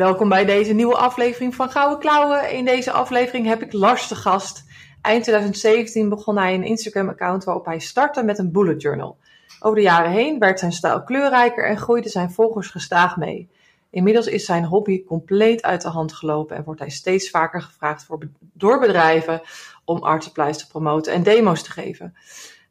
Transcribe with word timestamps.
Welkom 0.00 0.28
bij 0.28 0.44
deze 0.44 0.72
nieuwe 0.72 0.96
aflevering 0.96 1.54
van 1.54 1.70
Gouden 1.70 1.98
Klauwen. 1.98 2.52
In 2.52 2.64
deze 2.64 2.90
aflevering 2.90 3.46
heb 3.46 3.62
ik 3.62 3.72
Lars 3.72 4.08
de 4.08 4.14
gast. 4.14 4.64
Eind 5.02 5.22
2017 5.22 6.08
begon 6.08 6.38
hij 6.38 6.54
een 6.54 6.64
Instagram-account 6.64 7.44
waarop 7.44 7.64
hij 7.64 7.78
startte 7.78 8.22
met 8.22 8.38
een 8.38 8.52
bullet 8.52 8.82
journal. 8.82 9.16
Over 9.60 9.76
de 9.76 9.82
jaren 9.82 10.10
heen 10.10 10.38
werd 10.38 10.58
zijn 10.58 10.72
stijl 10.72 11.02
kleurrijker 11.02 11.68
en 11.68 11.78
groeiden 11.78 12.10
zijn 12.10 12.30
volgers 12.30 12.68
gestaag 12.68 13.16
mee. 13.16 13.50
Inmiddels 13.90 14.26
is 14.26 14.44
zijn 14.44 14.64
hobby 14.64 15.04
compleet 15.04 15.62
uit 15.62 15.82
de 15.82 15.88
hand 15.88 16.12
gelopen 16.12 16.56
en 16.56 16.64
wordt 16.64 16.80
hij 16.80 16.90
steeds 16.90 17.30
vaker 17.30 17.62
gevraagd 17.62 18.04
voor, 18.04 18.18
door 18.52 18.80
bedrijven 18.80 19.40
om 19.84 20.02
art 20.02 20.24
supplies 20.24 20.58
te 20.58 20.66
promoten 20.66 21.12
en 21.12 21.22
demo's 21.22 21.62
te 21.62 21.70
geven. 21.70 22.14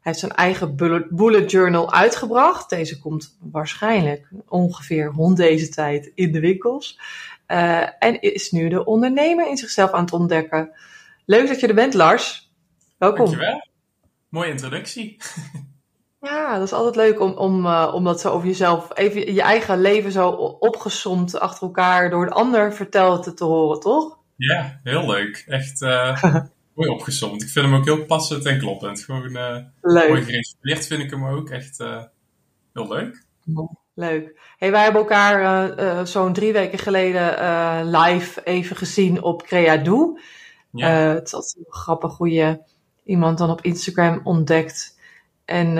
Hij 0.00 0.12
heeft 0.12 0.18
zijn 0.18 0.32
eigen 0.32 0.76
bullet, 1.10 1.50
journal 1.50 1.92
uitgebracht. 1.92 2.70
Deze 2.70 2.98
komt 2.98 3.36
waarschijnlijk 3.40 4.28
ongeveer 4.48 5.04
rond 5.04 5.36
deze 5.36 5.68
tijd 5.68 6.12
in 6.14 6.32
de 6.32 6.40
winkels. 6.40 7.00
Uh, 7.48 7.86
en 7.98 8.20
is 8.20 8.50
nu 8.50 8.68
de 8.68 8.84
ondernemer 8.84 9.48
in 9.48 9.56
zichzelf 9.56 9.90
aan 9.90 10.04
het 10.04 10.12
ontdekken. 10.12 10.70
Leuk 11.24 11.48
dat 11.48 11.60
je 11.60 11.66
er 11.66 11.74
bent, 11.74 11.94
Lars. 11.94 12.52
Welkom. 12.98 13.24
Dankjewel. 13.24 13.68
Mooie 14.28 14.50
introductie. 14.50 15.16
Ja, 16.20 16.54
dat 16.54 16.66
is 16.66 16.72
altijd 16.72 16.96
leuk 16.96 17.20
om, 17.20 17.32
om, 17.32 17.66
uh, 17.66 17.90
om 17.94 18.04
dat 18.04 18.20
zo 18.20 18.28
over 18.28 18.48
jezelf, 18.48 18.88
even 18.94 19.34
je 19.34 19.42
eigen 19.42 19.80
leven 19.80 20.12
zo 20.12 20.28
opgesomd 20.28 21.40
achter 21.40 21.62
elkaar 21.62 22.10
door 22.10 22.22
een 22.22 22.32
ander 22.32 22.74
verteld 22.74 23.22
te, 23.22 23.34
te 23.34 23.44
horen, 23.44 23.80
toch? 23.80 24.18
Ja, 24.36 24.80
heel 24.82 25.06
leuk. 25.06 25.44
Echt 25.46 25.80
uh, 25.80 26.22
mooi 26.80 26.92
opgesomd. 26.92 27.42
Ik 27.42 27.48
vind 27.48 27.66
hem 27.66 27.74
ook 27.74 27.84
heel 27.84 28.04
passend 28.04 28.46
en 28.46 28.58
kloppend. 28.58 29.04
Gewoon 29.04 29.36
uh, 29.36 29.56
mooi 29.82 30.22
gereserveerd 30.22 30.86
vind 30.86 31.02
ik 31.02 31.10
hem 31.10 31.26
ook. 31.26 31.50
Echt 31.50 31.78
heel 32.72 32.88
leuk. 32.88 33.24
Leuk. 33.94 34.40
Hey, 34.56 34.70
wij 34.70 34.82
hebben 34.82 35.00
elkaar 35.00 36.06
zo'n 36.06 36.32
drie 36.32 36.52
weken 36.52 36.78
geleden 36.78 37.90
live 37.90 38.44
even 38.44 38.76
gezien 38.76 39.22
op 39.22 39.42
Creadoe. 39.42 40.20
Ja. 40.72 40.88
het 40.88 41.30
was 41.30 41.56
een 41.56 41.64
grappig 41.68 42.16
hoe 42.16 42.30
je 42.30 42.58
iemand 43.04 43.38
dan 43.38 43.50
op 43.50 43.62
Instagram 43.62 44.20
ontdekt 44.24 44.98
en, 45.44 45.78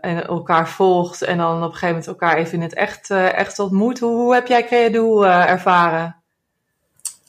en 0.00 0.26
elkaar 0.26 0.68
volgt 0.68 1.22
en 1.22 1.38
dan 1.38 1.56
op 1.56 1.62
een 1.62 1.70
gegeven 1.70 1.88
moment 1.88 2.06
elkaar 2.06 2.36
even 2.36 2.54
in 2.54 2.62
het 2.62 2.74
echt, 2.74 3.10
echt 3.10 3.58
ontmoet. 3.58 3.98
Hoe, 3.98 4.16
hoe 4.16 4.34
heb 4.34 4.46
jij 4.46 4.64
Credo 4.64 5.24
uh, 5.24 5.50
ervaren? 5.50 6.16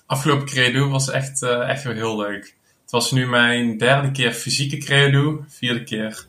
Afgelopen 0.06 0.46
Credo 0.46 0.90
was 0.90 1.10
echt, 1.10 1.42
echt 1.44 1.84
weer 1.84 1.96
heel 1.96 2.18
leuk. 2.18 2.56
Het 2.86 2.94
was 2.94 3.12
nu 3.12 3.28
mijn 3.28 3.78
derde 3.78 4.12
keer 4.12 4.32
fysieke 4.32 4.78
Credo, 4.78 5.46
vierde 5.48 5.84
keer 5.84 6.26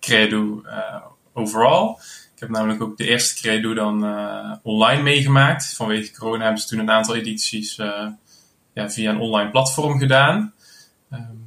Credo 0.00 0.62
overall. 1.32 1.96
Ik 2.34 2.40
heb 2.40 2.48
namelijk 2.48 2.82
ook 2.82 2.96
de 2.96 3.06
eerste 3.06 3.42
Credo 3.42 3.74
dan 3.74 4.04
online 4.62 5.02
meegemaakt. 5.02 5.74
Vanwege 5.76 6.12
corona 6.12 6.42
hebben 6.42 6.60
ze 6.62 6.68
toen 6.68 6.78
een 6.78 6.90
aantal 6.90 7.14
edities 7.14 7.76
ja, 8.74 8.90
via 8.90 9.10
een 9.10 9.20
online 9.20 9.50
platform 9.50 9.98
gedaan. 9.98 10.54
Um, 11.12 11.46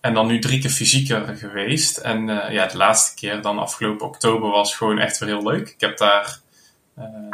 en 0.00 0.14
dan 0.14 0.26
nu 0.26 0.38
drie 0.38 0.60
keer 0.60 0.70
fysieker 0.70 1.36
geweest. 1.36 1.96
En 1.96 2.26
ja, 2.26 2.66
de 2.66 2.76
laatste 2.76 3.14
keer 3.14 3.42
dan 3.42 3.58
afgelopen 3.58 4.06
oktober 4.06 4.50
was 4.50 4.74
gewoon 4.74 4.98
echt 4.98 5.18
weer 5.18 5.28
heel 5.28 5.50
leuk. 5.50 5.68
Ik 5.68 5.80
heb 5.80 5.98
daar 5.98 6.40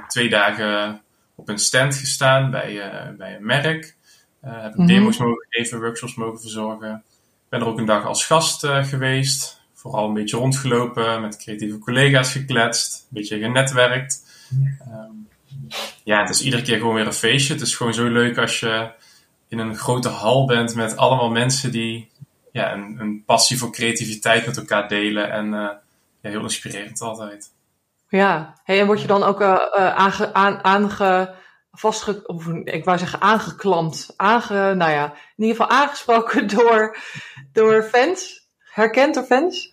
twee 0.09 0.29
dagen 0.29 1.01
op 1.35 1.49
een 1.49 1.59
stand 1.59 1.97
gestaan 1.97 2.51
bij, 2.51 2.93
bij 3.19 3.37
een 3.37 3.47
merk. 3.47 3.97
Heb 4.51 4.73
mm 4.73 4.77
-hmm. 4.77 4.87
demos 4.87 5.17
mogen 5.17 5.47
geven, 5.49 5.81
workshops 5.81 6.15
mogen 6.15 6.41
verzorgen. 6.41 7.03
Ik 7.15 7.49
ben 7.49 7.61
er 7.61 7.67
ook 7.67 7.79
een 7.79 7.85
dag 7.85 8.07
als 8.07 8.27
gast 8.27 8.67
geweest. 8.67 9.61
Vooral 9.75 10.09
een 10.09 10.15
beetje 10.15 10.37
rondgelopen, 10.37 11.21
met 11.21 11.37
creatieve 11.37 11.79
collega's 11.79 12.33
gekletst. 12.33 13.01
Een 13.01 13.09
beetje 13.11 13.39
genetwerkt. 13.39 14.25
Um, 14.89 15.29
ja, 16.05 16.21
het 16.21 16.31
is 16.31 16.43
iedere 16.43 16.63
keer 16.63 16.79
gewoon 16.79 16.95
weer 16.95 17.07
een 17.07 17.13
feestje. 17.13 17.53
Het 17.53 17.63
is 17.63 17.77
gewoon 17.77 17.95
zo 17.95 18.09
leuk 18.09 18.39
als 18.39 18.61
je 18.61 18.91
in 19.49 19.59
een 19.59 19.77
grote 19.77 20.09
hal 20.09 20.47
bent 20.47 20.75
met 20.75 20.97
allemaal 20.97 21.31
mensen 21.31 21.71
die 21.71 22.11
ja, 22.53 22.73
een, 22.73 22.97
een, 23.01 23.23
passie 23.25 23.59
voor 23.59 23.73
creativiteit 23.73 24.47
met 24.47 24.57
elkaar 24.57 24.89
delen. 24.89 25.31
En 25.31 25.47
uh, 25.47 25.69
ja, 26.21 26.31
heel 26.31 26.43
inspirerend 26.43 27.01
altijd. 27.01 27.51
Ja, 28.09 28.61
hey, 28.65 28.81
en 28.81 28.87
word 28.87 29.01
je 29.01 29.07
dan 29.07 29.23
ook 29.23 29.41
uh, 29.41 29.57
aange, 29.77 30.35
aan, 30.35 30.65
aange, 30.65 31.35
vastge, 31.73 32.27
of 32.27 32.47
ik 32.65 32.85
wou 32.85 32.99
zeggen 32.99 33.21
aangeklampt, 33.21 34.15
aange, 34.17 34.75
nou 34.75 34.91
ja, 34.91 35.05
in 35.37 35.45
ieder 35.45 35.57
geval 35.57 35.79
aangesproken 35.79 36.47
door, 36.57 36.97
door 37.53 37.83
fans? 37.83 38.47
Herkend 38.59 39.15
door 39.15 39.25
fans? 39.25 39.73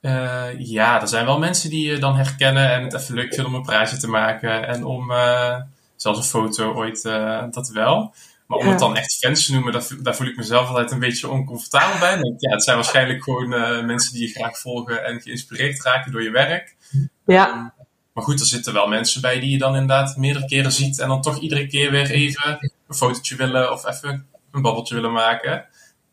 Uh, 0.00 0.46
ja, 0.58 1.00
er 1.00 1.08
zijn 1.08 1.26
wel 1.26 1.38
mensen 1.38 1.70
die 1.70 1.90
je 1.90 1.98
dan 1.98 2.16
herkennen 2.16 2.72
en 2.72 2.82
het 2.82 2.94
even 2.94 3.14
leuk 3.14 3.34
vinden 3.34 3.46
om 3.46 3.54
een 3.54 3.62
praatje 3.62 3.96
te 3.96 4.08
maken 4.08 4.66
en 4.66 4.84
om 4.84 5.10
uh, 5.10 5.60
zelfs 5.96 6.18
een 6.18 6.24
foto 6.24 6.74
ooit, 6.74 7.04
uh, 7.04 7.44
dat 7.50 7.68
wel. 7.68 8.14
Maar 8.46 8.58
om 8.58 8.68
het 8.68 8.78
dan 8.78 8.96
echt 8.96 9.18
fans 9.18 9.46
te 9.46 9.52
noemen, 9.52 9.72
daar, 9.72 9.86
daar, 10.02 10.14
voel 10.16 10.26
ik 10.26 10.36
mezelf 10.36 10.68
altijd 10.68 10.90
een 10.90 10.98
beetje 10.98 11.28
oncomfortabel 11.28 11.98
bij. 11.98 12.18
Want 12.18 12.40
ja, 12.40 12.50
het 12.50 12.62
zijn 12.62 12.76
waarschijnlijk 12.76 13.22
gewoon 13.22 13.48
mensen 13.86 14.12
die 14.12 14.22
je 14.22 14.34
graag 14.34 14.58
volgen 14.58 15.04
en 15.04 15.20
geïnspireerd 15.20 15.82
raken 15.82 16.12
door 16.12 16.22
je 16.22 16.30
werk. 16.30 16.76
Ja. 17.24 17.48
Um, 17.48 17.77
maar 18.18 18.26
goed, 18.26 18.40
er 18.40 18.46
zitten 18.46 18.72
wel 18.72 18.88
mensen 18.88 19.20
bij 19.20 19.40
die 19.40 19.50
je 19.50 19.58
dan 19.58 19.72
inderdaad 19.72 20.16
meerdere 20.16 20.46
keren 20.46 20.72
ziet 20.72 20.98
en 20.98 21.08
dan 21.08 21.22
toch 21.22 21.38
iedere 21.38 21.66
keer 21.66 21.90
weer 21.90 22.10
even 22.10 22.58
een 22.88 22.94
fotootje 22.94 23.36
willen 23.36 23.72
of 23.72 23.86
even 23.86 24.26
een 24.50 24.62
babbeltje 24.62 24.94
willen 24.94 25.12
maken. 25.12 25.66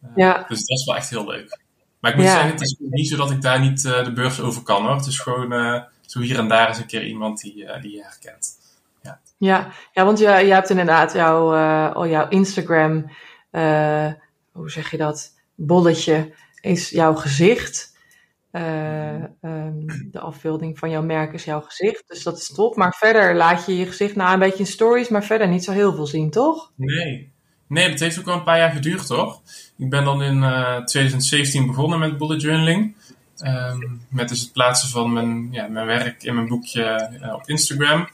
Uh, 0.03 0.09
ja. 0.15 0.45
Dus 0.47 0.65
dat 0.65 0.77
is 0.77 0.85
wel 0.85 0.95
echt 0.95 1.09
heel 1.09 1.27
leuk. 1.27 1.59
Maar 1.99 2.11
ik 2.11 2.17
moet 2.17 2.25
ja. 2.25 2.31
zeggen, 2.31 2.51
het 2.51 2.61
is 2.61 2.75
niet 2.79 3.07
zo 3.07 3.17
dat 3.17 3.31
ik 3.31 3.41
daar 3.41 3.59
niet 3.59 3.83
uh, 3.83 4.03
de 4.03 4.13
beurs 4.13 4.39
over 4.39 4.63
kan 4.63 4.85
hoor. 4.85 4.95
Het 4.95 5.05
is 5.05 5.19
gewoon 5.19 5.83
zo 6.05 6.19
hier 6.19 6.37
en 6.37 6.47
daar 6.47 6.67
eens 6.67 6.77
een 6.77 6.85
keer 6.85 7.05
iemand 7.05 7.41
die, 7.41 7.53
die 7.81 7.91
je 7.91 8.03
herkent. 8.03 8.53
Ja, 9.37 9.71
ja 9.93 10.05
want 10.05 10.19
je, 10.19 10.27
je 10.27 10.53
hebt 10.53 10.69
inderdaad 10.69 11.13
jouw, 11.13 11.55
uh, 11.55 12.11
jouw 12.11 12.27
Instagram, 12.29 13.11
hoe 14.51 14.71
zeg 14.71 14.91
je 14.91 14.97
dat, 14.97 15.33
bolletje 15.55 16.33
is 16.61 16.89
jouw 16.89 17.15
gezicht. 17.15 17.94
Uh, 18.55 19.23
um, 19.41 19.85
de 20.11 20.19
afbeelding 20.19 20.79
van 20.79 20.89
jouw 20.89 21.01
merk 21.01 21.33
is 21.33 21.43
jouw 21.43 21.61
gezicht, 21.61 22.03
dus 22.07 22.23
dat 22.23 22.37
is 22.37 22.53
top. 22.53 22.75
Maar 22.75 22.93
verder 22.93 23.35
laat 23.35 23.65
je 23.65 23.77
je 23.77 23.85
gezicht 23.85 24.15
na 24.15 24.33
een 24.33 24.39
beetje 24.39 24.59
in 24.59 24.65
stories, 24.65 25.09
maar 25.09 25.23
verder 25.23 25.47
niet 25.47 25.63
zo 25.63 25.71
heel 25.71 25.93
veel 25.93 26.05
zien, 26.05 26.29
toch? 26.29 26.71
Nee, 26.75 27.31
nee 27.67 27.89
dat 27.89 27.99
heeft 27.99 28.19
ook 28.19 28.25
wel 28.25 28.35
een 28.35 28.43
paar 28.43 28.57
jaar 28.57 28.71
geduurd, 28.71 29.07
toch? 29.07 29.41
Ik 29.77 29.89
ben 29.89 30.03
dan 30.03 30.21
in 30.21 30.39
2017 30.85 31.67
begonnen 31.67 31.99
met 31.99 32.17
bullet 32.17 32.41
journaling. 32.41 32.95
Um, 33.39 34.01
met 34.09 34.29
dus 34.29 34.41
het 34.41 34.51
plaatsen 34.51 34.89
van 34.89 35.13
mijn, 35.13 35.47
ja, 35.51 35.67
mijn 35.67 35.85
werk 35.85 36.23
in 36.23 36.35
mijn 36.35 36.47
boekje 36.47 37.09
op 37.33 37.47
Instagram. 37.49 38.09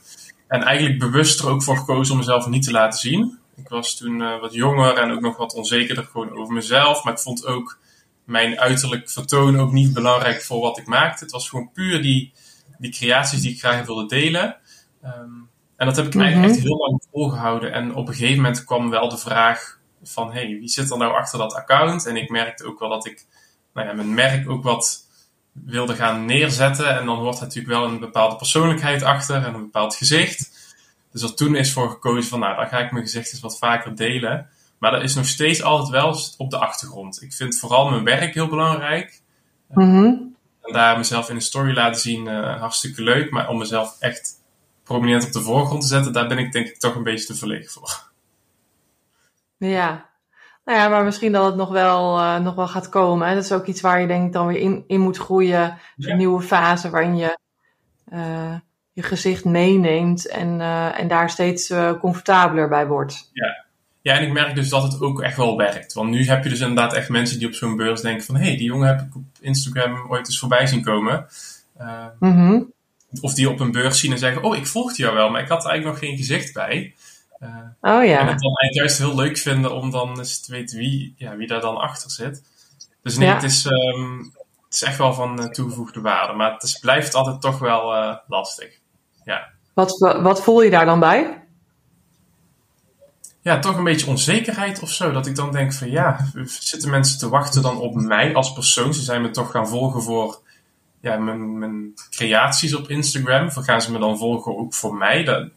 En 0.48 0.62
eigenlijk 0.62 1.00
bewust 1.00 1.40
er 1.40 1.50
ook 1.50 1.64
voor 1.64 1.78
gekozen 1.78 2.14
om 2.14 2.20
mezelf 2.20 2.48
niet 2.48 2.64
te 2.64 2.72
laten 2.72 3.00
zien. 3.00 3.38
Ik 3.56 3.70
was 3.70 3.98
toen 3.98 4.40
wat 4.40 4.54
jonger 4.54 4.98
en 4.98 5.12
ook 5.12 5.22
nog 5.22 5.38
wat 5.38 5.54
onzekerder 5.54 6.04
gewoon 6.04 6.38
over 6.38 6.54
mezelf. 6.54 7.04
Maar 7.04 7.14
ik 7.14 7.20
vond 7.20 7.46
ook 7.46 7.80
mijn 8.24 8.60
uiterlijk 8.60 9.10
vertoon 9.10 9.60
ook 9.60 9.72
niet 9.72 9.94
belangrijk 9.94 10.42
voor 10.42 10.62
wat 10.62 10.78
ik 10.78 10.86
maakte. 10.86 11.24
Het 11.24 11.34
was 11.34 11.50
gewoon 11.50 11.72
puur 11.72 12.02
die, 12.02 12.34
die 12.78 12.92
creaties 12.92 13.42
die 13.42 13.52
ik 13.52 13.60
graag 13.60 13.86
wilde 13.86 14.06
delen. 14.06 14.56
Um, 15.06 15.50
en 15.76 15.88
dat 15.88 15.96
heb 15.96 16.06
ik 16.06 16.16
eigenlijk 16.16 16.54
echt 16.54 16.64
heel 16.64 16.78
lang 16.78 17.04
volgehouden. 17.12 17.74
En 17.74 17.96
op 17.96 18.08
een 18.08 18.14
gegeven 18.14 18.36
moment 18.36 18.64
kwam 18.64 18.90
wel 18.90 19.10
de 19.10 19.18
vraag 19.18 19.80
van... 20.04 20.32
hey, 20.32 20.48
wie 20.48 20.70
zit 20.70 20.92
er 20.92 20.98
nou 20.98 21.14
achter 21.14 21.40
dat 21.40 21.54
account? 21.54 22.06
En 22.06 22.18
ik 22.18 22.30
merkte 22.30 22.66
ook 22.66 22.80
wel 22.80 22.90
dat 22.90 23.06
ik 23.06 23.26
nou 23.74 23.88
ja, 23.88 23.94
mijn 23.94 24.14
merk 24.14 24.50
ook 24.50 24.64
wat 24.64 25.08
wilde 25.52 25.96
gaan 25.96 26.26
neerzetten. 26.26 27.00
En 27.00 27.06
dan 27.06 27.18
hoort 27.18 27.40
natuurlijk 27.40 27.74
wel 27.74 27.84
een 27.84 28.00
bepaalde 28.00 28.36
persoonlijkheid 28.36 29.04
achter 29.04 29.46
en 29.46 29.54
een 29.54 29.62
bepaald 29.62 29.96
gezicht. 29.96 30.52
Dus 31.12 31.22
er 31.22 31.36
toen 31.36 31.56
is 31.56 31.74
voor 31.74 31.90
gekozen 31.90 32.30
van, 32.30 32.40
nou, 32.40 32.56
dan 32.56 32.68
ga 32.68 32.80
ik 32.80 32.92
mijn 32.92 33.04
gezicht 33.04 33.32
eens 33.32 33.42
wat 33.42 33.58
vaker 33.58 33.96
delen. 33.96 34.50
Maar 34.82 34.92
dat 34.92 35.04
is 35.04 35.16
nog 35.16 35.26
steeds 35.26 35.64
altijd 35.64 35.90
wel 35.90 36.18
op 36.38 36.50
de 36.50 36.58
achtergrond. 36.58 37.22
Ik 37.22 37.34
vind 37.34 37.60
vooral 37.60 37.90
mijn 37.90 38.04
werk 38.04 38.34
heel 38.34 38.48
belangrijk. 38.48 39.22
Mm 39.68 39.92
-hmm. 39.92 40.36
En 40.62 40.74
daar 40.74 40.98
mezelf 40.98 41.30
in 41.30 41.36
een 41.36 41.42
story 41.42 41.74
laten 41.74 42.02
zien, 42.02 42.28
uh, 42.28 42.60
hartstikke 42.60 43.04
leuk. 43.04 43.32
Maar 43.32 43.50
om 43.50 43.58
mezelf 43.58 43.96
echt 44.00 44.32
prominent 44.84 45.26
op 45.26 45.32
de 45.32 45.42
voorgrond 45.42 45.82
te 45.82 45.88
zetten, 45.88 46.14
daar 46.14 46.28
ben 46.28 46.38
ik 46.38 46.52
denk 46.52 46.68
ik 46.68 46.80
toch 46.80 46.96
een 46.96 47.04
beetje 47.04 47.26
te 47.26 47.36
verlegen 47.36 47.72
voor. 47.72 48.10
Ja, 49.58 50.10
nou 50.66 50.78
ja, 50.78 50.90
maar 50.90 51.04
misschien 51.04 51.32
dat 51.32 51.46
het 51.46 51.56
nog 51.56 51.70
wel, 51.70 52.20
uh, 52.20 52.40
nog 52.40 52.56
wel 52.56 52.68
gaat 52.68 52.90
komen. 52.90 53.28
Hè? 53.28 53.36
Dat 53.36 53.44
is 53.44 53.52
ook 53.52 53.66
iets 53.66 53.82
waar 53.82 54.02
je 54.02 54.08
denk 54.08 54.26
ik 54.26 54.34
dan 54.34 54.48
weer 54.48 54.60
in, 54.60 54.84
in 54.88 55.00
moet 55.00 55.18
groeien. 55.18 55.78
Ja. 55.96 56.12
Een 56.12 56.18
nieuwe 56.18 56.42
fase 56.42 56.90
waarin 56.90 57.16
je 57.18 57.38
uh, 58.14 58.56
je 58.92 59.04
gezicht 59.04 59.46
meeneemt 59.46 60.28
en, 60.28 60.62
eh, 60.62 61.00
en 61.00 61.08
daar 61.08 61.30
steeds 61.30 61.74
comfortabeler 62.00 62.70
bij 62.70 62.88
wordt. 62.88 63.30
Ja. 63.34 63.70
Ja, 64.02 64.18
en 64.18 64.24
ik 64.24 64.32
merk 64.32 64.56
dus 64.56 64.70
dat 64.70 64.84
het 64.84 65.02
ook 65.02 65.22
echt 65.22 65.38
wel 65.38 65.58
werkt. 65.58 65.94
Want 65.94 66.10
nu 66.10 66.26
heb 66.26 66.44
je 66.44 66.50
dus 66.50 66.60
inderdaad 66.60 66.94
echt 66.94 67.10
mensen 67.10 67.40
die 67.40 67.48
op 67.48 67.54
zo'n 67.54 67.76
beurs 67.76 68.02
denken 68.02 68.26
van... 68.26 68.36
hé, 68.36 68.44
hey, 68.44 68.58
die 68.58 68.66
jongen 68.66 68.88
heb 68.88 69.02
ik 69.02 69.16
op 69.16 69.24
Instagram 69.40 70.06
ooit 70.10 70.28
eens 70.28 70.40
voorbij 70.40 70.68
zien 70.68 70.84
komen. 70.84 71.28
Uh, 71.82 72.06
mm 72.20 72.72
Of 73.22 73.34
die 73.34 73.50
op 73.50 73.60
een 73.60 73.72
beurs 73.72 74.00
zien 74.00 74.12
en 74.12 74.18
zeggen... 74.18 74.44
oh, 74.44 74.56
ik 74.56 74.68
volgde 74.68 75.02
jou 75.02 75.16
wel, 75.16 75.30
maar 75.30 75.42
ik 75.42 75.48
had 75.48 75.64
er 75.64 75.70
eigenlijk 75.70 76.00
nog 76.00 76.10
geen 76.10 76.18
gezicht 76.18 76.54
bij. 76.54 76.96
oh 77.82 78.06
ja. 78.06 78.20
En 78.20 78.28
het 78.28 78.40
dan 78.40 78.56
eigenlijk 78.56 78.74
juist 78.74 78.98
heel 78.98 79.16
leuk 79.16 79.38
vinden 79.38 79.76
om 79.76 79.92
dan 79.92 80.18
eens 80.18 80.40
te 80.40 80.52
weten 80.52 80.78
wie, 80.78 81.14
ja, 81.18 81.36
wie 81.36 81.48
daar 81.48 81.62
dan 81.62 81.78
achter 81.78 82.12
zit. 82.12 82.44
Dus 83.04 83.18
nee, 83.18 83.30
het, 83.30 83.44
is, 83.44 83.66
um, 83.66 84.32
het 84.66 84.74
is 84.74 84.84
echt 84.84 84.98
wel 84.98 85.14
van 85.14 85.52
toegevoegde 85.52 86.02
waarde. 86.02 86.34
Maar 86.34 86.54
het 86.54 86.64
is, 86.64 86.80
blijft 86.80 87.16
altijd 87.16 87.42
toch 87.42 87.60
wel 87.60 88.20
lastig. 88.28 88.80
Ja. 89.26 89.48
Wat, 89.74 89.98
wat 90.22 90.44
voel 90.44 90.62
je 90.62 90.70
daar 90.70 90.86
dan 90.86 91.00
bij? 91.00 91.41
Ja, 93.44 93.60
toch 93.60 93.78
een 93.78 93.84
beetje 93.84 94.08
onzekerheid 94.08 94.82
of 94.82 94.90
zo. 94.90 95.12
Dat 95.12 95.28
ik 95.28 95.36
dan 95.36 95.52
denk 95.52 95.74
van 95.74 95.90
ja, 95.90 96.32
zitten 96.46 96.90
mensen 96.90 97.20
te 97.20 97.30
wachten 97.30 97.62
dan 97.62 97.78
op 97.78 97.96
mij 97.96 98.36
als 98.36 98.54
persoon? 98.54 98.94
Ze 98.94 99.02
zijn 99.02 99.22
me 99.22 99.30
toch 99.30 99.52
gaan 99.52 99.68
volgen 99.68 100.02
voor 100.02 100.42
ja, 101.02 101.18
mijn, 101.18 101.60
mijn 101.60 101.94
creaties 102.10 102.76
op 102.76 102.90
Instagram. 102.90 103.46
Of 103.46 103.54
gaan 103.54 103.82
ze 103.82 103.92
me 103.92 104.00
dan 104.00 104.18
volgen 104.18 104.58
ook 104.58 104.74
voor 104.74 104.96
mij? 104.96 105.24
Dat, 105.24 105.50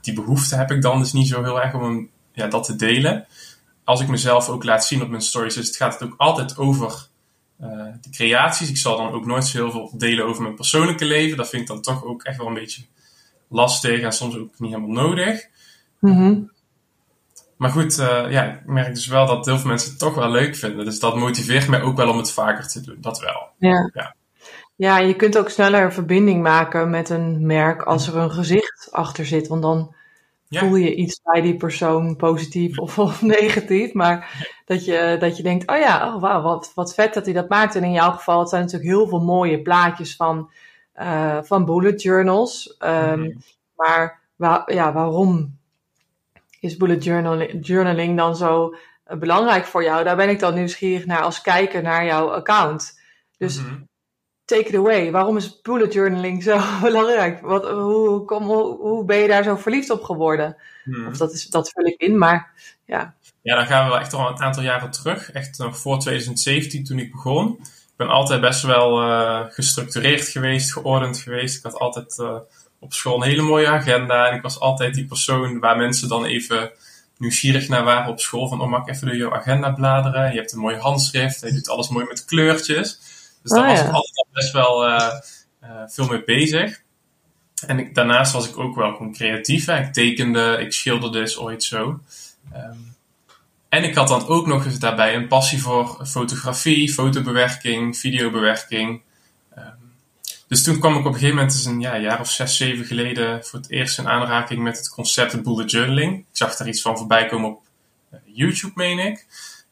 die 0.00 0.14
behoefte 0.14 0.56
heb 0.56 0.70
ik 0.70 0.82
dan 0.82 0.98
dus 0.98 1.12
niet 1.12 1.28
zo 1.28 1.42
heel 1.42 1.62
erg 1.62 1.74
om 1.74 2.08
ja, 2.32 2.46
dat 2.46 2.64
te 2.64 2.76
delen. 2.76 3.26
Als 3.84 4.00
ik 4.00 4.08
mezelf 4.08 4.48
ook 4.48 4.64
laat 4.64 4.84
zien 4.84 5.02
op 5.02 5.08
mijn 5.08 5.22
stories, 5.22 5.54
dus 5.54 5.66
het 5.66 5.76
gaat 5.76 5.92
het 5.92 6.02
ook 6.02 6.14
altijd 6.16 6.56
over 6.56 7.06
uh, 7.60 7.68
de 8.00 8.10
creaties. 8.10 8.68
Ik 8.68 8.76
zal 8.76 8.96
dan 8.96 9.12
ook 9.12 9.26
nooit 9.26 9.44
zo 9.44 9.58
heel 9.58 9.70
veel 9.70 9.98
delen 9.98 10.26
over 10.26 10.42
mijn 10.42 10.54
persoonlijke 10.54 11.04
leven. 11.04 11.36
Dat 11.36 11.48
vind 11.48 11.62
ik 11.62 11.68
dan 11.68 11.82
toch 11.82 12.04
ook 12.04 12.22
echt 12.22 12.36
wel 12.36 12.46
een 12.46 12.54
beetje 12.54 12.82
lastig 13.48 14.00
en 14.00 14.12
soms 14.12 14.36
ook 14.36 14.58
niet 14.58 14.72
helemaal 14.72 15.04
nodig. 15.04 15.48
Mm 16.00 16.50
Maar 17.62 17.70
goed, 17.70 17.98
uh, 17.98 18.30
ja, 18.30 18.44
ik 18.44 18.66
merk 18.66 18.94
dus 18.94 19.06
wel 19.06 19.26
dat 19.26 19.46
heel 19.46 19.58
veel 19.58 19.68
mensen 19.68 19.90
het 19.90 19.98
toch 19.98 20.14
wel 20.14 20.30
leuk 20.30 20.56
vinden. 20.56 20.84
Dus 20.84 21.00
dat 21.00 21.16
motiveert 21.16 21.68
mij 21.68 21.82
ook 21.82 21.96
wel 21.96 22.08
om 22.08 22.16
het 22.16 22.32
vaker 22.32 22.68
te 22.68 22.80
doen. 22.80 22.96
Dat 23.00 23.20
wel. 23.20 23.48
Ja. 23.56 23.90
Ja, 23.94 24.14
ja 24.76 24.98
je 24.98 25.16
kunt 25.16 25.38
ook 25.38 25.48
sneller 25.48 25.82
een 25.82 25.92
verbinding 25.92 26.42
maken 26.42 26.90
met 26.90 27.10
een 27.10 27.46
merk 27.46 27.82
als 27.82 28.08
er 28.08 28.16
een 28.16 28.30
gezicht 28.30 28.88
achter 28.90 29.26
zit. 29.26 29.48
Want 29.48 29.62
dan 29.62 29.94
voel 30.48 30.74
je 30.74 30.94
iets 30.94 31.20
bij 31.22 31.40
die 31.40 31.56
persoon 31.56 32.16
positief 32.16 32.78
of, 32.78 32.98
of 32.98 33.22
negatief. 33.38 33.92
Maar 33.92 34.44
dat 34.64 34.84
je, 34.84 35.16
dat 35.20 35.36
je 35.36 35.42
denkt, 35.42 35.70
oh 35.70 35.78
ja, 35.78 36.14
oh 36.14 36.20
wauw, 36.20 36.42
wat, 36.42 36.72
wat 36.74 36.94
vet 36.94 37.14
dat 37.14 37.24
hij 37.24 37.34
dat 37.34 37.48
maakt. 37.48 37.74
En 37.74 37.84
in 37.84 37.92
jouw 37.92 38.12
geval, 38.12 38.40
het 38.40 38.48
zijn 38.48 38.62
natuurlijk 38.62 38.90
heel 38.90 39.08
veel 39.08 39.24
mooie 39.24 39.62
plaatjes 39.62 40.16
van, 40.16 40.50
uh, 41.00 41.38
van 41.42 41.64
bullet 41.64 42.02
journals. 42.02 42.76
Um, 42.84 43.42
Maar 43.76 44.20
wa 44.36 44.62
ja, 44.66 44.92
waarom 44.92 45.60
is 46.62 46.76
bullet 46.76 47.04
journaling, 47.04 47.66
journaling 47.66 48.16
dan 48.16 48.36
zo 48.36 48.74
uh, 49.10 49.18
belangrijk 49.18 49.64
voor 49.64 49.82
jou? 49.82 50.04
Daar 50.04 50.16
ben 50.16 50.28
ik 50.28 50.38
dan 50.38 50.54
nieuwsgierig 50.54 51.06
naar 51.06 51.22
als 51.22 51.40
kijker 51.40 51.82
naar 51.82 52.04
jouw 52.04 52.32
account. 52.32 53.00
Dus 53.38 53.58
mm 53.58 53.64
-hmm 53.64 53.90
take 54.52 54.68
it 54.68 54.74
away. 54.74 55.10
Waarom 55.10 55.36
is 55.36 55.60
bullet 55.60 55.92
journaling 55.92 56.42
zo 56.42 56.60
belangrijk? 56.82 57.40
Wat, 57.40 57.68
hoe, 57.70 58.24
kom, 58.24 58.44
hoe, 58.44 58.76
hoe 58.76 59.04
ben 59.04 59.18
je 59.18 59.28
daar 59.28 59.42
zo 59.42 59.56
verliefd 59.56 59.90
op 59.90 60.02
geworden? 60.02 60.56
Hmm. 60.84 61.06
Of 61.06 61.16
dat, 61.16 61.32
is, 61.32 61.46
dat 61.46 61.70
vul 61.70 61.84
ik 61.84 62.00
in, 62.00 62.18
maar 62.18 62.50
ja. 62.86 63.14
Ja, 63.42 63.56
dan 63.56 63.66
gaan 63.66 63.84
we 63.84 63.90
wel 63.90 64.00
echt 64.00 64.12
al 64.12 64.28
een 64.28 64.40
aantal 64.40 64.62
jaren 64.62 64.90
terug. 64.90 65.32
Echt 65.32 65.58
nog 65.58 65.78
voor 65.78 65.98
2017 65.98 66.84
toen 66.84 66.98
ik 66.98 67.12
begon. 67.12 67.58
Ik 67.60 67.96
ben 67.96 68.08
altijd 68.08 68.40
best 68.40 68.62
wel 68.62 69.02
uh, 69.02 69.40
gestructureerd 69.48 70.28
geweest, 70.28 70.72
geordend 70.72 71.18
geweest. 71.18 71.56
Ik 71.56 71.62
had 71.62 71.78
altijd 71.78 72.18
uh, 72.18 72.36
op 72.82 72.92
school 72.92 73.16
een 73.16 73.28
hele 73.28 73.42
mooie 73.42 73.68
agenda. 73.68 74.28
En 74.28 74.36
ik 74.36 74.42
was 74.42 74.60
altijd 74.60 74.94
die 74.94 75.06
persoon 75.06 75.58
waar 75.58 75.76
mensen 75.76 76.08
dan 76.08 76.24
even 76.24 76.70
nieuwsgierig 77.18 77.68
naar 77.68 77.84
waren 77.84 78.10
op 78.10 78.20
school. 78.20 78.48
Van, 78.48 78.60
oh, 78.60 78.68
mag 78.68 78.80
ik 78.80 78.94
even 78.94 79.06
door 79.06 79.16
jouw 79.16 79.34
agenda 79.34 79.70
bladeren? 79.70 80.32
Je 80.32 80.38
hebt 80.38 80.52
een 80.52 80.58
mooi 80.58 80.76
handschrift. 80.76 81.40
Je 81.40 81.52
doet 81.52 81.68
alles 81.68 81.88
mooi 81.88 82.06
met 82.08 82.24
kleurtjes. 82.24 82.98
Dus 83.42 83.50
daar 83.50 83.62
oh, 83.62 83.68
was 83.68 83.80
ik 83.80 83.92
altijd 83.92 84.26
best 84.32 84.52
wel 84.52 84.88
uh, 84.88 85.12
uh, 85.62 85.70
veel 85.86 86.06
mee 86.06 86.24
bezig. 86.24 86.80
En 87.66 87.78
ik, 87.78 87.94
daarnaast 87.94 88.32
was 88.32 88.48
ik 88.48 88.58
ook 88.58 88.76
wel 88.76 88.92
gewoon 88.92 89.12
creatief. 89.12 89.66
Hè. 89.66 89.78
Ik 89.78 89.92
tekende, 89.92 90.56
ik 90.60 90.72
schilderde 90.72 91.18
dus 91.18 91.38
ooit 91.38 91.64
zo. 91.64 92.00
Um, 92.54 92.96
en 93.68 93.84
ik 93.84 93.94
had 93.94 94.08
dan 94.08 94.26
ook 94.26 94.46
nog 94.46 94.64
eens 94.64 94.78
daarbij 94.78 95.14
een 95.14 95.28
passie 95.28 95.62
voor 95.62 96.06
fotografie, 96.06 96.92
fotobewerking, 96.92 97.98
videobewerking. 97.98 99.02
Dus 100.52 100.62
toen 100.62 100.78
kwam 100.78 100.92
ik 100.92 100.98
op 100.98 101.04
een 101.04 101.12
gegeven 101.12 101.34
moment, 101.34 101.52
dus 101.52 101.64
een 101.64 101.80
ja, 101.80 101.98
jaar 101.98 102.20
of 102.20 102.30
zes, 102.30 102.56
zeven 102.56 102.84
geleden, 102.84 103.44
voor 103.44 103.58
het 103.58 103.70
eerst 103.70 103.98
in 103.98 104.08
aanraking 104.08 104.62
met 104.62 104.76
het 104.76 104.88
concept 104.88 105.42
bullet 105.42 105.70
journaling. 105.70 106.18
Ik 106.18 106.26
zag 106.32 106.58
er 106.58 106.68
iets 106.68 106.82
van 106.82 106.98
voorbij 106.98 107.26
komen 107.26 107.50
op 107.50 107.62
uh, 108.12 108.18
YouTube, 108.24 108.72
meen 108.74 108.98
ik. 108.98 109.26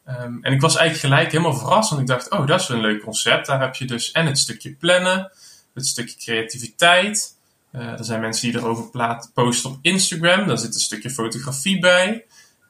Um, 0.09 0.39
en 0.43 0.53
ik 0.53 0.61
was 0.61 0.77
eigenlijk 0.77 1.15
gelijk 1.15 1.33
helemaal 1.33 1.59
verrast, 1.59 1.91
want 1.91 2.03
ik 2.03 2.09
dacht, 2.09 2.31
oh, 2.31 2.47
dat 2.47 2.61
is 2.61 2.69
een 2.69 2.81
leuk 2.81 3.03
concept. 3.03 3.47
Daar 3.47 3.61
heb 3.61 3.75
je 3.75 3.85
dus 3.85 4.13
en 4.13 4.27
het 4.27 4.39
stukje 4.39 4.73
plannen, 4.73 5.33
het 5.75 5.87
stukje 5.87 6.17
creativiteit. 6.17 7.37
Uh, 7.73 7.99
er 7.99 8.05
zijn 8.05 8.21
mensen 8.21 8.51
die 8.51 8.61
erover 8.61 8.91
posten 9.35 9.71
op 9.71 9.79
Instagram, 9.83 10.47
daar 10.47 10.59
zit 10.59 10.75
een 10.75 10.81
stukje 10.81 11.11
fotografie 11.11 11.79
bij. 11.79 12.25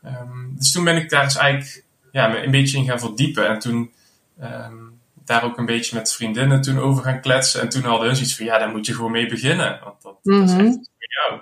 Um, 0.05 0.55
dus 0.59 0.73
toen 0.73 0.85
ben 0.85 0.97
ik 0.97 1.11
daar 1.11 1.23
eens 1.23 1.37
eigenlijk 1.37 1.85
ja, 2.13 2.43
een 2.43 2.51
beetje 2.51 2.79
in 2.79 2.85
gaan 2.85 3.01
verdiepen. 3.01 3.49
En 3.49 3.59
toen 3.59 3.93
um, 4.43 5.00
daar 5.31 5.45
ook 5.45 5.59
een 5.59 5.67
beetje 5.67 5.97
met 5.97 6.13
vriendinnen 6.13 6.61
toen 6.61 6.79
over 6.79 7.03
gaan 7.03 7.21
kletsen. 7.21 7.61
En 7.61 7.69
toen 7.69 7.83
hadden 7.83 8.07
hun 8.07 8.17
zoiets 8.17 8.37
van, 8.37 8.47
ja, 8.47 8.59
daar 8.59 8.71
moet 8.71 8.87
je 8.87 8.95
gewoon 8.95 9.11
mee 9.11 9.29
beginnen. 9.29 9.81
Want 9.85 10.03
dat, 10.03 10.19
mm 10.23 10.35
-hmm. 10.35 10.47
dat 10.47 10.57
is 10.57 10.67
echt 10.67 10.91
voor 10.99 11.29
jou. 11.29 11.41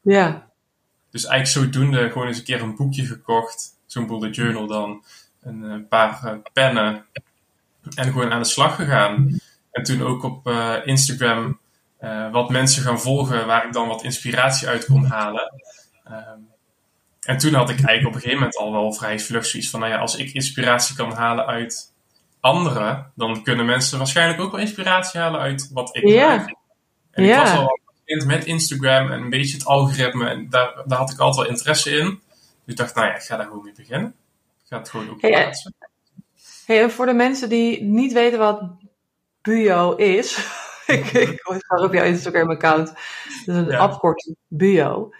Ja. 0.00 0.50
Dus 1.10 1.24
eigenlijk 1.24 1.66
zodoende 1.66 2.10
gewoon 2.10 2.26
eens 2.26 2.38
een 2.38 2.44
keer 2.44 2.62
een 2.62 2.76
boekje 2.76 3.06
gekocht. 3.06 3.70
Zo'n 3.86 4.06
bullet 4.06 4.34
journal 4.34 4.66
dan 4.66 5.04
een, 5.40 5.62
een 5.62 5.88
paar 5.88 6.20
uh, 6.24 6.32
pennen 6.52 7.04
en 7.94 8.04
gewoon 8.04 8.32
aan 8.32 8.42
de 8.42 8.48
slag 8.48 8.74
gegaan. 8.74 9.40
En 9.70 9.82
toen 9.82 10.02
ook 10.02 10.22
op 10.22 10.46
uh, 10.46 10.74
Instagram 10.84 11.58
uh, 12.00 12.32
wat 12.32 12.50
mensen 12.50 12.82
gaan 12.82 13.00
volgen 13.00 13.46
waar 13.46 13.66
ik 13.66 13.72
dan 13.72 13.88
wat 13.88 14.02
inspiratie 14.02 14.68
uit 14.68 14.84
kon 14.84 15.04
halen. 15.04 15.52
Um, 16.06 16.50
en 17.20 17.38
toen 17.38 17.54
had 17.54 17.70
ik 17.70 17.76
eigenlijk 17.76 18.06
op 18.06 18.14
een 18.14 18.20
gegeven 18.20 18.38
moment 18.38 18.56
al 18.56 18.72
wel 18.72 18.92
vrij 18.92 19.20
vlug 19.20 19.46
zoiets 19.46 19.70
van, 19.70 19.80
nou 19.80 19.92
ja, 19.92 19.98
als 19.98 20.16
ik 20.16 20.32
inspiratie 20.32 20.96
kan 20.96 21.12
halen 21.12 21.46
uit 21.46 21.91
anderen, 22.42 23.12
dan 23.14 23.42
kunnen 23.42 23.66
mensen 23.66 23.98
waarschijnlijk 23.98 24.40
ook 24.40 24.50
wel 24.50 24.60
inspiratie 24.60 25.20
halen 25.20 25.40
uit 25.40 25.70
wat 25.72 25.96
ik 25.96 26.08
ja. 26.08 26.36
maak. 26.36 26.54
En 27.10 27.24
ik 27.24 27.34
was 27.34 27.56
al 27.56 27.80
met 28.26 28.44
Instagram 28.44 29.10
en 29.10 29.22
een 29.22 29.30
beetje 29.30 29.56
het 29.56 29.66
algoritme 29.66 30.28
en 30.28 30.48
daar, 30.50 30.82
daar 30.86 30.98
had 30.98 31.10
ik 31.10 31.18
altijd 31.18 31.46
wel 31.46 31.56
interesse 31.56 31.90
in. 31.90 32.06
Dus 32.06 32.74
ik 32.74 32.76
dacht, 32.76 32.94
nou 32.94 33.06
ja, 33.06 33.14
ik 33.14 33.22
ga 33.22 33.36
daar 33.36 33.46
gewoon 33.46 33.64
mee 33.64 33.72
beginnen 33.76 34.14
gaat 34.76 34.88
gewoon 34.88 35.10
ook 35.10 35.20
hey, 35.20 35.30
plaatsen. 35.30 35.74
Hey, 36.66 36.90
voor 36.90 37.06
de 37.06 37.12
mensen 37.12 37.48
die 37.48 37.82
niet 37.82 38.12
weten 38.12 38.38
wat 38.38 38.62
Buo 39.42 39.94
is. 39.94 40.36
ik, 40.86 41.04
ik 41.12 41.42
ga 41.44 41.82
op 41.82 41.92
jouw 41.92 42.04
Instagram-account. 42.04 42.86
Dat 42.86 43.56
is 43.56 43.62
een 43.62 43.66
ja. 43.66 43.78
afkorting 43.78 44.36
Buo. 44.48 45.12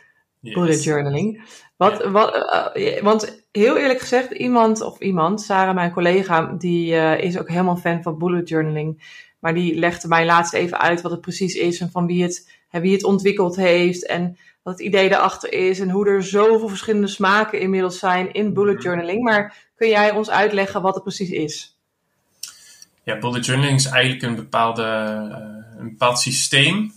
Yes. 0.43 0.55
Bullet 0.55 0.85
journaling. 0.85 1.43
Wat, 1.77 2.05
wat, 2.05 2.35
uh, 2.75 3.03
want 3.03 3.45
heel 3.53 3.77
eerlijk 3.77 4.01
gezegd, 4.01 4.31
iemand 4.31 4.81
of 4.81 5.01
iemand, 5.01 5.41
Sarah, 5.41 5.75
mijn 5.75 5.93
collega, 5.93 6.55
die 6.59 6.93
uh, 6.93 7.19
is 7.19 7.39
ook 7.39 7.49
helemaal 7.49 7.77
fan 7.77 8.03
van 8.03 8.19
bullet 8.19 8.49
journaling. 8.49 9.21
Maar 9.39 9.55
die 9.55 9.79
legde 9.79 10.09
mij 10.09 10.25
laatst 10.25 10.53
even 10.53 10.81
uit 10.81 11.01
wat 11.01 11.11
het 11.11 11.21
precies 11.21 11.55
is 11.55 11.81
en 11.81 11.91
van 11.91 12.07
wie 12.07 12.23
het, 12.23 12.51
wie 12.71 12.93
het 12.93 13.05
ontwikkeld 13.05 13.57
heeft. 13.57 14.07
En 14.07 14.37
wat 14.63 14.79
het 14.79 14.87
idee 14.87 15.11
erachter 15.11 15.53
is 15.53 15.81
en 15.81 15.91
hoe 15.91 16.07
er 16.07 16.25
zoveel 16.25 16.69
verschillende 16.69 17.07
smaken 17.07 17.61
inmiddels 17.61 17.99
zijn 17.99 18.33
in 18.33 18.53
bullet 18.53 18.75
mhm. 18.75 18.85
journaling. 18.85 19.23
Maar 19.23 19.57
kun 19.77 19.89
jij 19.89 20.11
ons 20.11 20.31
uitleggen 20.31 20.83
wat 20.83 20.95
het 20.95 21.03
precies 21.03 21.31
is? 21.31 21.79
Ja, 23.03 23.19
bullet 23.19 23.47
journaling 23.47 23.79
is 23.79 23.87
eigenlijk 23.87 24.23
een, 24.23 24.35
bepaalde, 24.35 24.83
uh, 24.83 25.81
een 25.81 25.89
bepaald 25.89 26.19
systeem 26.19 26.93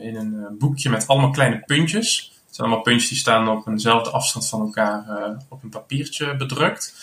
in 0.00 0.16
een 0.16 0.58
boekje 0.58 0.90
met 0.90 1.06
allemaal 1.06 1.30
kleine 1.30 1.62
puntjes. 1.66 2.33
Het 2.54 2.62
zijn 2.62 2.72
allemaal 2.72 2.92
puntjes 2.92 3.10
die 3.10 3.18
staan 3.18 3.48
op 3.48 3.66
eenzelfde 3.66 4.10
afstand 4.10 4.48
van 4.48 4.60
elkaar 4.60 5.04
op 5.48 5.62
een 5.62 5.68
papiertje 5.68 6.36
bedrukt. 6.36 6.94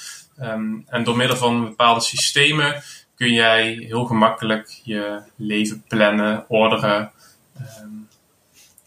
Um, 0.42 0.84
en 0.88 1.04
door 1.04 1.18
middel 1.18 1.38
van 1.38 1.64
bepaalde 1.64 2.02
systemen 2.02 2.84
kun 3.16 3.34
jij 3.34 3.72
heel 3.72 4.06
gemakkelijk 4.06 4.80
je 4.84 5.22
leven 5.36 5.84
plannen, 5.88 6.46
orderen. 6.48 7.12
Um, 7.82 8.08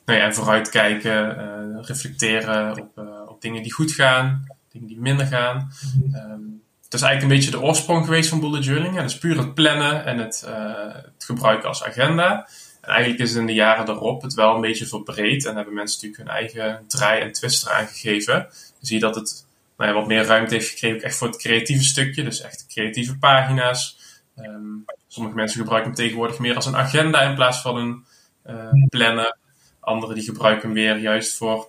nou 0.05 0.19
ja, 0.19 0.33
vooruitkijken, 0.33 1.37
uh, 1.39 1.85
reflecteren 1.85 2.81
op, 2.81 2.99
uh, 2.99 3.05
op 3.29 3.41
dingen 3.43 3.63
die 3.63 3.73
goed 3.73 3.93
gaan, 3.93 4.47
dingen 4.73 4.89
die 4.89 5.01
minder 5.01 5.27
gaan. 5.27 5.73
Um, 6.15 6.63
het 6.85 6.95
is 6.95 7.03
eigenlijk 7.03 7.23
een 7.23 7.39
beetje 7.39 7.59
de 7.59 7.67
oorsprong 7.67 8.05
geweest 8.05 8.29
van 8.29 8.41
bullet 8.41 8.65
journaling. 8.65 8.97
Dat 8.97 9.05
is 9.05 9.19
puur 9.19 9.39
het 9.39 9.55
plannen 9.55 10.05
en 10.05 10.19
het, 10.19 10.45
uh, 10.49 10.95
het 10.95 11.25
gebruiken 11.25 11.69
als 11.69 11.85
agenda. 11.85 12.49
En 12.85 12.91
eigenlijk 12.91 13.23
is 13.23 13.35
in 13.35 13.47
de 13.47 13.55
jaren 13.55 13.87
daarop 13.87 14.23
het 14.23 14.35
wel 14.35 14.55
een 14.55 14.61
beetje 14.61 14.87
verbreed. 14.87 15.45
En 15.45 15.57
hebben 15.57 15.75
mensen 15.75 16.09
natuurlijk 16.09 16.31
hun 16.31 16.41
eigen 16.41 16.85
draai 16.89 17.21
en 17.21 17.33
twist 17.33 17.67
eraan 17.67 17.87
gegeven. 17.87 18.35
Dan 18.35 18.79
zie 18.81 18.95
je 18.97 19.03
dat 19.03 19.15
het 19.15 19.47
nou 19.77 19.91
ja, 19.91 19.97
wat 19.97 20.07
meer 20.07 20.25
ruimte 20.25 20.55
heeft 20.55 20.69
gekregen, 20.69 20.97
ook 20.97 21.03
echt 21.03 21.17
voor 21.17 21.27
het 21.27 21.37
creatieve 21.37 21.85
stukje. 21.85 22.25
Dus 22.25 22.41
echt 22.41 22.67
creatieve 22.67 23.19
pagina's. 23.19 23.99
Um, 24.39 24.85
sommige 25.09 25.37
mensen 25.37 25.61
gebruiken 25.61 25.91
hem 25.91 26.01
tegenwoordig 26.01 26.39
meer 26.39 26.55
als 26.55 26.67
een 26.67 26.77
agenda 26.77 27.23
in 27.23 27.35
plaats 27.35 27.61
van 27.61 27.77
een 27.77 28.05
uh, 28.47 28.87
plannen. 28.89 29.37
Anderen 29.81 30.15
die 30.15 30.25
gebruiken 30.25 30.65
hem 30.65 30.75
weer 30.75 30.99
juist 30.99 31.37
voor, 31.37 31.69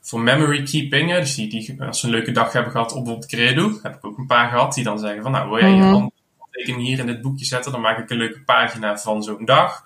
voor 0.00 0.20
memory 0.20 0.62
keeping. 0.62 1.14
Dus 1.14 1.34
die, 1.34 1.48
die, 1.48 1.82
als 1.82 2.00
ze 2.00 2.06
een 2.06 2.12
leuke 2.12 2.32
dag 2.32 2.52
hebben 2.52 2.72
gehad 2.72 2.92
op 2.92 3.04
bijvoorbeeld 3.04 3.30
Credo, 3.30 3.78
heb 3.82 3.94
ik 3.94 4.04
ook 4.04 4.18
een 4.18 4.26
paar 4.26 4.50
gehad 4.50 4.74
die 4.74 4.84
dan 4.84 4.98
zeggen 4.98 5.22
van, 5.22 5.32
nou 5.32 5.48
wil 5.48 5.58
jij 5.58 5.70
je 5.70 5.82
Mhm. 5.82 6.08
Handtekening 6.52 6.86
hier 6.86 6.98
in 6.98 7.06
dit 7.06 7.22
boekje 7.22 7.44
zetten, 7.44 7.72
dan 7.72 7.80
maak 7.80 7.98
ik 7.98 8.10
een 8.10 8.16
leuke 8.16 8.40
pagina 8.40 8.98
van 8.98 9.22
zo'n 9.22 9.44
dag. 9.44 9.84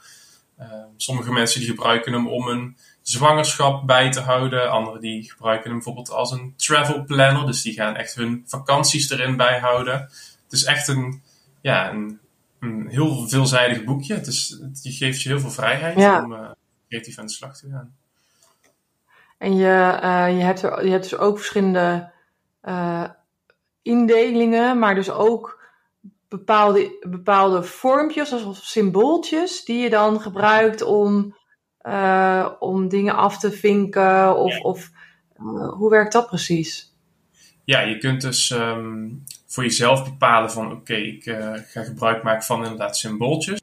sommige 0.97 1.33
mensen 1.33 1.61
die 1.61 1.69
gebruiken 1.69 2.13
hem 2.13 2.29
om 2.29 2.49
een 2.49 2.77
zwangerschap 3.03 3.87
bij 3.87 4.11
te 4.11 4.21
houden. 4.21 4.71
Anderen 4.71 5.01
die 5.01 5.31
gebruiken 5.31 5.65
hem 5.65 5.75
bijvoorbeeld 5.75 6.11
als 6.11 6.31
een 6.31 6.55
travel 6.57 7.05
planner. 7.05 7.47
Dus 7.47 7.63
die 7.63 7.73
gaan 7.73 7.97
echt 7.97 8.15
hun 8.15 8.43
vakanties 8.47 9.11
erin 9.11 9.37
bijhouden. 9.37 9.95
Het 10.45 10.53
is 10.53 10.65
echt 10.65 10.89
een, 10.89 11.23
ja, 11.61 11.91
een, 11.91 12.19
een 12.61 12.87
heel 12.89 13.29
veelzijdig 13.29 13.85
boekje. 13.85 14.15
Het, 14.15 14.27
is, 14.27 14.59
het 14.63 14.81
geeft 14.83 15.23
je 15.23 15.29
heel 15.29 15.41
veel 15.41 15.51
vrijheid 15.51 15.99
Ja. 15.99 16.23
om 16.25 16.33
uh, 16.33 16.51
creatief 16.89 17.19
aan 17.19 17.27
de 17.27 17.33
slag 17.33 17.57
te 17.57 17.69
gaan. 17.71 17.97
En 19.39 19.57
je, 19.57 20.01
uh, 20.03 20.39
je, 20.39 20.45
hebt 20.45 20.63
er, 20.63 20.85
je 20.85 20.91
hebt 20.91 21.11
dus 21.11 21.19
ook 21.19 21.37
verschillende 21.37 22.11
uh, 22.65 23.05
indelingen, 23.83 24.79
maar 24.79 24.95
dus 24.95 25.11
ook 25.11 25.66
bepaalde, 26.29 27.07
bepaalde 27.09 27.63
vormpjes 27.63 28.33
of 28.33 28.57
symbooltjes 28.57 29.65
die 29.65 29.79
je 29.79 29.91
dan 29.91 30.21
gebruikt 30.21 30.83
om, 30.83 31.37
uh, 31.83 32.51
om 32.59 32.89
dingen 32.89 33.17
af 33.17 33.39
te 33.39 33.53
vinken. 33.53 34.37
Of, 34.37 34.53
ja. 34.53 34.61
of 34.61 34.91
uh, 35.41 35.73
hoe 35.73 35.91
werkt 35.91 36.13
dat 36.13 36.27
precies? 36.27 36.95
Ja, 37.65 37.81
je 37.81 37.99
kunt 37.99 38.21
dus 38.21 38.51
um, 38.51 39.25
voor 39.47 39.63
jezelf 39.63 40.05
bepalen 40.05 40.51
van 40.51 40.67
oké, 40.67 40.75
okay, 40.75 41.03
ik 41.03 41.27
uh, 41.27 41.53
ga 41.67 41.83
gebruik 41.83 42.23
maken 42.23 42.45
van 42.45 42.63
inderdaad 42.63 42.97
symbooltjes. 42.97 43.61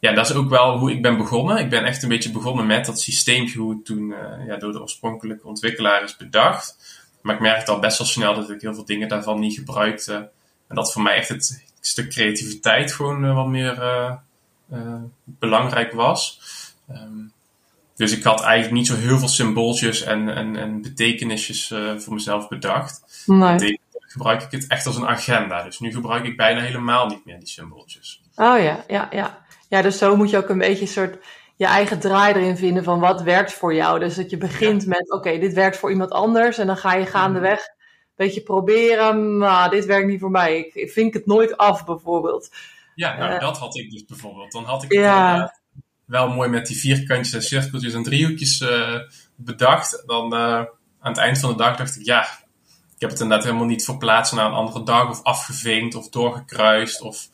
ja, 0.00 0.12
dat 0.12 0.30
is 0.30 0.36
ook 0.36 0.48
wel 0.48 0.78
hoe 0.78 0.92
ik 0.92 1.02
ben 1.02 1.16
begonnen. 1.16 1.58
Ik 1.58 1.70
ben 1.70 1.84
echt 1.84 2.02
een 2.02 2.08
beetje 2.08 2.30
begonnen 2.30 2.66
met 2.66 2.86
dat 2.86 3.00
systeempje 3.00 3.58
hoe 3.58 3.70
het 3.70 3.84
toen 3.84 4.14
ja, 4.46 4.56
door 4.56 4.72
de 4.72 4.80
oorspronkelijke 4.80 5.46
ontwikkelaar 5.46 6.02
is 6.02 6.16
bedacht. 6.16 6.76
Maar 7.22 7.34
ik 7.34 7.40
merkte 7.40 7.70
al 7.70 7.78
best 7.78 7.98
wel 7.98 8.06
snel 8.06 8.34
dat 8.34 8.50
ik 8.50 8.60
heel 8.60 8.74
veel 8.74 8.84
dingen 8.84 9.08
daarvan 9.08 9.40
niet 9.40 9.54
gebruikte. 9.54 10.30
En 10.68 10.74
dat 10.74 10.92
voor 10.92 11.02
mij 11.02 11.14
echt 11.14 11.28
het 11.28 11.64
stuk 11.80 12.10
creativiteit 12.10 12.92
gewoon 12.92 13.24
uh, 13.24 13.34
wat 13.34 13.46
meer 13.46 13.82
uh, 13.82 14.12
uh, 14.72 14.94
belangrijk 15.24 15.92
was. 15.92 16.40
Um, 16.90 17.32
dus 17.96 18.16
ik 18.16 18.22
had 18.22 18.40
eigenlijk 18.40 18.74
niet 18.74 18.86
zo 18.86 18.96
heel 18.96 19.18
veel 19.18 19.28
symbooltjes 19.28 20.02
en, 20.02 20.28
en, 20.28 20.56
en 20.56 20.82
betekenisjes 20.82 21.74
voor 21.96 22.14
mezelf 22.14 22.48
bedacht. 22.48 23.22
Nee. 23.26 23.80
gebruik 24.00 24.42
ik 24.42 24.50
het 24.50 24.66
echt 24.66 24.86
als 24.86 24.96
een 24.96 25.06
agenda. 25.06 25.62
Dus 25.62 25.78
nu 25.78 25.92
gebruik 25.92 26.24
ik 26.24 26.36
bijna 26.36 26.60
helemaal 26.60 27.06
niet 27.06 27.24
meer 27.24 27.38
die 27.38 27.48
symbooltjes. 27.48 28.22
Oh 28.36 28.62
ja, 28.62 28.84
ja, 28.88 29.08
ja. 29.10 29.44
Ja, 29.68 29.82
dus 29.82 29.98
zo 29.98 30.16
moet 30.16 30.30
je 30.30 30.36
ook 30.36 30.48
een 30.48 30.58
beetje 30.58 30.80
een 30.80 30.88
soort 30.88 31.24
je 31.56 31.66
eigen 31.66 31.98
draai 31.98 32.34
erin 32.34 32.56
vinden 32.56 32.84
van 32.84 33.00
wat 33.00 33.22
werkt 33.22 33.52
voor 33.52 33.74
jou. 33.74 33.98
Dus 33.98 34.14
dat 34.14 34.30
je 34.30 34.36
begint 34.36 34.82
ja. 34.82 34.88
met, 34.88 35.10
oké, 35.10 35.14
okay, 35.14 35.38
dit 35.38 35.52
werkt 35.52 35.76
voor 35.76 35.90
iemand 35.90 36.10
anders. 36.10 36.58
En 36.58 36.66
dan 36.66 36.76
ga 36.76 36.94
je 36.94 37.06
gaandeweg 37.06 37.68
beetje 38.16 38.42
proberen, 38.42 39.38
maar 39.38 39.70
dit 39.70 39.84
werkt 39.84 40.06
niet 40.06 40.20
voor 40.20 40.30
mij. 40.30 40.58
Ik, 40.58 40.74
ik 40.74 40.90
vink 40.90 41.14
het 41.14 41.26
nooit 41.26 41.56
af, 41.56 41.84
bijvoorbeeld. 41.84 42.50
Ja, 42.94 43.16
nou, 43.16 43.34
uh, 43.34 43.40
dat 43.40 43.58
had 43.58 43.76
ik 43.76 43.90
dus 43.90 44.04
bijvoorbeeld. 44.04 44.52
Dan 44.52 44.64
had 44.64 44.82
ik 44.82 44.92
het 44.92 45.60
wel 46.04 46.28
mooi 46.28 46.48
met 46.48 46.66
die 46.66 46.76
vierkantjes 46.76 47.34
en 47.34 47.42
cirkeltjes 47.42 47.94
en 47.94 48.02
driehoekjes 48.02 48.60
uh, 48.60 49.00
bedacht. 49.34 50.02
Dan 50.06 50.34
aan 50.34 50.68
het 51.00 51.18
eind 51.18 51.38
van 51.38 51.50
de 51.50 51.56
dag 51.56 51.76
dacht 51.76 51.96
ik, 51.96 52.04
ja, 52.04 52.22
ik 52.94 53.00
heb 53.00 53.10
het 53.10 53.20
inderdaad 53.20 53.46
helemaal 53.46 53.66
niet 53.66 53.84
verplaatst 53.84 54.32
naar 54.32 54.46
een 54.46 54.52
andere 54.52 54.82
dag 54.82 55.10
of 55.10 55.22
afgevinkt 55.22 55.94
of 55.94 56.08
doorgekruist 56.08 57.00
of... 57.00 57.28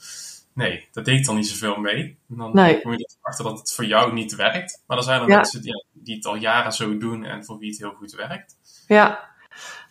Nee, 0.55 0.89
dat 0.93 1.05
deed 1.05 1.19
ik 1.19 1.25
dan 1.25 1.37
niet 1.37 1.49
zoveel 1.49 1.77
mee. 1.77 2.19
En 2.29 2.37
dan 2.37 2.51
nee. 2.55 2.81
kom 2.81 2.93
je 2.93 3.11
erachter 3.21 3.45
dat 3.45 3.59
het 3.59 3.73
voor 3.73 3.85
jou 3.85 4.13
niet 4.13 4.35
werkt. 4.35 4.83
Maar 4.87 4.97
er 4.97 5.03
zijn 5.03 5.21
er 5.21 5.29
ja. 5.29 5.37
mensen 5.37 5.63
die, 5.63 5.85
die 5.93 6.15
het 6.15 6.27
al 6.27 6.37
jaren 6.37 6.73
zo 6.73 6.97
doen 6.99 7.25
en 7.25 7.45
voor 7.45 7.59
wie 7.59 7.71
het 7.71 7.79
heel 7.79 7.93
goed 7.93 8.13
werkt. 8.13 8.57
Ja, 8.87 9.30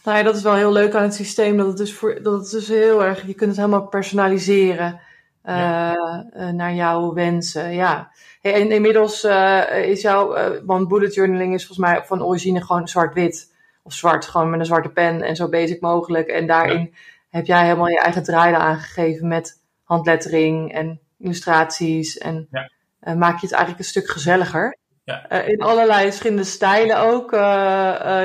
nou 0.09 0.21
ja, 0.21 0.27
dat 0.27 0.35
is 0.35 0.43
wel 0.43 0.55
heel 0.55 0.71
leuk 0.71 0.95
aan 0.95 1.03
het 1.03 1.13
systeem. 1.13 1.57
Dat 1.57 1.67
het 1.67 1.77
dus, 1.77 1.93
voor, 1.93 2.23
dat 2.23 2.41
het 2.41 2.49
dus 2.49 2.67
heel 2.67 3.03
erg, 3.03 3.27
je 3.27 3.33
kunt 3.33 3.49
het 3.49 3.59
helemaal 3.59 3.87
personaliseren 3.87 4.99
uh, 5.45 5.55
ja. 5.55 6.51
naar 6.51 6.73
jouw 6.73 7.13
wensen. 7.13 7.71
Ja. 7.71 8.11
Hey, 8.41 8.53
en 8.53 8.71
inmiddels 8.71 9.23
uh, 9.23 9.87
is 9.87 10.01
jouw, 10.01 10.35
want 10.65 10.87
bullet 10.87 11.13
journaling 11.13 11.53
is 11.53 11.65
volgens 11.65 11.87
mij 11.87 12.03
van 12.05 12.23
origine 12.23 12.61
gewoon 12.61 12.87
zwart-wit. 12.87 13.53
Of 13.83 13.93
zwart, 13.93 14.25
gewoon 14.25 14.49
met 14.49 14.59
een 14.59 14.65
zwarte 14.65 14.89
pen 14.89 15.21
en 15.21 15.35
zo 15.35 15.49
basic 15.49 15.81
mogelijk. 15.81 16.27
En 16.27 16.47
daarin 16.47 16.79
ja. 16.79 16.87
heb 17.29 17.45
jij 17.45 17.63
helemaal 17.63 17.87
je 17.87 17.99
eigen 17.99 18.23
draai 18.23 18.53
aangegeven 18.53 19.27
met 19.27 19.61
handlettering 19.83 20.73
en 20.73 20.99
illustraties. 21.19 22.17
En 22.17 22.47
ja. 22.51 22.69
maak 23.13 23.39
je 23.39 23.45
het 23.45 23.55
eigenlijk 23.55 23.79
een 23.79 23.89
stuk 23.89 24.09
gezelliger. 24.09 24.77
Ja. 25.03 25.29
In 25.29 25.61
allerlei 25.61 26.05
verschillende 26.05 26.43
stijlen 26.43 26.99
ook. 26.99 27.33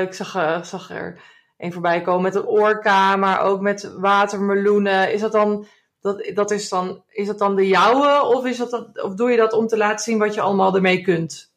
Ik 0.07 0.13
zag, 0.13 0.65
zag 0.65 0.89
er 0.89 1.33
een 1.57 1.73
voorbij 1.73 2.01
komen 2.01 2.21
met 2.21 2.35
een 2.35 2.45
orka, 2.45 3.15
maar 3.15 3.41
ook 3.41 3.61
met 3.61 3.91
watermeloenen. 3.97 5.13
Is 5.13 5.21
dat 5.21 5.31
dan, 5.31 5.67
dat, 6.01 6.31
dat 6.33 6.51
is 6.51 6.69
dan, 6.69 7.03
is 7.09 7.27
dat 7.27 7.39
dan 7.39 7.55
de 7.55 7.67
jouwe? 7.67 8.35
Of, 8.35 8.45
is 8.45 8.57
dat, 8.57 9.03
of 9.03 9.13
doe 9.13 9.31
je 9.31 9.37
dat 9.37 9.53
om 9.53 9.67
te 9.67 9.77
laten 9.77 10.03
zien 10.03 10.17
wat 10.17 10.33
je 10.33 10.41
allemaal 10.41 10.75
ermee 10.75 11.01
kunt? 11.01 11.51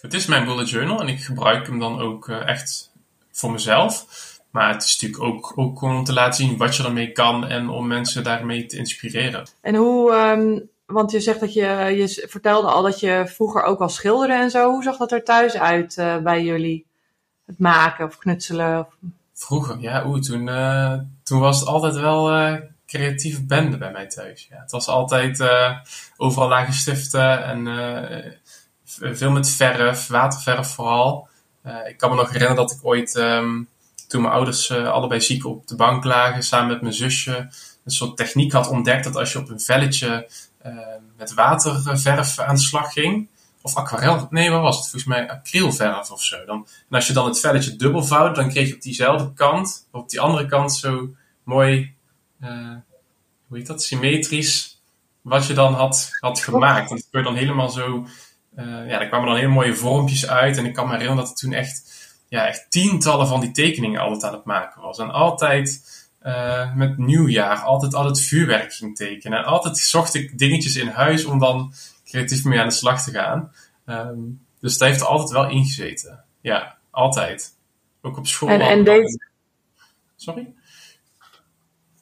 Het 0.00 0.14
is 0.14 0.26
mijn 0.26 0.44
bullet 0.44 0.70
journal 0.70 1.00
en 1.00 1.08
ik 1.08 1.20
gebruik 1.20 1.66
hem 1.66 1.78
dan 1.78 2.00
ook 2.00 2.28
echt 2.28 2.92
voor 3.30 3.50
mezelf. 3.50 4.06
Maar 4.50 4.72
het 4.72 4.82
is 4.82 5.00
natuurlijk 5.00 5.34
ook, 5.34 5.52
ook 5.56 5.82
om 5.82 6.04
te 6.04 6.12
laten 6.12 6.44
zien 6.44 6.56
wat 6.56 6.76
je 6.76 6.82
ermee 6.82 7.12
kan 7.12 7.46
en 7.46 7.68
om 7.68 7.86
mensen 7.86 8.24
daarmee 8.24 8.66
te 8.66 8.76
inspireren. 8.76 9.48
En 9.60 9.74
hoe, 9.74 10.12
um, 10.12 10.70
want 10.86 11.10
je 11.10 11.20
zegt 11.20 11.40
dat 11.40 11.52
je, 11.52 11.66
je 11.96 12.26
vertelde 12.28 12.68
al 12.68 12.82
dat 12.82 13.00
je 13.00 13.22
vroeger 13.26 13.62
ook 13.62 13.80
al 13.80 13.88
schilderde 13.88 14.34
en 14.34 14.50
zo. 14.50 14.70
Hoe 14.70 14.82
zag 14.82 14.96
dat 14.96 15.12
er 15.12 15.24
thuis 15.24 15.56
uit 15.56 15.96
uh, 15.96 16.16
bij 16.16 16.42
jullie? 16.42 16.85
Het 17.46 17.58
maken 17.58 18.06
of 18.06 18.18
knutselen? 18.18 18.86
Vroeger, 19.34 19.78
ja, 19.78 20.06
oeh, 20.06 20.20
toen, 20.20 20.46
uh, 20.46 20.92
toen 21.22 21.40
was 21.40 21.60
het 21.60 21.68
altijd 21.68 21.94
wel 21.94 22.38
uh, 22.38 22.54
creatieve 22.86 23.44
bende 23.44 23.78
bij 23.78 23.90
mij 23.90 24.06
thuis. 24.06 24.46
Ja. 24.50 24.60
Het 24.60 24.70
was 24.70 24.86
altijd 24.86 25.50
overal 26.16 26.48
lage 26.48 26.72
stiften 26.72 27.44
en 27.44 28.38
veel 28.84 29.30
met 29.30 29.48
verf, 29.48 30.06
waterverf 30.06 30.68
vooral. 30.68 31.28
ik 31.88 31.96
kan 31.96 32.10
me 32.10 32.16
nog 32.16 32.26
herinneren 32.26 32.56
dat 32.56 32.72
ik 32.72 32.78
ooit... 32.82 33.16
Um, 33.16 33.68
toen 34.08 34.22
mijn 34.22 34.34
ouders 34.34 34.70
allebei 34.70 35.20
ziek 35.20 35.46
op 35.46 35.66
de 35.66 35.76
bank 35.76 36.04
lagen, 36.04 36.42
samen 36.42 36.68
met 36.68 36.80
mijn 36.80 36.94
zusje, 36.94 37.36
een 37.84 37.90
soort 37.90 38.16
techniek 38.16 38.52
had 38.52 38.68
ontdekt 38.68 39.04
dat 39.04 39.16
als 39.16 39.32
je 39.32 39.38
op 39.38 39.48
een 39.48 39.60
velletje 39.60 40.28
met 41.16 41.34
waterverf 41.34 42.38
aan 42.38 42.54
de 42.54 42.60
slag 42.60 42.92
ging, 42.92 43.28
of 43.66 43.76
aquarel, 43.76 44.26
nee, 44.30 44.50
wat 44.50 44.60
was 44.60 44.76
het? 44.76 44.84
Volgens 44.84 45.04
mij 45.04 45.30
acrylverf 45.30 46.10
of 46.10 46.22
zo. 46.22 46.44
Dan, 46.44 46.66
en 46.88 46.96
als 46.96 47.06
je 47.06 47.12
dan 47.12 47.26
het 47.26 47.40
velletje 47.40 47.76
dubbel 47.76 48.04
vouwde, 48.04 48.34
dan 48.34 48.48
kreeg 48.48 48.68
je 48.68 48.74
op 48.74 48.80
diezelfde 48.80 49.32
kant, 49.32 49.88
op 49.92 50.10
die 50.10 50.20
andere 50.20 50.46
kant 50.46 50.74
zo 50.74 51.08
mooi, 51.42 51.94
uh, 52.40 52.48
hoe 53.46 53.58
heet 53.58 53.66
dat, 53.66 53.82
symmetrisch, 53.82 54.80
wat 55.22 55.46
je 55.46 55.54
dan 55.54 55.74
had, 55.74 56.10
had 56.20 56.40
gemaakt. 56.40 56.90
En 56.90 57.02
dat 57.10 57.24
dan 57.24 57.36
helemaal 57.36 57.70
zo, 57.70 58.06
ja, 58.56 58.98
daar 58.98 59.08
kwamen 59.08 59.26
dan 59.26 59.36
hele 59.36 59.48
mooie 59.48 59.76
vormpjes 59.76 60.26
uit. 60.26 60.56
En 60.56 60.66
ik 60.66 60.74
kan 60.74 60.84
me 60.84 60.92
herinneren 60.92 61.22
dat 61.22 61.28
het 61.28 61.38
toen 61.38 61.52
echt 61.52 61.94
ja, 62.28 62.46
echt 62.46 62.66
tientallen 62.70 63.28
van 63.28 63.40
die 63.40 63.50
tekeningen 63.50 64.00
altijd 64.00 64.24
aan 64.24 64.32
het 64.32 64.44
maken 64.44 64.82
was. 64.82 64.98
En 64.98 65.10
altijd 65.10 65.82
uh, 66.22 66.74
met 66.74 66.98
nieuwjaar, 66.98 67.58
altijd 67.58 67.94
al 67.94 68.04
het 68.04 68.20
vuurwerk 68.20 68.72
ging 68.72 68.96
tekenen. 68.96 69.38
En 69.38 69.44
altijd 69.44 69.78
zocht 69.78 70.14
ik 70.14 70.38
dingetjes 70.38 70.76
in 70.76 70.88
huis 70.88 71.24
om 71.24 71.38
dan 71.38 71.72
creatief 72.06 72.44
mee 72.44 72.60
aan 72.60 72.68
de 72.68 72.74
slag 72.74 73.02
te 73.02 73.10
gaan. 73.10 73.52
Um, 73.86 74.46
dus 74.60 74.78
dat 74.78 74.88
heeft 74.88 75.00
er 75.00 75.06
altijd 75.06 75.30
wel 75.30 75.50
ingezeten. 75.50 76.24
Ja, 76.40 76.76
altijd. 76.90 77.54
Ook 78.02 78.16
op 78.16 78.26
school. 78.26 78.48
En, 78.48 78.60
en 78.60 78.84
deed... 78.84 79.28
Sorry? 80.16 80.54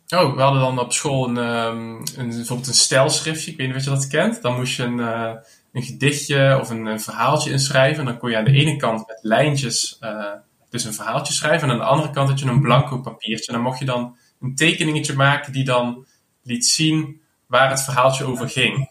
Oh, 0.09 0.35
we 0.35 0.41
hadden 0.41 0.61
dan 0.61 0.79
op 0.79 0.93
school 0.93 1.29
een, 1.29 1.37
um, 1.37 2.03
een, 2.17 2.29
bijvoorbeeld 2.29 2.69
een 2.69 2.75
stijlschriftje. 2.75 3.51
Ik 3.51 3.57
weet 3.57 3.67
niet 3.67 3.77
of 3.77 3.85
je 3.85 3.91
dat 3.91 4.07
kent. 4.07 4.43
Dan 4.43 4.57
moest 4.57 4.77
je 4.77 4.83
een... 4.83 4.99
Uh, 4.99 5.33
een 5.73 5.83
gedichtje 5.83 6.59
of 6.61 6.71
een, 6.71 6.87
een, 6.87 7.01
verhaaltje 7.01 7.51
inschrijven. 7.51 7.99
En 7.99 8.05
dan 8.05 8.19
kon 8.19 8.31
je 8.31 8.37
aan 8.37 8.45
de 8.45 8.53
ene 8.53 8.77
kant 8.77 9.07
met 9.07 9.19
lijntjes 9.23 9.99
uh, 10.01 10.33
dus 10.71 10.85
een 10.85 10.95
verhaaltje 10.95 11.33
schrijven. 11.33 11.69
En 11.69 11.75
aan 11.75 11.81
de 11.81 11.85
andere 11.85 12.11
kant 12.11 12.29
had 12.29 12.39
je 12.39 12.47
een 12.47 12.61
blanco 12.61 13.01
papiertje. 13.01 13.47
En 13.47 13.55
dan 13.55 13.63
mocht 13.63 13.79
je 13.79 13.85
dan 13.85 14.17
een 14.41 14.55
tekeningetje 14.55 15.15
maken 15.15 15.53
die 15.53 15.65
dan 15.65 16.07
liet 16.43 16.67
zien 16.67 17.21
waar 17.47 17.71
het 17.71 17.83
verhaaltje 17.83 18.25
over 18.25 18.49
ging. 18.49 18.91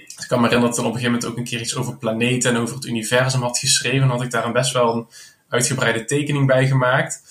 Ik 0.00 0.24
kan 0.28 0.40
me 0.40 0.46
herinneren 0.46 0.60
dat 0.60 0.68
ik 0.68 0.76
dan 0.76 0.86
op 0.86 0.94
een 0.94 1.00
gegeven 1.00 1.12
moment 1.12 1.26
ook 1.26 1.36
een 1.36 1.44
keer 1.44 1.60
iets 1.60 1.76
over 1.76 1.96
planeten 1.96 2.50
en 2.50 2.60
over 2.60 2.74
het 2.74 2.84
universum 2.84 3.42
had 3.42 3.58
geschreven. 3.58 4.08
Had 4.08 4.22
ik 4.22 4.30
daar 4.30 4.44
een 4.44 4.52
best 4.52 4.72
wel 4.72 4.94
een 4.94 5.06
uitgebreide 5.48 6.04
tekening 6.04 6.46
bij 6.46 6.66
gemaakt. 6.66 7.22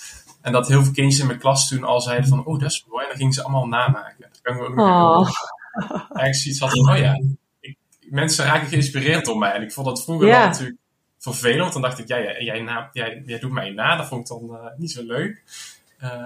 En 0.41 0.51
dat 0.51 0.68
heel 0.68 0.84
veel 0.84 0.94
kindjes 0.94 1.22
in 1.22 1.27
mijn 1.27 1.39
klas 1.39 1.68
toen 1.68 1.84
al 1.84 2.01
zeiden 2.01 2.30
van, 2.30 2.46
oh, 2.46 2.60
dat 2.60 2.72
is 2.72 2.86
mooi. 2.88 3.03
En 3.03 3.10
dan 3.10 3.18
gingen 3.18 3.34
ze 3.34 3.44
allemaal 3.44 3.68
namaken. 3.68 4.30
Ik 4.44 4.80
oh. 4.80 5.30
Eigenlijk 5.84 6.36
zoiets 6.36 6.60
had 6.60 6.70
van, 6.70 6.91
oh 6.91 6.98
ja, 6.98 7.22
mensen 8.10 8.46
raken 8.46 8.68
geïnspireerd 8.68 9.25
door 9.25 9.38
mij. 9.38 9.51
En 9.51 9.62
ik 9.62 9.72
vond 9.72 9.88
dat 9.88 10.03
vroeger 10.03 10.27
wel 10.27 10.39
natuurlijk 10.39 10.77
vervelend. 11.20 11.60
Want 11.60 11.74
dan 11.74 11.82
dacht 11.82 12.00
ik, 12.00 12.08
ja, 12.08 12.20
jij, 12.20 12.44
jij, 12.44 12.62
na, 12.62 12.89
jij, 12.94 13.22
jij 13.25 13.39
doet 13.39 13.51
mij 13.51 13.70
na. 13.70 13.96
Dat 13.96 14.08
vond 14.08 14.22
ik 14.22 14.38
dan 14.38 14.58
eh, 14.58 14.65
niet 14.77 14.91
zo 14.91 15.03
leuk. 15.03 15.44
Eh, 15.98 16.25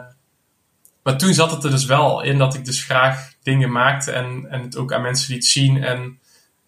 maar 1.04 1.18
toen 1.18 1.34
zat 1.34 1.52
het 1.52 1.64
er 1.64 1.70
dus 1.72 1.86
wel 1.86 2.22
in 2.22 2.38
dat 2.38 2.54
ik 2.54 2.66
dus 2.66 2.84
graag 2.84 3.34
dingen 3.44 3.72
maakte 3.72 4.12
en, 4.12 4.46
en 4.50 4.62
het 4.62 4.78
ook 4.78 4.94
aan 4.94 5.02
mensen 5.02 5.34
liet 5.34 5.46
zien. 5.46 5.84
En 5.84 6.20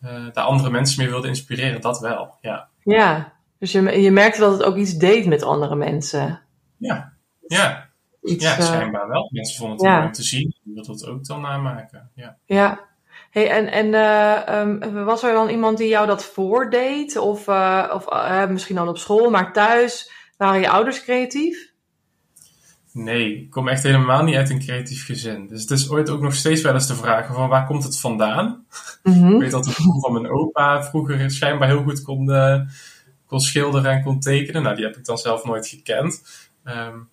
uh, 0.03 0.11
daar 0.33 0.43
andere 0.43 0.69
mensen 0.69 1.01
mee 1.01 1.11
wilde 1.11 1.27
inspireren, 1.27 1.81
dat 1.81 1.99
wel. 1.99 2.37
Ja, 2.41 2.67
ja 2.83 3.35
dus 3.59 3.71
je, 3.71 4.01
je 4.01 4.11
merkte 4.11 4.39
dat 4.39 4.51
het 4.51 4.63
ook 4.63 4.75
iets 4.75 4.93
deed 4.93 5.25
met 5.25 5.43
andere 5.43 5.75
mensen. 5.75 6.41
Ja, 6.77 7.13
ja. 7.47 7.89
Iets, 8.21 8.43
ja, 8.43 8.61
schijnbaar 8.61 9.07
wel. 9.07 9.29
Mensen 9.31 9.57
vonden 9.57 9.77
het 9.77 9.85
ja. 9.85 9.93
mooi 9.93 10.05
om 10.05 10.11
te 10.11 10.23
zien. 10.23 10.55
Die 10.63 10.73
wilden 10.73 10.91
het 10.93 11.05
ook 11.05 11.25
dan 11.25 11.41
namaken. 11.41 12.11
Ja. 12.15 12.37
ja. 12.45 12.85
Hey, 13.29 13.49
en 13.49 13.71
en 13.71 13.85
uh, 13.87 14.59
um, 14.59 15.03
was 15.05 15.23
er 15.23 15.33
dan 15.33 15.49
iemand 15.49 15.77
die 15.77 15.87
jou 15.87 16.07
dat 16.07 16.25
voordeed? 16.25 17.17
Of, 17.17 17.47
uh, 17.47 17.91
of 17.93 18.13
uh, 18.13 18.47
misschien 18.47 18.75
dan 18.75 18.87
op 18.87 18.97
school, 18.97 19.29
maar 19.29 19.53
thuis? 19.53 20.11
Waren 20.37 20.59
je 20.59 20.69
ouders 20.69 21.03
creatief? 21.03 21.73
Nee, 22.97 23.41
ik 23.41 23.49
kom 23.49 23.67
echt 23.67 23.83
helemaal 23.83 24.23
niet 24.23 24.35
uit 24.35 24.49
een 24.49 24.59
creatief 24.59 25.05
gezin. 25.05 25.47
Dus 25.47 25.61
het 25.61 25.71
is 25.71 25.89
ooit 25.89 26.09
ook 26.09 26.21
nog 26.21 26.35
steeds 26.35 26.61
wel 26.61 26.73
eens 26.73 26.87
de 26.87 26.95
vraag 26.95 27.33
van 27.33 27.49
waar 27.49 27.65
komt 27.65 27.83
het 27.83 27.99
vandaan? 27.99 28.65
Mm 29.03 29.13
-hmm. 29.13 29.33
Ik 29.33 29.39
weet 29.39 29.51
dat 29.51 29.65
het 29.65 29.75
van 30.01 30.13
mijn 30.13 30.29
opa 30.29 30.83
vroeger 30.83 31.31
schijnbaar 31.31 31.67
heel 31.67 31.83
goed 31.83 32.01
kon, 32.01 32.31
kon 33.25 33.39
schilderen 33.39 33.91
en 33.91 34.03
kon 34.03 34.19
tekenen. 34.19 34.63
Nou, 34.63 34.75
die 34.75 34.85
heb 34.85 34.97
ik 34.97 35.05
dan 35.05 35.17
zelf 35.17 35.45
nooit 35.45 35.67
gekend. 35.67 36.21
Um, 36.63 37.09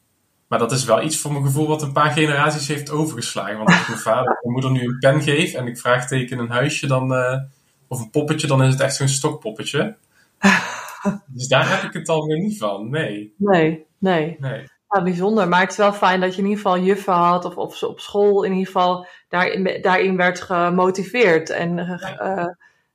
maar 0.55 0.59
dat 0.59 0.73
is 0.73 0.85
wel 0.85 1.03
iets 1.03 1.19
voor 1.19 1.33
mijn 1.33 1.45
gevoel 1.45 1.67
wat 1.67 1.83
een 1.83 1.93
paar 1.93 2.11
generaties 2.11 2.69
heeft 2.69 2.91
overgeslagen. 2.91 3.57
Want 3.57 3.69
als 3.69 3.81
ik 3.81 3.89
mijn 3.89 4.01
vader 4.01 4.33
of 4.33 4.43
mijn 4.43 4.53
moeder 4.53 4.71
nu 4.71 4.81
een 4.81 4.99
pen 4.99 5.23
geef 5.23 5.55
en 5.55 5.67
ik 5.67 5.79
vraag 5.79 6.09
teken 6.09 6.39
een 6.39 6.51
huisje 6.51 6.87
dan, 6.87 7.13
uh, 7.13 7.41
of 7.89 8.01
een 8.01 8.11
poppetje, 8.11 8.47
dan 8.47 8.63
is 8.63 8.73
het 8.73 8.81
echt 8.81 8.97
zo'n 8.97 9.09
stokpoppetje. 9.09 9.97
dus 11.35 11.49
daar 11.49 11.71
heb 11.71 11.83
ik 11.83 11.93
het 11.93 12.07
dan 12.07 12.27
weer 12.27 12.39
niet 12.39 12.59
van, 12.59 12.91
nee. 12.91 13.35
Nee, 13.37 13.87
nee. 13.99 14.37
nee. 14.41 14.69
Ja, 14.95 15.03
bijzonder. 15.03 15.49
Maar 15.49 15.61
het 15.61 15.71
is 15.71 15.77
wel 15.77 15.93
fijn 15.93 16.21
dat 16.21 16.35
je 16.35 16.43
in 16.43 16.49
ieder 16.49 16.63
geval 16.63 16.79
juffen 16.79 17.13
had 17.13 17.45
of, 17.45 17.57
of 17.57 17.83
op 17.83 18.01
school 18.01 18.43
in 18.43 18.51
ieder 18.51 18.67
geval 18.67 19.07
daarin, 19.29 19.79
daarin 19.83 20.17
werd 20.17 20.41
gemotiveerd. 20.41 21.51
En 21.51 21.79
uh, 21.79 22.47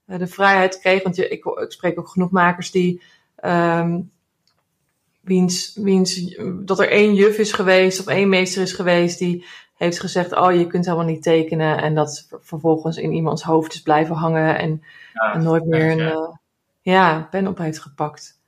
de 0.05 0.27
vrijheid 0.27 0.79
kreeg. 0.79 1.03
Want 1.03 1.15
je, 1.15 1.27
ik, 1.27 1.45
ik 1.45 1.71
spreek 1.71 1.99
ook 1.99 2.07
genoeg 2.07 2.31
makers 2.31 2.71
die... 2.71 3.01
Um, 3.45 4.11
wiens, 5.21 5.75
wiens, 5.75 6.35
dat 6.65 6.79
er 6.79 6.89
één 6.89 7.13
juf 7.13 7.37
is 7.37 7.51
geweest 7.51 7.99
of 7.99 8.07
één 8.07 8.29
meester 8.29 8.61
is 8.61 8.73
geweest 8.73 9.19
die 9.19 9.45
heeft 9.77 9.99
gezegd, 9.99 10.35
oh 10.35 10.53
je 10.53 10.67
kunt 10.67 10.85
helemaal 10.85 11.05
niet 11.05 11.23
tekenen 11.23 11.77
en 11.77 11.95
dat 11.95 12.27
vervolgens 12.39 12.97
in 12.97 13.11
iemands 13.11 13.43
hoofd 13.43 13.73
is 13.73 13.81
blijven 13.81 14.15
hangen 14.15 14.57
en, 14.57 14.83
en 15.33 15.43
nooit 15.43 15.65
meer 15.65 15.91
een 15.91 15.97
ja. 15.97 16.11
Uh, 16.11 16.35
ja, 16.81 17.27
pen 17.31 17.47
op 17.47 17.57
heeft 17.57 17.79
gepakt. 17.79 18.39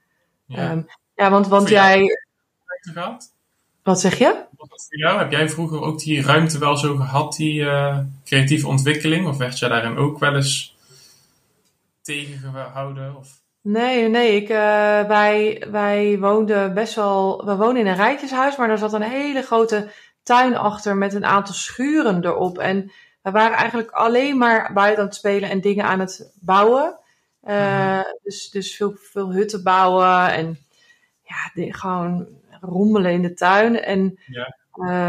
Ja, 0.46 0.72
um, 0.72 0.88
ja 1.16 1.30
want, 1.30 1.48
want 1.48 1.70
jij... 1.70 2.26
Gehad? 2.66 3.31
Wat 3.84 4.00
zeg 4.00 4.18
je? 4.18 4.44
Voor 4.58 4.98
jou? 5.00 5.20
Heb 5.20 5.32
jij 5.32 5.50
vroeger 5.50 5.82
ook 5.82 6.00
die 6.00 6.22
ruimte 6.22 6.60
wel 6.60 6.78
zo 6.78 6.96
gehad, 6.96 7.36
die 7.36 7.62
uh, 7.62 7.98
creatieve 8.26 8.68
ontwikkeling? 8.68 9.28
Of 9.28 9.38
werd 9.38 9.60
jij 9.60 9.70
daarin 9.70 9.98
ook 9.98 10.20
wel 10.20 10.36
eens 10.36 10.76
tegengehouden? 12.02 13.18
Of? 13.18 13.40
Nee, 13.62 14.10
nee. 14.10 14.36
Ik, 14.36 14.50
uh, 14.50 14.58
wij, 15.08 15.64
wij 15.72 16.20
woonden 16.20 16.74
best 16.74 16.96
wel. 16.96 17.46
We 17.46 17.56
wonen 17.56 17.82
in 17.82 17.88
een 17.88 17.96
rijtjeshuis, 17.96 18.58
maar 18.58 18.70
er 18.70 18.78
zat 18.78 18.94
een 18.94 19.02
hele 19.02 19.42
grote 19.42 19.92
tuin 20.24 20.58
achter 20.58 20.96
met 20.96 21.14
een 21.14 21.26
aantal 21.26 21.54
schuren 21.54 22.26
erop. 22.26 22.58
En 22.58 22.92
we 23.22 23.32
waren 23.32 23.58
eigenlijk 23.58 23.92
alleen 23.92 24.38
maar 24.38 24.74
buiten 24.74 25.00
aan 25.00 25.08
het 25.10 25.16
spelen 25.16 25.50
en 25.50 25.62
dingen 25.62 25.86
aan 25.86 26.00
het 26.00 26.32
bouwen. 26.40 27.00
Uh, 27.48 27.56
mm-hmm. 27.56 28.18
Dus, 28.24 28.50
dus 28.50 28.76
veel, 28.76 28.94
veel 29.12 29.32
hutten 29.32 29.64
bouwen 29.64 30.34
en 30.34 30.58
ja, 31.24 31.52
die, 31.54 31.74
gewoon 31.74 32.28
rommelen 32.62 33.12
in 33.12 33.22
de 33.22 33.34
tuin. 33.34 33.82
En 33.82 34.20
ja. 34.26 34.56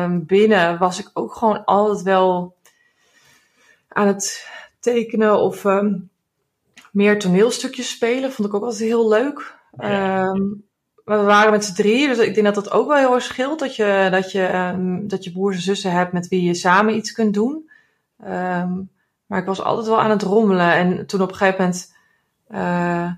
um, 0.05 0.27
binnen 0.27 0.79
was 0.79 0.99
ik 0.99 1.11
ook 1.15 1.35
gewoon 1.35 1.65
altijd 1.65 2.03
wel 2.03 2.57
aan 3.89 4.07
het 4.07 4.49
tekenen 4.81 5.41
of 5.41 5.65
um, 5.65 6.11
meer 6.93 7.19
toneelstukjes 7.19 7.91
spelen. 7.91 8.33
Vond 8.33 8.49
ik 8.49 8.55
ook 8.55 8.63
altijd 8.63 8.81
heel 8.81 9.09
leuk. 9.09 9.59
Ja. 9.77 10.23
Um, 10.23 10.65
we 11.05 11.17
waren 11.17 11.51
met 11.51 11.65
z'n 11.65 11.75
drieën, 11.75 12.09
dus 12.09 12.19
ik 12.19 12.35
denk 12.35 12.47
dat 12.47 12.55
dat 12.55 12.71
ook 12.71 12.89
wel 12.89 12.97
heel 12.97 13.15
erg 13.15 13.23
scheelt. 13.23 13.59
Dat 13.59 13.77
je, 13.77 14.09
dat 14.11 14.33
je, 14.33 15.05
dat 15.07 15.25
je 15.25 15.33
broers 15.33 15.57
en 15.57 15.63
zussen 15.63 15.93
hebt 15.93 16.13
met 16.13 16.29
wie 16.29 16.43
je 16.43 16.55
samen 16.55 16.97
iets 16.97 17.13
kunt 17.13 17.35
doen. 17.35 17.71
Maar 19.27 19.41
ik 19.41 19.47
was 19.47 19.63
altijd 19.63 19.87
wel 19.87 20.01
aan 20.01 20.11
het 20.11 20.23
rommelen. 20.23 20.73
En 20.73 21.07
toen 21.07 21.21
op 21.21 21.29
een 21.31 21.37
gegeven 21.37 21.61
moment, 21.61 21.95
uh, 22.51 23.11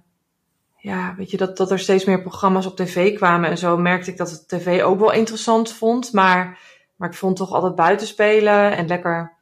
ja, 0.85 1.15
weet 1.17 1.31
je, 1.31 1.37
dat, 1.37 1.57
dat 1.57 1.71
er 1.71 1.79
steeds 1.79 2.05
meer 2.05 2.23
programma's 2.23 2.67
op 2.67 2.77
tv 2.77 3.15
kwamen 3.15 3.51
en 3.51 3.59
zo, 3.59 3.77
merkte 3.77 4.11
ik 4.11 4.17
dat 4.17 4.31
het 4.31 4.49
tv 4.49 4.83
ook 4.83 4.99
wel 4.99 5.13
interessant 5.13 5.73
vond. 5.73 6.13
Maar, 6.13 6.59
maar 6.97 7.09
ik 7.09 7.15
vond 7.15 7.37
toch 7.37 7.53
altijd 7.53 7.75
buiten 7.75 8.07
spelen 8.07 8.77
en 8.77 8.87
lekker 8.87 9.33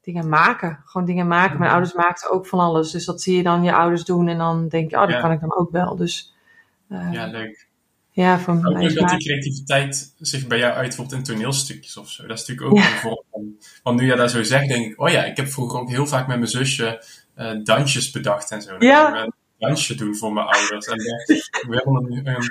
dingen 0.00 0.28
maken. 0.28 0.82
Gewoon 0.84 1.06
dingen 1.06 1.26
maken. 1.26 1.58
Mijn 1.58 1.70
ouders 1.70 1.94
maakten 1.94 2.30
ook 2.30 2.46
van 2.46 2.58
alles. 2.58 2.90
Dus 2.90 3.04
dat 3.04 3.22
zie 3.22 3.36
je 3.36 3.42
dan 3.42 3.62
je 3.62 3.74
ouders 3.74 4.04
doen. 4.04 4.28
En 4.28 4.38
dan 4.38 4.68
denk 4.68 4.90
je, 4.90 4.96
oh, 4.96 5.02
dat 5.02 5.10
ja. 5.10 5.20
kan 5.20 5.32
ik 5.32 5.40
dan 5.40 5.56
ook 5.56 5.70
wel. 5.70 5.96
Dus, 5.96 6.34
uh, 6.88 7.12
ja, 7.12 7.26
leuk. 7.26 7.68
Ja, 8.10 8.38
van 8.38 8.66
ook 8.66 8.78
leuk 8.78 8.94
dat 8.94 9.08
die 9.08 9.18
creativiteit 9.18 10.14
zich 10.18 10.46
bij 10.46 10.58
jou 10.58 10.72
uitvoert 10.72 11.12
in 11.12 11.22
toneelstukjes 11.22 11.96
of 11.96 12.10
zo. 12.10 12.26
Dat 12.26 12.38
is 12.38 12.46
natuurlijk 12.46 12.76
ook 12.76 12.84
ja. 12.84 12.92
een 12.92 12.98
vorm 12.98 13.22
van... 13.30 13.56
Want 13.82 14.00
nu 14.00 14.06
jij 14.06 14.16
dat 14.16 14.30
zo 14.30 14.42
zegt, 14.42 14.68
denk 14.68 14.92
ik... 14.92 15.00
Oh 15.00 15.08
ja, 15.08 15.24
ik 15.24 15.36
heb 15.36 15.48
vroeger 15.48 15.80
ook 15.80 15.90
heel 15.90 16.06
vaak 16.06 16.26
met 16.26 16.38
mijn 16.38 16.50
zusje 16.50 17.04
uh, 17.36 17.50
dansjes 17.64 18.10
bedacht 18.10 18.50
en 18.50 18.62
zo. 18.62 18.76
Ja. 18.78 19.28
Dansje 19.60 19.94
doen 19.94 20.16
voor 20.16 20.32
mijn 20.32 20.46
ouders. 20.46 20.86
En 20.86 20.96
we 21.68 21.74
hebben 21.74 22.26
een, 22.26 22.42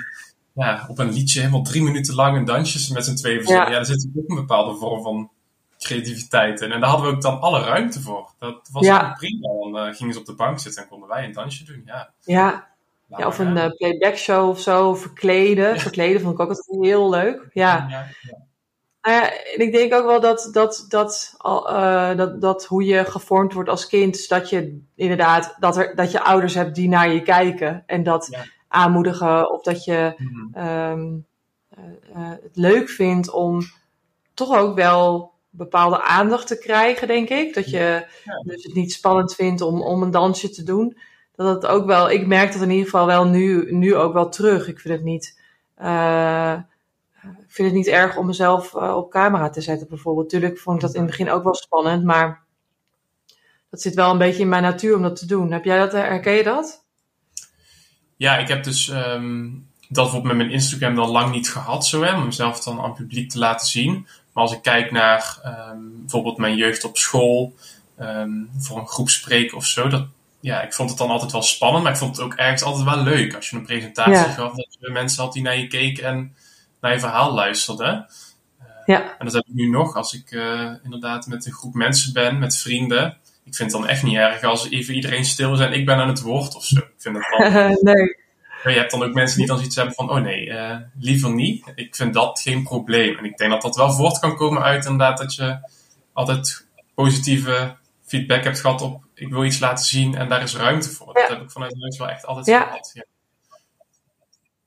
ja, 0.52 0.86
op 0.88 0.98
een 0.98 1.12
liedje 1.12 1.40
helemaal 1.40 1.62
drie 1.62 1.82
minuten 1.82 2.14
lang 2.14 2.36
een 2.36 2.44
dansje 2.44 2.92
met 2.92 3.04
z'n 3.04 3.14
tweeën 3.14 3.46
Ja. 3.46 3.54
ja, 3.54 3.70
daar 3.70 3.84
zit 3.84 4.08
ook 4.16 4.28
een 4.28 4.36
bepaalde 4.36 4.78
vorm 4.78 5.02
van 5.02 5.30
creativiteit 5.78 6.60
in. 6.60 6.72
En 6.72 6.80
daar 6.80 6.88
hadden 6.88 7.08
we 7.08 7.14
ook 7.14 7.22
dan 7.22 7.40
alle 7.40 7.60
ruimte 7.60 8.00
voor. 8.00 8.32
Dat 8.38 8.68
was 8.72 8.86
ja. 8.86 9.14
prima. 9.18 9.48
Dan 9.48 9.86
uh, 9.86 9.94
gingen 9.94 10.14
ze 10.14 10.20
op 10.20 10.26
de 10.26 10.34
bank 10.34 10.58
zitten 10.58 10.82
en 10.82 10.88
konden 10.88 11.08
wij 11.08 11.24
een 11.24 11.32
dansje 11.32 11.64
doen. 11.64 11.82
Ja, 11.86 12.10
ja. 12.24 12.68
ja 13.06 13.26
of 13.26 13.38
een 13.38 13.56
uh, 13.56 13.66
playback 13.76 14.16
show 14.16 14.48
of 14.48 14.60
zo, 14.60 14.94
verkleden. 14.94 15.80
Verkleden 15.80 16.20
vond 16.20 16.34
ik 16.34 16.40
ook 16.40 16.48
altijd 16.48 16.80
heel 16.80 17.10
leuk. 17.10 17.50
Ja. 17.52 18.06
Nou 19.02 19.16
ja. 19.16 19.32
en 19.32 19.60
ik 19.60 19.72
denk 19.72 19.94
ook 19.94 20.06
wel 20.06 20.20
dat, 20.20 20.48
dat, 20.52 20.86
dat, 20.88 21.34
uh, 21.46 22.16
dat, 22.16 22.40
dat 22.40 22.64
hoe 22.64 22.84
je 22.84 23.04
gevormd 23.04 23.52
wordt 23.52 23.68
als 23.68 23.86
kind, 23.86 24.28
dat 24.28 24.50
je 24.50 24.82
inderdaad, 24.94 25.56
dat, 25.58 25.76
er, 25.76 25.96
dat 25.96 26.10
je 26.10 26.22
ouders 26.22 26.54
hebt 26.54 26.74
die 26.74 26.88
naar 26.88 27.12
je 27.12 27.22
kijken 27.22 27.82
en 27.86 28.02
dat 28.02 28.36
aanmoedigen. 28.68 29.50
Of 29.52 29.62
dat 29.62 29.84
je 29.84 30.14
mm. 30.16 30.66
um, 30.66 31.26
het 32.12 32.56
leuk 32.56 32.88
vindt 32.88 33.30
om 33.30 33.60
toch 34.34 34.56
ook 34.56 34.74
wel 34.74 35.32
bepaalde 35.50 36.02
aandacht 36.02 36.46
te 36.46 36.58
krijgen, 36.58 37.08
denk 37.08 37.28
ik. 37.28 37.54
Dat 37.54 37.70
je 37.70 38.06
ja. 38.24 38.42
dus 38.44 38.64
het 38.64 38.74
niet 38.74 38.92
spannend 38.92 39.34
vindt 39.34 39.60
om, 39.60 39.82
om 39.82 40.02
een 40.02 40.10
dansje 40.10 40.50
te 40.50 40.62
doen. 40.62 40.98
Dat 41.34 41.54
het 41.54 41.66
ook 41.66 41.86
wel, 41.86 42.10
ik 42.10 42.26
merk 42.26 42.52
dat 42.52 42.62
in 42.62 42.70
ieder 42.70 42.84
geval 42.84 43.06
wel 43.06 43.24
nu, 43.26 43.72
nu 43.74 43.94
ook 43.94 44.12
wel 44.12 44.28
terug. 44.28 44.68
Ik 44.68 44.80
vind 44.80 44.94
het 44.94 45.04
niet, 45.04 45.40
ik 47.22 47.44
vind 47.48 47.68
het 47.68 47.76
niet 47.76 47.86
erg 47.86 48.16
om 48.16 48.26
mezelf 48.26 48.74
uh, 48.74 48.96
op 48.96 49.10
camera 49.10 49.50
te 49.50 49.60
zetten, 49.60 49.88
bijvoorbeeld. 49.88 50.28
Tuurlijk 50.28 50.58
vond 50.58 50.76
ik 50.76 50.82
dat 50.82 50.94
in 50.94 51.00
het 51.00 51.10
begin 51.10 51.30
ook 51.30 51.44
wel 51.44 51.54
spannend, 51.54 52.04
maar 52.04 52.42
dat 53.70 53.80
zit 53.80 53.94
wel 53.94 54.10
een 54.10 54.18
beetje 54.18 54.42
in 54.42 54.48
mijn 54.48 54.62
natuur 54.62 54.96
om 54.96 55.02
dat 55.02 55.16
te 55.16 55.26
doen. 55.26 55.52
Heb 55.52 55.64
jij 55.64 55.78
dat, 55.78 55.92
herken 55.92 56.32
je 56.32 56.42
dat? 56.42 56.84
Ja, 58.16 58.38
ik 58.38 58.48
heb 58.48 58.64
dus 58.64 58.88
um, 58.88 59.66
dat 59.88 60.04
bijvoorbeeld 60.04 60.24
met 60.24 60.36
mijn 60.36 60.50
Instagram 60.50 60.94
dan 60.94 61.08
lang 61.08 61.32
niet 61.32 61.50
gehad, 61.50 61.86
zo 61.86 62.02
hè, 62.02 62.16
om 62.16 62.24
mezelf 62.24 62.62
dan 62.62 62.78
aan 62.78 62.88
het 62.88 62.94
publiek 62.94 63.30
te 63.30 63.38
laten 63.38 63.66
zien. 63.66 64.06
Maar 64.32 64.42
als 64.42 64.52
ik 64.52 64.62
kijk 64.62 64.90
naar 64.90 65.38
um, 65.72 65.92
bijvoorbeeld 66.00 66.36
mijn 66.36 66.56
jeugd 66.56 66.84
op 66.84 66.96
school, 66.96 67.54
um, 68.00 68.50
voor 68.58 68.78
een 68.78 68.88
groep 68.88 69.08
spreken 69.08 69.56
of 69.56 69.64
zo, 69.64 69.88
dat, 69.88 70.06
ja, 70.40 70.62
ik 70.62 70.72
vond 70.72 70.88
het 70.88 70.98
dan 70.98 71.10
altijd 71.10 71.32
wel 71.32 71.42
spannend, 71.42 71.82
maar 71.82 71.92
ik 71.92 71.98
vond 71.98 72.16
het 72.16 72.24
ook 72.24 72.34
ergens 72.34 72.62
altijd 72.62 72.84
wel 72.84 73.02
leuk 73.02 73.34
als 73.34 73.50
je 73.50 73.56
een 73.56 73.62
presentatie 73.62 74.12
ja. 74.12 74.32
gaf, 74.32 74.54
dat 74.54 74.76
je 74.78 74.90
mensen 74.90 75.22
had 75.22 75.32
die 75.32 75.42
naar 75.42 75.58
je 75.58 75.66
keken 75.66 76.04
en 76.04 76.34
naar 76.80 76.92
je 76.92 77.00
verhaal 77.00 77.34
luisterden. 77.34 78.06
Uh, 78.60 78.66
ja. 78.86 79.18
En 79.18 79.24
dat 79.24 79.34
heb 79.34 79.46
ik 79.46 79.54
nu 79.54 79.68
nog, 79.68 79.96
als 79.96 80.14
ik 80.14 80.30
uh, 80.30 80.70
inderdaad 80.82 81.26
met 81.26 81.46
een 81.46 81.52
groep 81.52 81.74
mensen 81.74 82.12
ben, 82.12 82.38
met 82.38 82.56
vrienden. 82.56 83.16
Ik 83.44 83.54
vind 83.54 83.72
het 83.72 83.80
dan 83.80 83.90
echt 83.90 84.02
niet 84.02 84.16
erg 84.16 84.42
als 84.42 84.70
even 84.70 84.94
iedereen 84.94 85.24
stil 85.24 85.52
is 85.52 85.60
en 85.60 85.72
ik 85.72 85.86
ben 85.86 85.96
aan 85.96 86.08
het 86.08 86.20
woord 86.20 86.54
of 86.54 86.64
zo. 86.64 86.78
Ik 86.78 86.92
vind 86.98 87.14
dat 87.14 87.52
dan... 87.52 87.78
nee. 87.94 88.18
Maar 88.64 88.72
je 88.72 88.78
hebt 88.78 88.90
dan 88.90 89.02
ook 89.02 89.14
mensen 89.14 89.38
die 89.38 89.46
dan 89.46 89.56
zoiets 89.56 89.76
hebben 89.76 89.94
van, 89.94 90.10
oh 90.10 90.20
nee, 90.20 90.46
uh, 90.46 90.76
liever 90.98 91.34
niet. 91.34 91.72
Ik 91.74 91.96
vind 91.96 92.14
dat 92.14 92.40
geen 92.40 92.62
probleem. 92.62 93.18
En 93.18 93.24
ik 93.24 93.36
denk 93.36 93.50
dat 93.50 93.62
dat 93.62 93.76
wel 93.76 93.92
voort 93.92 94.18
kan 94.18 94.36
komen 94.36 94.62
uit 94.62 94.84
inderdaad 94.84 95.18
dat 95.18 95.34
je 95.34 95.58
altijd 96.12 96.66
positieve 96.94 97.76
feedback 98.10 98.44
hebt 98.44 98.60
gehad 98.60 98.82
op, 98.82 99.04
ik 99.14 99.28
wil 99.28 99.44
iets 99.44 99.58
laten 99.58 99.84
zien 99.84 100.14
en 100.14 100.28
daar 100.28 100.42
is 100.42 100.56
ruimte 100.56 100.90
voor. 100.90 101.18
Ja. 101.18 101.20
Dat 101.20 101.28
heb 101.28 101.42
ik 101.42 101.50
vanuit 101.50 101.76
huis 101.80 101.98
wel 101.98 102.08
echt 102.08 102.26
altijd 102.26 102.46
ja. 102.46 102.62
gehad. 102.62 102.90
Ja. 102.94 103.04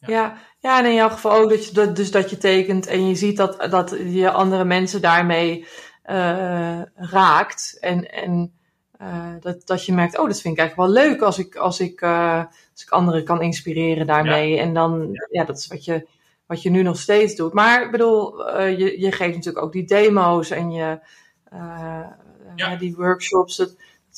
Ja. 0.08 0.38
ja. 0.60 0.80
En 0.80 0.86
in 0.86 0.94
jouw 0.94 1.10
geval 1.10 1.32
ook 1.32 1.50
dat 1.50 1.68
je, 1.68 1.74
dat, 1.74 1.96
dus 1.96 2.12
dat 2.12 2.30
je 2.30 2.38
tekent 2.38 2.88
en 2.88 3.08
je 3.08 3.16
ziet 3.16 3.38
dat, 3.38 3.68
dat 3.70 3.96
je 4.06 4.32
andere 4.32 4.66
mensen 4.66 5.02
daarmee 5.02 5.66
uh, 6.06 6.82
raakt. 6.96 7.78
En, 7.80 8.12
en 8.12 8.54
uh, 9.02 9.34
dat, 9.40 9.68
dat 9.68 9.86
je 9.86 9.94
merkt, 9.94 10.18
oh, 10.18 10.28
dat 10.28 10.42
vind 10.42 10.54
ik 10.54 10.60
eigenlijk 10.60 10.90
wel 10.90 11.04
leuk 11.04 11.22
als 11.22 11.38
ik, 11.38 11.56
als 11.56 11.80
ik, 11.80 12.02
uh, 12.02 12.44
als 12.72 12.84
ik 12.84 12.90
anderen 12.90 13.24
kan 13.24 13.42
inspireren 13.42 14.08
daarmee. 14.08 14.54
Ja. 14.54 14.62
En 14.62 14.74
dan, 14.74 15.10
ja. 15.12 15.28
ja. 15.30 15.44
dat 15.44 15.58
is 15.58 15.68
wat 15.68 15.86
je, 15.86 16.08
wat 16.46 16.62
je 16.62 16.70
nu 16.70 16.82
nog 16.82 17.00
steeds 17.00 17.36
doet. 17.36 17.54
Maar 17.54 17.84
ik 17.84 17.92
bedoel, 17.92 18.52
je, 18.60 19.00
je 19.00 19.12
geeft 19.12 19.36
natuurlijk 19.36 19.66
ook 19.66 19.72
die 19.72 19.86
demo's 19.86 20.50
en 20.50 20.72
je, 20.72 21.00
ja. 22.56 22.76
die 22.76 22.96
workshops. 22.96 23.56
Dat 23.56 23.76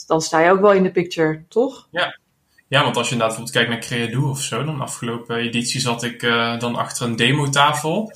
dan 0.08 0.22
sta 0.22 0.40
je 0.40 0.52
ook 0.52 0.62
wel 0.62 0.74
in 0.74 0.84
de 0.84 0.92
picture, 0.92 1.46
toch? 1.48 1.88
Ja. 1.92 2.20
Ja, 2.68 2.84
want 2.84 2.98
als 2.98 3.08
je 3.10 3.14
inderdaad 3.14 3.38
bijvoorbeeld 3.38 3.68
kijkt 3.68 3.90
naar 3.92 4.00
Creado 4.00 4.30
of 4.30 4.42
zo, 4.42 4.64
dan 4.64 4.82
afgelopen 4.82 5.36
editie 5.36 5.80
zat 5.80 6.04
ik 6.04 6.24
uh, 6.24 6.60
dan 6.60 6.76
achter 6.76 7.06
een 7.06 7.16
demotafel. 7.16 8.12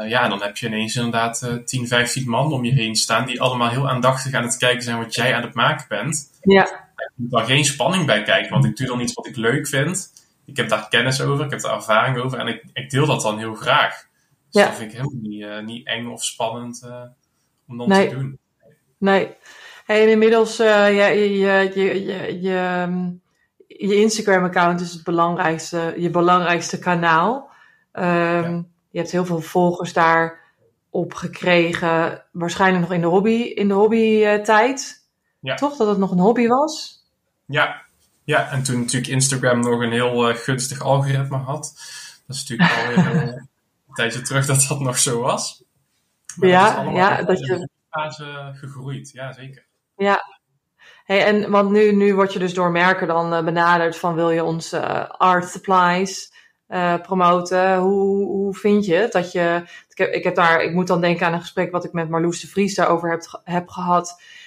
Uh, 0.00 0.08
ja, 0.08 0.28
dan 0.28 0.42
heb 0.42 0.56
je 0.56 0.66
ineens 0.66 0.96
inderdaad 0.96 1.42
uh, 1.44 1.54
10, 1.54 1.86
15 1.86 2.28
man 2.28 2.52
om 2.52 2.64
je 2.64 2.72
heen 2.72 2.94
staan 2.96 3.26
die 3.26 3.40
allemaal 3.40 3.68
heel 3.68 3.88
aandachtig 3.88 4.34
aan 4.34 4.42
het 4.42 4.56
kijken 4.56 4.82
zijn 4.82 4.98
wat 4.98 5.14
jij 5.14 5.34
aan 5.34 5.42
het 5.42 5.54
maken 5.54 5.84
bent. 5.88 6.30
Ja. 6.40 6.64
Ik 6.96 7.10
moet 7.14 7.30
daar 7.30 7.44
geen 7.44 7.64
spanning 7.64 8.06
bij 8.06 8.22
kijken, 8.22 8.50
want 8.52 8.64
ik 8.64 8.76
doe 8.76 8.86
dan 8.86 9.00
iets 9.00 9.12
wat 9.12 9.26
ik 9.26 9.36
leuk 9.36 9.68
vind. 9.68 10.12
Ik 10.44 10.56
heb 10.56 10.68
daar 10.68 10.88
kennis 10.88 11.20
over, 11.20 11.44
ik 11.44 11.50
heb 11.50 11.60
daar 11.60 11.74
ervaring 11.74 12.18
over 12.18 12.38
en 12.38 12.46
ik, 12.46 12.64
ik 12.72 12.90
deel 12.90 13.06
dat 13.06 13.22
dan 13.22 13.38
heel 13.38 13.54
graag. 13.54 13.94
Dus 14.50 14.62
Ja. 14.62 14.68
dat 14.68 14.76
vind 14.76 14.92
ik 14.92 14.98
helemaal 14.98 15.20
niet, 15.22 15.66
niet 15.66 15.86
eng 15.86 16.06
of 16.06 16.24
spannend 16.24 16.88
om 17.68 17.76
dan 17.78 17.88
Nee. 17.88 18.08
te 18.08 18.14
doen. 18.14 18.38
Nee. 18.98 19.28
Hey, 19.84 20.02
en 20.02 20.08
inmiddels, 20.10 20.56
ja, 20.56 20.86
je, 20.86 21.38
je, 21.38 21.70
je, 21.74 22.40
je, 22.40 22.86
je, 23.78 23.94
Instagram-account 23.94 24.80
is 24.80 24.92
het 24.92 25.04
belangrijkste, 25.04 25.94
je 25.96 26.10
belangrijkste 26.10 26.78
kanaal. 26.78 27.50
Um, 27.92 28.02
Ja. 28.02 28.64
Je 28.90 29.00
hebt 29.00 29.12
heel 29.12 29.24
veel 29.24 29.40
volgers 29.40 29.92
daar 29.92 30.40
op 30.90 31.14
gekregen. 31.14 32.24
Waarschijnlijk 32.32 32.82
nog 32.82 32.92
in 32.92 33.00
de 33.00 33.06
hobby, 33.06 33.30
in 33.30 33.68
de 33.68 33.74
hobby-tijd. 33.74 35.06
Ja. 35.40 35.54
Toch? 35.54 35.76
Dat 35.76 35.88
het 35.88 35.98
nog 35.98 36.10
een 36.10 36.18
hobby 36.18 36.46
was? 36.46 37.02
Ja. 37.44 37.82
ja, 38.24 38.50
en 38.50 38.62
toen 38.62 38.80
natuurlijk 38.80 39.12
Instagram 39.12 39.60
nog 39.60 39.80
een 39.80 39.92
heel 39.92 40.30
uh, 40.30 40.36
gunstig 40.36 40.80
algoritme 40.80 41.36
had. 41.36 41.62
Dat 42.26 42.36
is 42.36 42.48
natuurlijk 42.48 42.70
alweer 42.70 43.06
een 43.88 43.94
tijdje 43.94 44.22
terug 44.22 44.46
dat 44.46 44.66
dat 44.68 44.80
nog 44.80 44.98
zo 44.98 45.20
was. 45.20 45.64
Maar 46.36 46.48
ja, 46.48 46.82
dat 46.82 46.86
is 46.86 46.98
ja, 46.98 47.22
dat 47.22 47.38
je... 47.38 47.68
fase 47.90 48.52
gegroeid. 48.54 49.10
Ja, 49.10 49.32
zeker. 49.32 49.64
Ja. 49.96 50.33
Hey, 51.04 51.24
en 51.24 51.50
want 51.50 51.70
nu, 51.70 51.92
nu 51.92 52.14
word 52.14 52.32
je 52.32 52.38
dus 52.38 52.54
door 52.54 52.70
merken 52.70 53.06
dan 53.06 53.32
uh, 53.32 53.44
benaderd 53.44 53.96
van 53.96 54.14
wil 54.14 54.30
je 54.30 54.44
onze 54.44 54.76
uh, 54.76 55.08
art 55.08 55.48
supplies 55.48 56.32
uh, 56.68 56.94
promoten. 57.00 57.76
Hoe, 57.76 58.26
hoe 58.26 58.54
vind 58.54 58.84
je 58.84 58.94
het? 58.94 59.12
Dat 59.12 59.32
je, 59.32 59.62
ik, 59.88 59.98
heb, 59.98 60.12
ik, 60.12 60.24
heb 60.24 60.34
daar, 60.34 60.62
ik 60.62 60.72
moet 60.72 60.86
dan 60.86 61.00
denken 61.00 61.26
aan 61.26 61.32
een 61.32 61.40
gesprek 61.40 61.72
wat 61.72 61.84
ik 61.84 61.92
met 61.92 62.08
Marloes 62.08 62.40
de 62.40 62.46
Vries 62.46 62.74
daarover 62.74 63.10
heb, 63.10 63.40
heb 63.44 63.68
gehad. 63.68 64.06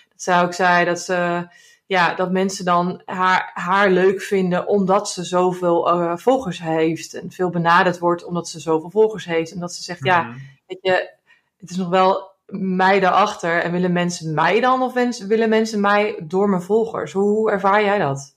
Dat 0.09 0.21
zij 0.21 0.41
ook 0.41 0.53
zei 0.53 0.85
dat, 0.85 0.99
ze, 0.99 1.47
ja, 1.85 2.15
dat 2.15 2.31
mensen 2.31 2.65
dan 2.65 3.01
haar, 3.05 3.51
haar 3.53 3.89
leuk 3.89 4.21
vinden 4.21 4.67
omdat 4.67 5.09
ze 5.09 5.23
zoveel 5.23 5.93
uh, 5.93 6.17
volgers 6.17 6.61
heeft. 6.61 7.13
En 7.13 7.31
veel 7.31 7.49
benaderd 7.49 7.99
wordt 7.99 8.23
omdat 8.23 8.49
ze 8.49 8.59
zoveel 8.59 8.89
volgers 8.89 9.25
heeft. 9.25 9.51
En 9.51 9.59
dat 9.59 9.73
ze 9.73 9.83
zegt, 9.83 10.01
mm 10.01 10.11
-hmm. 10.11 10.27
ja, 10.27 10.35
weet 10.67 10.79
je, 10.81 11.09
het 11.57 11.69
is 11.69 11.77
nog 11.77 11.89
wel 11.89 12.35
mij 12.47 12.99
daarachter. 12.99 13.63
En 13.63 13.71
willen 13.71 13.91
mensen 13.91 14.33
mij 14.33 14.59
dan 14.59 14.81
of 14.81 14.93
willen 15.27 15.49
mensen 15.49 15.81
mij 15.81 16.19
door 16.23 16.49
mijn 16.49 16.61
volgers? 16.61 17.11
Hoe, 17.11 17.51
ervaar 17.51 17.83
jij 17.83 17.97
dat? 17.97 18.35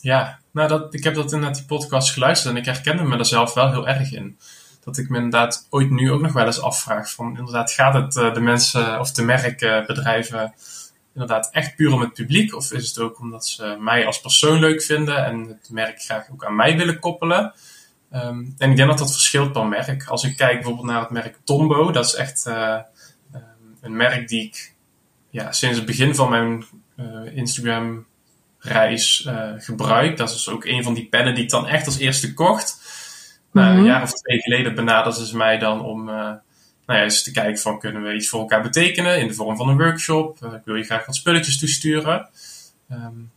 Ja, 0.00 0.38
nou, 0.52 0.68
dat, 0.68 0.94
ik 0.94 1.04
heb 1.04 1.14
dat 1.14 1.32
inderdaad 1.32 1.56
die 1.56 1.66
podcast 1.66 2.12
geluisterd 2.12 2.54
en 2.54 2.60
ik 2.60 2.66
herkende 2.66 3.02
me 3.02 3.18
er 3.18 3.26
zelf 3.26 3.54
wel 3.54 3.70
heel 3.70 3.88
erg 3.88 4.12
in. 4.12 4.38
Dat 4.84 4.98
ik 4.98 5.08
me 5.08 5.16
inderdaad 5.16 5.66
ooit 5.70 5.90
nu 5.90 6.12
ook 6.12 6.20
nog 6.20 6.32
wel 6.32 6.46
eens 6.46 6.60
afvraag 6.60 7.10
van 7.10 7.36
inderdaad 7.38 7.70
gaat 7.70 7.94
het 7.94 8.16
uh, 8.16 8.34
de 8.34 8.40
mensen 8.40 9.00
of 9.00 9.10
de 9.10 9.22
merkbedrijven 9.22 10.54
inderdaad 11.14 11.50
echt 11.52 11.76
puur 11.76 11.92
om 11.92 12.00
het 12.00 12.12
publiek 12.12 12.54
of 12.54 12.72
is 12.72 12.88
het 12.88 12.98
ook 12.98 13.18
omdat 13.18 13.46
ze 13.46 13.76
mij 13.78 14.06
als 14.06 14.20
persoon 14.20 14.58
leuk 14.58 14.82
vinden 14.82 15.24
en 15.24 15.46
het 15.48 15.70
merk 15.70 16.02
graag 16.02 16.30
ook 16.32 16.44
aan 16.44 16.56
mij 16.56 16.76
willen 16.76 16.98
koppelen? 16.98 17.54
Um, 18.14 18.54
en 18.58 18.70
ik 18.70 18.76
denk 18.76 18.88
dat 18.88 18.98
dat 18.98 19.12
verschilt 19.12 19.52
per 19.52 19.66
merk. 19.66 20.06
Als 20.06 20.24
ik 20.24 20.36
kijk 20.36 20.54
bijvoorbeeld 20.54 20.86
naar 20.86 21.00
het 21.00 21.10
merk 21.10 21.38
Tombo, 21.44 21.90
dat 21.90 22.04
is 22.04 22.14
echt 22.14 22.46
um, 22.46 22.82
een 23.82 23.96
merk 23.96 24.28
die 24.28 24.42
ik 24.42 24.74
ja, 25.30 25.52
sinds 25.52 25.76
het 25.76 25.86
begin 25.86 26.14
van 26.14 26.30
mijn 26.30 26.64
uh, 26.96 27.36
Instagram 27.36 28.06
reis 28.58 29.24
uh, 29.28 29.52
gebruik. 29.56 30.16
Dat 30.16 30.30
is 30.30 30.48
ook 30.48 30.64
een 30.64 30.82
van 30.82 30.94
die 30.94 31.06
pennen 31.06 31.34
die 31.34 31.44
ik 31.44 31.50
dan 31.50 31.66
echt 31.66 31.86
als 31.86 31.98
eerste 31.98 32.34
kocht. 32.34 32.80
Mm 33.50 33.62
-hmm. 33.62 33.76
een 33.76 33.84
jaar 33.84 34.02
of 34.02 34.12
twee 34.12 34.40
geleden 34.40 34.74
benaderde 34.74 35.26
ze 35.26 35.36
mij 35.36 35.58
dan 35.58 35.84
om 35.84 36.08
uh, 36.08 36.14
nou 36.86 36.98
ja, 36.98 37.02
eens 37.02 37.22
te 37.22 37.30
kijken 37.30 37.60
van 37.60 37.78
kunnen 37.78 38.02
we 38.02 38.14
iets 38.14 38.28
voor 38.28 38.40
elkaar 38.40 38.62
betekenen 38.62 39.20
in 39.20 39.26
de 39.26 39.34
vorm 39.34 39.56
van 39.56 39.68
een 39.68 39.78
workshop. 39.78 40.44
Ik 40.44 40.64
wil 40.64 40.74
je 40.74 40.84
graag 40.84 41.06
wat 41.06 41.16
spulletjes 41.16 41.58
toesturen. 41.58 42.28
Um, 42.90 43.30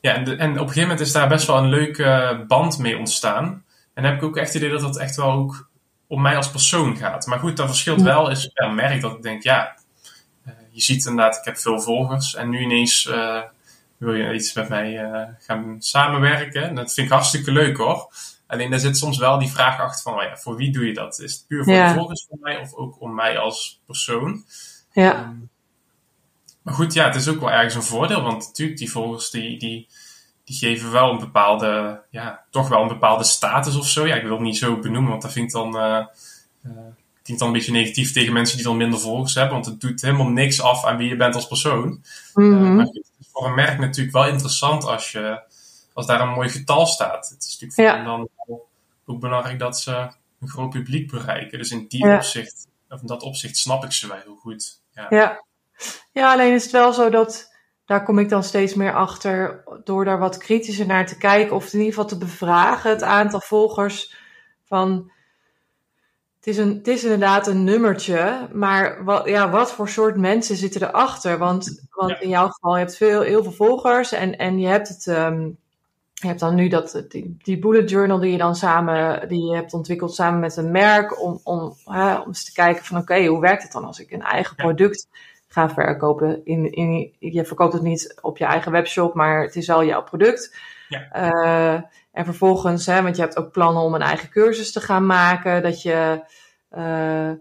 ja, 0.00 0.14
en, 0.14 0.24
de, 0.24 0.36
en 0.36 0.50
op 0.50 0.56
een 0.56 0.60
gegeven 0.60 0.82
moment 0.82 1.00
is 1.00 1.12
daar 1.12 1.28
best 1.28 1.46
wel 1.46 1.56
een 1.56 1.68
leuke 1.68 2.44
band 2.48 2.78
mee 2.78 2.98
ontstaan. 2.98 3.64
En 3.94 4.04
heb 4.04 4.16
ik 4.16 4.22
ook 4.22 4.36
echt 4.36 4.52
het 4.52 4.62
idee 4.62 4.70
dat 4.70 4.80
dat 4.80 4.98
echt 4.98 5.16
wel 5.16 5.30
ook 5.30 5.68
om 6.06 6.22
mij 6.22 6.36
als 6.36 6.50
persoon 6.50 6.96
gaat. 6.96 7.26
Maar 7.26 7.38
goed, 7.38 7.56
dat 7.56 7.66
verschilt 7.66 8.02
wel 8.02 8.30
is 8.30 8.46
per 8.46 8.72
merk 8.72 9.00
dat 9.00 9.12
ik 9.12 9.22
denk, 9.22 9.42
ja, 9.42 9.77
je 10.78 10.84
ziet 10.84 11.06
inderdaad, 11.06 11.36
ik 11.36 11.44
heb 11.44 11.58
veel 11.58 11.80
volgers 11.80 12.34
en 12.34 12.48
nu 12.48 12.60
ineens 12.60 13.10
wil 13.96 14.14
je 14.14 14.34
iets 14.34 14.52
met 14.52 14.68
mij 14.68 15.10
uh, 15.10 15.22
gaan 15.38 15.76
samenwerken. 15.78 16.62
En 16.62 16.74
dat 16.74 16.94
vind 16.94 17.06
ik 17.06 17.12
hartstikke 17.12 17.52
leuk 17.52 17.76
hoor. 17.76 18.12
Alleen 18.46 18.70
daar 18.70 18.78
zit 18.78 18.96
soms 18.96 19.18
wel 19.18 19.38
die 19.38 19.50
vraag 19.50 19.80
achter 19.80 20.02
van, 20.02 20.14
oh 20.14 20.22
ja, 20.22 20.36
voor 20.36 20.56
wie 20.56 20.72
doe 20.72 20.86
je 20.86 20.94
dat? 20.94 21.18
Is 21.18 21.32
het 21.32 21.44
puur 21.46 21.64
voor 21.64 21.72
ja. 21.72 21.88
de 21.88 21.98
volgers 21.98 22.26
van 22.28 22.38
mij 22.40 22.58
of 22.58 22.74
ook 22.74 23.00
om 23.00 23.14
mij 23.14 23.38
als 23.38 23.80
persoon? 23.86 24.44
Ja. 24.92 25.20
Um, 25.20 25.50
maar 26.62 26.74
goed, 26.74 26.92
ja, 26.92 27.04
het 27.04 27.14
is 27.14 27.28
ook 27.28 27.40
wel 27.40 27.50
ergens 27.50 27.74
een 27.74 27.82
voordeel, 27.82 28.22
want 28.22 28.46
natuurlijk 28.46 28.78
die 28.78 28.90
volgers 28.90 29.30
die, 29.30 29.58
die, 29.58 29.88
die 30.44 30.56
geven 30.56 30.92
wel 30.92 31.10
een 31.10 31.18
bepaalde, 31.18 32.02
ja, 32.10 32.44
toch 32.50 32.68
wel 32.68 32.82
een 32.82 32.88
bepaalde 32.88 33.24
status 33.24 33.76
of 33.76 33.86
zo. 33.86 34.06
Ja, 34.06 34.14
ik 34.14 34.22
wil 34.22 34.32
het 34.32 34.40
niet 34.40 34.58
zo 34.58 34.78
benoemen, 34.78 35.10
want 35.10 35.22
dat 35.22 35.32
vind 35.32 35.46
ik 35.46 35.52
dan, 35.52 35.76
uh, 35.76 36.06
klinkt 37.28 37.46
dan 37.46 37.54
een 37.54 37.58
beetje 37.58 37.80
negatief 37.80 38.12
tegen 38.12 38.32
mensen 38.32 38.56
die 38.56 38.66
dan 38.66 38.76
minder 38.76 39.00
volgers 39.00 39.34
hebben, 39.34 39.52
want 39.52 39.66
het 39.66 39.80
doet 39.80 40.00
helemaal 40.00 40.28
niks 40.28 40.62
af 40.62 40.84
aan 40.84 40.96
wie 40.96 41.08
je 41.08 41.16
bent 41.16 41.34
als 41.34 41.46
persoon. 41.46 42.04
Mm 42.34 42.52
-hmm. 42.52 42.76
maar 42.76 42.86
goed, 42.86 43.10
voor 43.32 43.46
een 43.46 43.54
merk 43.54 43.78
natuurlijk 43.78 44.16
wel 44.16 44.26
interessant 44.26 44.84
als, 44.84 45.12
je, 45.12 45.42
als 45.92 46.06
daar 46.06 46.20
een 46.20 46.32
mooi 46.32 46.48
getal 46.48 46.86
staat. 46.86 47.28
Het 47.28 47.44
is 47.44 47.58
natuurlijk 47.60 47.74
voor 47.74 47.98
hen 47.98 48.04
dan 48.04 48.28
ook 49.06 49.20
belangrijk 49.20 49.58
dat 49.58 49.80
ze 49.80 49.92
een 50.40 50.48
groot 50.48 50.70
publiek 50.70 51.10
bereiken. 51.10 51.58
Dus 51.58 51.70
in 51.70 51.86
die 51.88 52.06
ja. 52.06 52.16
opzicht, 52.16 52.66
of 52.88 53.00
in 53.00 53.06
dat 53.06 53.22
opzicht 53.22 53.56
snap 53.56 53.84
ik 53.84 53.92
ze 53.92 54.08
wel 54.08 54.16
heel 54.16 54.36
goed. 54.36 54.80
Ja. 54.90 55.06
ja. 55.08 55.44
ja, 56.12 56.32
alleen 56.32 56.54
is 56.54 56.62
het 56.62 56.72
wel 56.72 56.92
zo 56.92 57.10
dat, 57.10 57.54
daar 57.84 58.04
kom 58.04 58.18
ik 58.18 58.28
dan 58.28 58.44
steeds 58.44 58.74
meer 58.74 58.94
achter, 58.94 59.64
door 59.84 60.04
daar 60.04 60.18
wat 60.18 60.38
kritischer 60.38 60.86
naar 60.86 61.06
te 61.06 61.18
kijken, 61.18 61.56
of 61.56 61.72
in 61.72 61.78
ieder 61.78 61.94
geval 61.94 62.08
te 62.08 62.18
bevragen, 62.18 62.90
het 62.90 63.02
aantal 63.02 63.40
volgers 63.40 64.14
van... 64.64 65.16
Het 66.48 66.56
is, 66.56 66.62
een, 66.62 66.74
het 66.76 66.88
is 66.88 67.02
inderdaad 67.02 67.46
een 67.46 67.64
nummertje, 67.64 68.48
maar 68.52 69.04
wat, 69.04 69.28
ja, 69.28 69.50
wat 69.50 69.72
voor 69.72 69.88
soort 69.88 70.16
mensen 70.16 70.56
zitten 70.56 70.82
erachter? 70.82 71.38
Want, 71.38 71.86
want 71.90 72.10
ja. 72.10 72.20
in 72.20 72.28
jouw 72.28 72.48
geval, 72.48 72.72
je 72.72 72.78
hebt 72.78 72.96
veel, 72.96 73.20
heel 73.20 73.42
veel 73.42 73.52
volgers 73.52 74.12
en, 74.12 74.38
en 74.38 74.58
je 74.58 74.66
hebt 74.66 74.88
het, 74.88 75.06
um, 75.06 75.58
je 76.12 76.26
hebt 76.26 76.40
dan 76.40 76.54
nu 76.54 76.68
dat, 76.68 77.04
die, 77.08 77.36
die 77.42 77.58
bullet 77.58 77.90
journal 77.90 78.18
die 78.18 78.32
je 78.32 78.38
dan 78.38 78.56
samen, 78.56 79.28
die 79.28 79.44
je 79.44 79.54
hebt 79.54 79.72
ontwikkeld 79.72 80.14
samen 80.14 80.40
met 80.40 80.56
een 80.56 80.70
merk, 80.70 81.22
om, 81.22 81.40
om, 81.42 81.74
hè, 81.84 82.14
om 82.14 82.26
eens 82.26 82.44
te 82.44 82.52
kijken 82.52 82.84
van 82.84 82.96
oké, 82.96 83.12
okay, 83.12 83.26
hoe 83.26 83.40
werkt 83.40 83.62
het 83.62 83.72
dan 83.72 83.84
als 83.84 84.00
ik 84.00 84.10
een 84.10 84.22
eigen 84.22 84.56
product 84.56 85.08
ga 85.48 85.70
verkopen? 85.70 86.40
In, 86.44 86.72
in, 86.72 87.14
je 87.18 87.44
verkoopt 87.44 87.72
het 87.72 87.82
niet 87.82 88.18
op 88.20 88.38
je 88.38 88.44
eigen 88.44 88.72
webshop, 88.72 89.14
maar 89.14 89.42
het 89.42 89.56
is 89.56 89.66
wel 89.66 89.84
jouw 89.84 90.02
product. 90.02 90.56
Ja. 90.88 91.08
Uh, 91.14 91.82
en 92.12 92.24
vervolgens, 92.24 92.86
hè, 92.86 93.02
want 93.02 93.16
je 93.16 93.22
hebt 93.22 93.38
ook 93.38 93.52
plannen 93.52 93.82
om 93.82 93.94
een 93.94 94.02
eigen 94.02 94.28
cursus 94.28 94.72
te 94.72 94.80
gaan 94.80 95.06
maken, 95.06 95.62
dat 95.62 95.82
je 95.82 96.20
uh, 96.70 97.32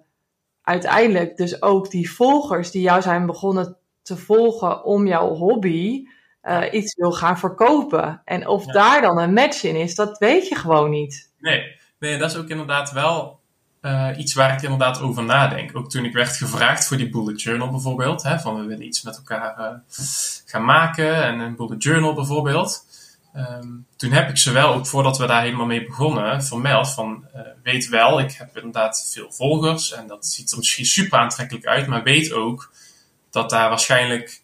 uiteindelijk 0.62 1.38
dus 1.38 1.62
ook 1.62 1.90
die 1.90 2.12
volgers 2.12 2.72
die 2.72 2.82
jou 2.82 3.02
zijn 3.02 3.26
begonnen 3.26 3.78
te 4.02 4.18
volgen 4.18 4.84
om 4.84 5.08
jouw 5.08 5.28
hobby 5.30 6.08
uh, 6.44 6.64
iets 6.72 6.96
wil 6.96 7.12
gaan 7.12 7.40
verkopen. 7.40 8.22
En 8.26 8.48
of 8.48 8.66
ja. 8.66 8.72
daar 8.72 9.02
dan 9.02 9.20
een 9.20 9.34
match 9.34 9.64
in 9.64 9.76
is, 9.76 9.96
dat 9.96 10.18
weet 10.18 10.48
je 10.48 10.56
gewoon 10.56 10.90
niet. 10.90 11.32
Nee, 11.40 11.76
nee 12.00 12.18
dat 12.18 12.32
is 12.32 12.38
ook 12.38 12.50
inderdaad 12.50 12.92
wel 12.92 13.40
uh, 13.82 14.10
iets 14.18 14.34
waar 14.34 14.54
ik 14.54 14.62
inderdaad 14.62 15.02
over 15.02 15.24
nadenk. 15.24 15.78
Ook 15.78 15.90
toen 15.90 16.06
ik 16.06 16.14
werd 16.14 16.38
gevraagd 16.38 16.88
voor 16.88 16.98
die 16.98 17.10
bullet 17.10 17.42
journal 17.42 17.70
bijvoorbeeld, 17.70 18.24
hè, 18.24 18.40
van 18.40 18.56
we 18.56 18.66
willen 18.66 18.86
iets 18.86 19.02
met 19.02 19.18
elkaar 19.18 19.82
gaan 20.46 20.66
maken 20.66 21.24
en 21.24 21.40
een 21.40 21.56
bullet 21.56 21.84
journal 21.84 22.14
bijvoorbeeld. 22.14 22.86
Um, 23.38 23.86
toen 23.96 24.12
heb 24.12 24.30
ik 24.30 24.38
ze 24.38 24.52
wel, 24.52 24.74
ook 24.74 24.88
voordat 24.88 25.18
we 25.18 25.28
daar 25.28 25.42
helemaal 25.42 25.66
mee 25.66 25.86
begonnen, 25.86 26.44
vermeld 26.44 26.94
van 26.94 27.26
uh, 27.36 27.42
weet 27.64 27.90
wel, 27.90 28.20
ik 28.20 28.32
heb 28.32 28.56
inderdaad 28.58 29.10
veel 29.14 29.32
volgers 29.32 29.94
en 29.94 30.08
dat 30.08 30.26
ziet 30.26 30.52
er 30.52 30.58
misschien 30.58 30.86
super 30.86 31.20
aantrekkelijk 31.20 31.66
uit, 31.66 31.88
maar 31.88 32.04
weet 32.04 32.32
ook 32.32 32.72
dat 33.30 33.50
daar 33.50 33.70
waarschijnlijk 33.70 34.42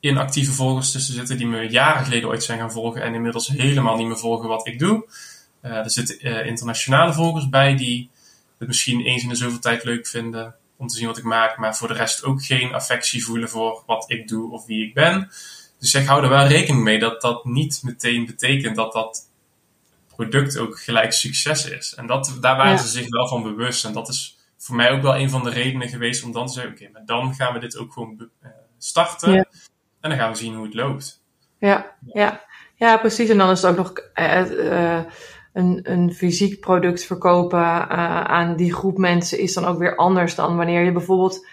inactieve 0.00 0.52
volgers 0.52 0.92
tussen 0.92 1.14
zitten 1.14 1.36
die 1.36 1.46
me 1.46 1.70
jaren 1.70 2.04
geleden 2.04 2.28
ooit 2.28 2.44
zijn 2.44 2.58
gaan 2.58 2.72
volgen 2.72 3.02
en 3.02 3.14
inmiddels 3.14 3.48
helemaal 3.48 3.96
niet 3.96 4.06
meer 4.06 4.18
volgen 4.18 4.48
wat 4.48 4.66
ik 4.66 4.78
doe. 4.78 5.06
Uh, 5.62 5.72
er 5.72 5.90
zitten 5.90 6.26
uh, 6.26 6.46
internationale 6.46 7.12
volgers 7.12 7.48
bij 7.48 7.76
die 7.76 8.10
het 8.58 8.68
misschien 8.68 9.00
eens 9.00 9.22
in 9.22 9.28
de 9.28 9.34
zoveel 9.34 9.58
tijd 9.58 9.84
leuk 9.84 10.06
vinden 10.06 10.54
om 10.76 10.86
te 10.86 10.96
zien 10.96 11.06
wat 11.06 11.18
ik 11.18 11.24
maak, 11.24 11.58
maar 11.58 11.76
voor 11.76 11.88
de 11.88 11.94
rest 11.94 12.24
ook 12.24 12.44
geen 12.44 12.74
affectie 12.74 13.24
voelen 13.24 13.48
voor 13.48 13.82
wat 13.86 14.10
ik 14.10 14.28
doe 14.28 14.52
of 14.52 14.66
wie 14.66 14.86
ik 14.86 14.94
ben. 14.94 15.30
Dus 15.78 15.94
ik 15.94 16.06
hou 16.06 16.22
er 16.22 16.28
wel 16.28 16.46
rekening 16.46 16.84
mee 16.84 16.98
dat 16.98 17.20
dat 17.20 17.44
niet 17.44 17.80
meteen 17.82 18.26
betekent 18.26 18.76
dat 18.76 18.92
dat 18.92 19.30
product 20.16 20.58
ook 20.58 20.78
gelijk 20.80 21.12
succes 21.12 21.70
is. 21.70 21.94
En 21.94 22.06
dat, 22.06 22.38
daar 22.40 22.56
waren 22.56 22.72
ja. 22.72 22.78
ze 22.78 22.88
zich 22.88 23.08
wel 23.08 23.28
van 23.28 23.42
bewust. 23.42 23.84
En 23.84 23.92
dat 23.92 24.08
is 24.08 24.38
voor 24.56 24.76
mij 24.76 24.90
ook 24.90 25.02
wel 25.02 25.16
een 25.16 25.30
van 25.30 25.42
de 25.42 25.50
redenen 25.50 25.88
geweest 25.88 26.24
om 26.24 26.32
dan 26.32 26.46
te 26.46 26.52
zeggen, 26.52 26.72
oké, 26.72 26.82
okay, 26.82 26.92
maar 26.92 27.06
dan 27.06 27.34
gaan 27.34 27.52
we 27.52 27.58
dit 27.58 27.76
ook 27.76 27.92
gewoon 27.92 28.28
uh, 28.42 28.50
starten. 28.78 29.32
Ja. 29.32 29.44
En 30.00 30.10
dan 30.10 30.18
gaan 30.18 30.30
we 30.30 30.36
zien 30.36 30.54
hoe 30.54 30.64
het 30.64 30.74
loopt. 30.74 31.22
Ja, 31.58 31.96
ja. 32.12 32.44
ja 32.74 32.96
precies. 32.96 33.28
En 33.28 33.38
dan 33.38 33.50
is 33.50 33.62
het 33.62 33.70
ook 33.70 33.76
nog 33.76 33.92
uh, 34.14 35.02
een, 35.52 35.80
een 35.82 36.14
fysiek 36.14 36.60
product 36.60 37.04
verkopen 37.04 37.58
uh, 37.58 38.24
aan 38.24 38.56
die 38.56 38.74
groep 38.74 38.98
mensen 38.98 39.38
is 39.38 39.54
dan 39.54 39.64
ook 39.64 39.78
weer 39.78 39.96
anders 39.96 40.34
dan 40.34 40.56
wanneer 40.56 40.84
je 40.84 40.92
bijvoorbeeld 40.92 41.46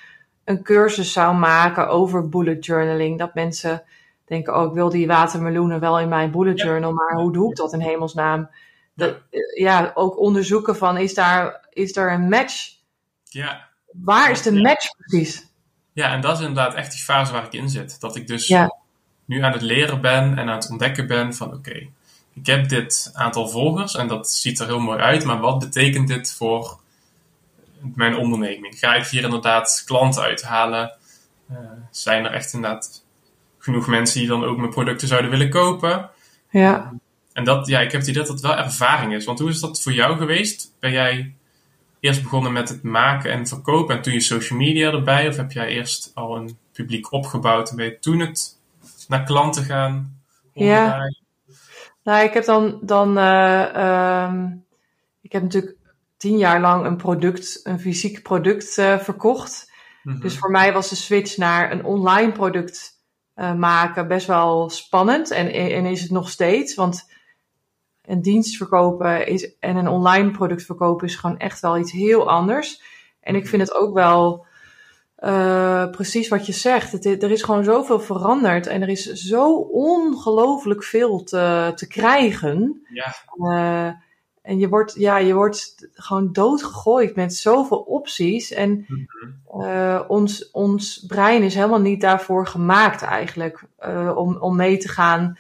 een 0.43 0.63
cursus 0.63 1.11
zou 1.11 1.35
maken 1.35 1.87
over 1.87 2.29
bullet 2.29 2.65
journaling. 2.65 3.19
Dat 3.19 3.33
mensen 3.33 3.83
denken, 4.25 4.55
oh 4.55 4.67
ik 4.67 4.73
wil 4.73 4.89
die 4.89 5.07
watermeloenen 5.07 5.79
wel 5.79 5.99
in 5.99 6.09
mijn 6.09 6.31
bullet 6.31 6.59
journal, 6.59 6.91
maar 6.91 7.15
hoe 7.15 7.33
doe 7.33 7.49
ik 7.49 7.55
dat 7.55 7.73
in 7.73 7.81
hemelsnaam? 7.81 8.49
Dat, 8.95 9.15
ja, 9.55 9.91
ook 9.93 10.19
onderzoeken 10.19 10.75
van 10.75 10.97
is 10.97 11.13
daar, 11.13 11.65
is 11.69 11.93
daar 11.93 12.13
een 12.13 12.29
match? 12.29 12.75
Ja. 13.23 13.69
Waar 13.91 14.31
is 14.31 14.41
de 14.41 14.61
match 14.61 14.95
precies? 14.97 15.47
Ja, 15.93 16.13
en 16.13 16.21
dat 16.21 16.39
is 16.39 16.45
inderdaad 16.45 16.73
echt 16.73 16.91
die 16.91 17.01
fase 17.01 17.31
waar 17.31 17.45
ik 17.45 17.53
in 17.53 17.69
zit. 17.69 17.99
Dat 17.99 18.15
ik 18.15 18.27
dus 18.27 18.55
nu 19.25 19.43
aan 19.43 19.51
het 19.51 19.61
leren 19.61 20.01
ben 20.01 20.37
en 20.37 20.49
aan 20.49 20.55
het 20.55 20.69
ontdekken 20.69 21.07
ben 21.07 21.33
van 21.33 21.53
oké, 21.53 21.87
ik 22.33 22.45
heb 22.45 22.69
dit 22.69 23.09
aantal 23.13 23.49
volgers 23.49 23.95
en 23.95 24.07
dat 24.07 24.31
ziet 24.31 24.59
er 24.59 24.65
heel 24.65 24.79
mooi 24.79 24.99
uit, 24.99 25.23
maar 25.23 25.39
wat 25.39 25.59
betekent 25.59 26.07
dit 26.07 26.33
voor 26.33 26.79
mijn 27.95 28.17
onderneming? 28.17 28.79
Ga 28.79 28.95
ik 28.95 29.05
hier 29.05 29.23
inderdaad 29.23 29.83
klanten 29.85 30.23
uithalen? 30.23 30.93
Uh, 31.51 31.57
zijn 31.91 32.25
er 32.25 32.31
echt 32.31 32.53
inderdaad 32.53 33.02
genoeg 33.63 33.87
mensen 33.87 34.19
die 34.19 34.27
dan 34.27 34.43
ook 34.43 34.57
mijn 34.57 34.69
producten 34.69 35.07
zouden 35.07 35.31
willen 35.31 35.49
kopen? 35.49 36.09
Ja. 36.49 36.93
En 37.33 37.43
dat, 37.43 37.67
ja, 37.67 37.79
ik 37.79 37.91
heb 37.91 38.01
het 38.01 38.09
idee 38.09 38.23
dat 38.23 38.31
dat 38.31 38.41
wel 38.41 38.57
ervaring 38.57 39.13
is. 39.13 39.25
Want 39.25 39.39
hoe 39.39 39.49
is 39.49 39.59
dat 39.59 39.81
voor 39.81 39.93
jou 39.93 40.17
geweest? 40.17 40.75
Ben 40.79 40.91
jij 40.91 41.35
eerst 41.99 42.23
begonnen 42.23 42.53
met 42.53 42.69
het 42.69 42.83
maken 42.83 43.31
en 43.31 43.47
verkopen 43.47 43.95
en 43.95 44.01
toen 44.01 44.13
je 44.13 44.19
social 44.19 44.59
media 44.59 44.91
erbij? 44.91 45.27
Of 45.27 45.35
heb 45.35 45.51
jij 45.51 45.67
eerst 45.67 46.11
al 46.13 46.35
een 46.35 46.57
publiek 46.71 47.11
opgebouwd 47.11 47.69
en 47.69 47.75
ben 47.75 47.85
je 47.85 47.99
toen 47.99 48.19
het 48.19 48.57
naar 49.07 49.23
klanten 49.23 49.63
gaan? 49.63 50.21
Ja. 50.53 51.11
Nou, 52.03 52.23
ik 52.23 52.33
heb 52.33 52.45
dan, 52.45 52.79
dan 52.81 53.17
uh, 53.17 54.33
ik 55.21 55.31
heb 55.31 55.41
natuurlijk 55.41 55.75
tien 56.17 56.37
jaar 56.37 56.61
lang 56.61 56.85
een 56.85 56.97
product, 56.97 57.59
een 57.63 57.79
fysiek 57.79 58.21
product 58.21 58.77
uh, 58.77 58.97
verkocht. 58.97 59.71
Mm 60.03 60.11
-hmm. 60.11 60.21
Dus 60.21 60.37
voor 60.37 60.51
mij 60.51 60.73
was 60.73 60.89
de 60.89 60.95
switch 60.95 61.37
naar 61.37 61.71
een 61.71 61.85
online 61.85 62.31
product 62.31 63.01
uh, 63.35 63.53
maken 63.53 64.07
best 64.07 64.27
wel 64.27 64.69
spannend. 64.69 65.31
En, 65.31 65.51
en 65.51 65.85
is 65.85 66.01
het 66.01 66.11
nog 66.11 66.29
steeds, 66.29 66.75
want 66.75 67.11
een 68.01 68.21
dienst 68.21 68.57
verkopen 68.57 69.27
is, 69.27 69.57
en 69.59 69.75
een 69.75 69.87
online 69.87 70.31
product 70.31 70.63
verkopen 70.63 71.07
is 71.07 71.15
gewoon 71.15 71.37
echt 71.37 71.59
wel 71.59 71.77
iets 71.77 71.91
heel 71.91 72.29
anders. 72.29 72.81
En 73.19 73.35
ik 73.35 73.47
vind 73.47 73.61
het 73.61 73.73
ook 73.73 73.93
wel 73.93 74.45
uh, 75.19 75.89
precies 75.89 76.27
wat 76.27 76.45
je 76.45 76.53
zegt. 76.53 76.91
Het, 76.91 77.23
er 77.23 77.31
is 77.31 77.43
gewoon 77.43 77.63
zoveel 77.63 77.99
veranderd 77.99 78.67
en 78.67 78.81
er 78.81 78.89
is 78.89 79.11
zo 79.11 79.55
ongelooflijk 79.71 80.83
veel 80.83 81.23
te, 81.23 81.71
te 81.75 81.87
krijgen. 81.87 82.85
Ja. 82.89 83.15
Uh, 83.35 83.93
en 84.43 84.59
je 84.59 84.69
wordt, 84.69 84.93
ja, 84.95 85.17
je 85.17 85.33
wordt 85.33 85.89
gewoon 85.93 86.31
doodgegooid 86.31 87.15
met 87.15 87.35
zoveel 87.35 87.77
opties. 87.77 88.51
En 88.51 88.85
uh, 89.57 90.01
ons, 90.07 90.51
ons 90.51 91.05
brein 91.07 91.43
is 91.43 91.55
helemaal 91.55 91.81
niet 91.81 92.01
daarvoor 92.01 92.47
gemaakt 92.47 93.01
eigenlijk. 93.01 93.63
om, 94.15 94.37
om 94.37 94.55
mee 94.55 94.77
te 94.77 94.89
gaan 94.89 95.37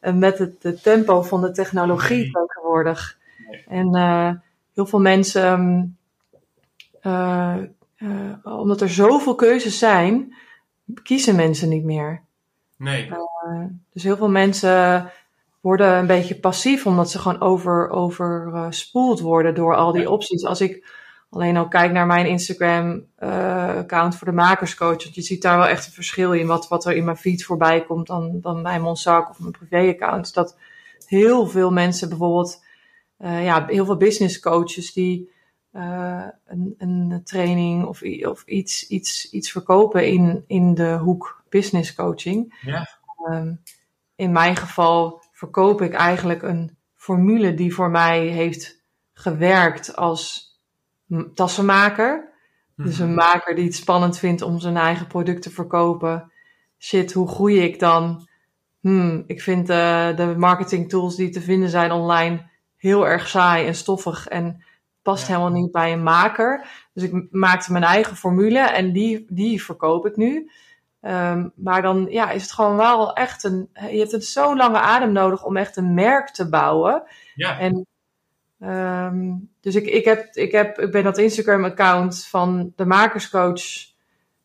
met 0.00 0.38
het, 0.38 0.62
het, 0.62 0.82
tempo 0.82 1.22
van 1.22 1.40
de 1.40 1.50
technologie 1.50 2.16
nee. 2.16 2.30
tegenwoordig. 2.30 3.18
Nee. 3.50 3.64
En 3.68 4.42
heel 4.74 4.86
veel 4.86 5.00
mensen 5.00 5.96
uh, 7.02 7.62
omdat 8.42 8.80
er 8.80 8.90
zoveel 8.90 9.34
keuzes 9.34 9.78
zijn, 9.78 10.34
kiezen 11.02 11.36
mensen 11.36 11.68
niet 11.68 11.84
meer. 11.84 12.22
Nee. 12.76 13.10
Dus 13.92 14.02
heel 14.02 14.16
veel 14.16 14.30
mensen 14.30 15.10
worden 15.66 15.96
een 15.96 16.06
beetje 16.06 16.40
passief, 16.40 16.86
omdat 16.86 17.10
ze 17.10 17.18
gewoon 17.18 17.40
over, 17.40 17.88
overspoeld 17.88 19.20
worden 19.20 19.54
door 19.54 19.76
al 19.76 19.92
die 19.92 20.10
opties. 20.10 20.44
Als 20.44 20.60
ik 20.60 20.90
alleen 21.30 21.56
al 21.56 21.68
kijk 21.68 21.92
naar 21.92 22.06
mijn 22.06 22.26
Instagram-account 22.26 24.12
uh, 24.12 24.18
voor 24.18 24.26
de 24.26 24.32
makerscoach, 24.32 25.02
want 25.02 25.14
je 25.14 25.22
ziet 25.22 25.42
daar 25.42 25.58
wel 25.58 25.66
echt 25.66 25.86
een 25.86 25.92
verschil 25.92 26.32
in 26.32 26.46
wat, 26.46 26.68
wat 26.68 26.84
er 26.84 26.96
in 26.96 27.04
mijn 27.04 27.16
feed 27.16 27.44
voorbij 27.44 27.84
komt 27.84 28.06
dan, 28.06 28.40
dan 28.40 28.62
bij 28.62 28.80
Monsac 28.80 29.30
of 29.30 29.38
mijn 29.38 29.52
privé-account. 29.52 30.34
Dat 30.34 30.58
heel 31.06 31.46
veel 31.46 31.70
mensen 31.70 32.08
bijvoorbeeld, 32.08 32.64
ja, 33.18 33.66
heel 33.66 33.84
veel 33.84 33.96
business 33.96 34.40
coaches 34.40 34.92
die 34.92 35.30
uh, 35.72 36.26
een, 36.44 36.74
een, 36.78 37.20
training 37.24 37.84
of, 37.84 38.02
of 38.22 38.42
iets, 38.44 38.88
iets, 38.88 39.30
iets 39.30 39.50
verkopen 39.50 40.06
in, 40.06 40.44
in 40.46 40.74
de 40.74 40.96
hoek 40.96 41.42
business 41.48 41.94
coaching. 41.94 42.58
Ja. 42.60 42.88
Um, 43.30 43.60
in 44.16 44.32
mijn 44.32 44.56
geval 44.56 45.24
verkoop 45.36 45.82
ik 45.82 45.92
eigenlijk 45.92 46.42
een 46.42 46.76
formule 46.94 47.54
die 47.54 47.74
voor 47.74 47.90
mij 47.90 48.26
heeft 48.26 48.84
gewerkt 49.12 49.96
als 49.96 50.50
tassenmaker. 51.34 52.34
Dus 52.76 52.98
een 52.98 53.14
maker 53.14 53.54
die 53.54 53.64
het 53.64 53.74
spannend 53.74 54.18
vindt 54.18 54.42
om 54.42 54.58
zijn 54.58 54.76
eigen 54.76 55.06
product 55.06 55.42
te 55.42 55.50
verkopen. 55.50 56.32
Shit, 56.78 57.12
hoe 57.12 57.28
groei 57.28 57.60
ik 57.60 57.78
dan? 57.78 58.28
Hmm, 58.80 59.24
ik 59.26 59.40
vind 59.40 59.70
uh, 59.70 60.16
de 60.16 60.34
marketing 60.36 60.88
tools 60.88 61.16
die 61.16 61.30
te 61.30 61.40
vinden 61.40 61.68
zijn 61.68 61.92
online 61.92 62.50
heel 62.76 63.06
erg 63.06 63.28
saai 63.28 63.66
en 63.66 63.74
stoffig. 63.74 64.28
En 64.28 64.64
past 65.02 65.26
helemaal 65.26 65.50
niet 65.50 65.72
bij 65.72 65.92
een 65.92 66.02
maker. 66.02 66.68
Dus 66.92 67.02
ik 67.02 67.26
maakte 67.30 67.72
mijn 67.72 67.84
eigen 67.84 68.16
formule 68.16 68.60
en 68.60 68.92
die, 68.92 69.26
die 69.28 69.62
verkoop 69.62 70.06
ik 70.06 70.16
nu. 70.16 70.50
Um, 71.06 71.52
maar 71.54 71.82
dan 71.82 72.06
ja, 72.10 72.30
is 72.30 72.42
het 72.42 72.52
gewoon 72.52 72.76
wel 72.76 73.12
echt 73.12 73.44
een. 73.44 73.68
Je 73.72 73.98
hebt 73.98 74.12
een 74.12 74.22
zo'n 74.22 74.56
lange 74.56 74.78
adem 74.78 75.12
nodig 75.12 75.44
om 75.44 75.56
echt 75.56 75.76
een 75.76 75.94
merk 75.94 76.28
te 76.28 76.48
bouwen. 76.48 77.02
Ja. 77.34 77.58
En, 77.58 77.86
um, 78.60 79.50
dus 79.60 79.74
ik, 79.74 79.86
ik, 79.86 80.04
heb, 80.04 80.34
ik, 80.34 80.52
heb, 80.52 80.78
ik 80.78 80.90
ben 80.90 81.04
dat 81.04 81.18
Instagram-account 81.18 82.26
van 82.26 82.72
de 82.76 82.86
Makerscoach 82.86 83.62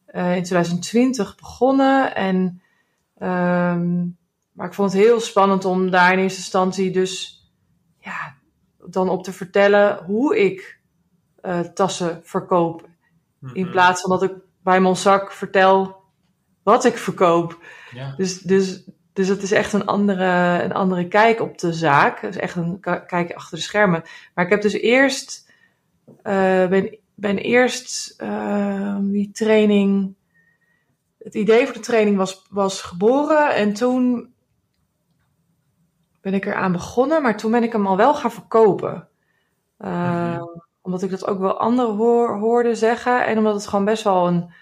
uh, 0.08 0.36
in 0.36 0.44
2020 0.44 1.36
begonnen. 1.36 2.16
En, 2.16 2.62
um, 3.22 4.18
maar 4.52 4.68
ik 4.68 4.74
vond 4.74 4.94
het 4.94 5.02
heel 5.02 5.20
spannend 5.20 5.66
om 5.66 5.90
daar 5.90 6.14
in 6.14 6.20
eerste 6.20 6.40
instantie 6.40 6.92
dus 6.92 7.44
ja, 8.00 8.36
dan 8.78 9.10
op 9.10 9.24
te 9.24 9.34
vertellen 9.34 10.04
hoe 10.04 10.40
ik 10.40 10.80
uh, 11.42 11.60
tassen 11.60 12.22
verkoop. 12.24 12.90
In 13.54 13.70
plaats 13.70 14.02
van 14.02 14.10
dat 14.10 14.24
ik 14.24 14.34
bij 14.64 14.82
mijn 14.82 14.96
zak 14.96 15.32
vertel 15.32 16.01
wat 16.64 16.86
ik 16.86 16.98
verkoop. 16.98 17.64
Ja. 17.92 18.14
Dus, 18.18 18.40
dus, 18.40 18.84
dus 19.14 19.28
het 19.28 19.42
is 19.42 19.52
echt 19.52 19.74
een 19.74 19.86
andere, 19.86 20.62
een 20.64 20.74
andere 20.74 21.08
kijk 21.08 21.42
op 21.42 21.58
de 21.58 21.74
zaak. 21.74 22.22
Het 22.22 22.36
is 22.36 22.42
echt 22.42 22.56
een 22.56 22.80
kijk 22.80 23.34
achter 23.34 23.58
de 23.58 23.64
schermen. 23.64 24.04
Maar 24.34 24.46
ik 24.46 24.52
heb 24.52 24.62
dus 24.62 24.74
eerst, 24.74 25.52
uh, 26.08 26.68
ben, 26.68 26.98
ben 27.16 27.38
eerst 27.38 28.22
uh, 28.22 28.98
die 29.02 29.32
training. 29.32 30.16
Het 31.24 31.36
idee 31.36 31.66
voor 31.66 31.74
de 31.74 31.80
training 31.80 32.18
was, 32.18 32.48
was 32.50 32.82
geboren 32.82 33.56
en 33.56 33.74
toen 33.74 34.34
ben 36.22 36.34
ik 36.34 36.46
eraan 36.46 36.72
begonnen, 36.72 37.22
maar 37.22 37.38
toen 37.38 37.52
ben 37.52 37.64
ik 37.64 37.72
hem 37.72 37.88
al 37.88 37.98
wel 37.98 38.14
gaan 38.14 38.32
verkopen. 38.32 39.08
Uh, 39.80 39.90
mm-hmm. 39.90 40.64
Omdat 40.82 41.02
ik 41.02 41.10
dat 41.10 41.28
ook 41.28 41.40
wel 41.40 41.58
anderen 41.58 41.96
hoor, 41.96 42.38
hoorde 42.38 42.76
zeggen. 42.76 43.26
En 43.26 43.38
omdat 43.38 43.54
het 43.54 43.68
gewoon 43.68 43.86
best 43.86 44.04
wel 44.04 44.28
een. 44.28 44.54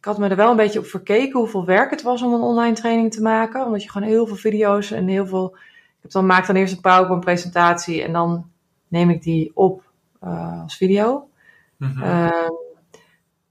Ik 0.00 0.06
had 0.06 0.18
me 0.18 0.28
er 0.28 0.36
wel 0.36 0.50
een 0.50 0.56
beetje 0.56 0.78
op 0.78 0.86
verkeken 0.86 1.38
hoeveel 1.38 1.64
werk 1.64 1.90
het 1.90 2.02
was 2.02 2.22
om 2.22 2.32
een 2.32 2.40
online 2.40 2.74
training 2.74 3.12
te 3.12 3.22
maken. 3.22 3.64
Omdat 3.64 3.82
je 3.82 3.90
gewoon 3.90 4.08
heel 4.08 4.26
veel 4.26 4.36
video's 4.36 4.90
en 4.90 5.08
heel 5.08 5.26
veel. 5.26 5.56
Ik 5.56 5.98
heb 6.02 6.10
dan, 6.10 6.26
maak 6.26 6.46
dan 6.46 6.56
eerst 6.56 6.74
een 6.74 6.80
PowerPoint 6.80 7.24
presentatie 7.24 8.02
en 8.02 8.12
dan 8.12 8.50
neem 8.88 9.10
ik 9.10 9.22
die 9.22 9.50
op 9.54 9.82
uh, 10.24 10.62
als 10.62 10.76
video. 10.76 11.28
Mm-hmm. 11.76 12.02
Uh, 12.02 12.48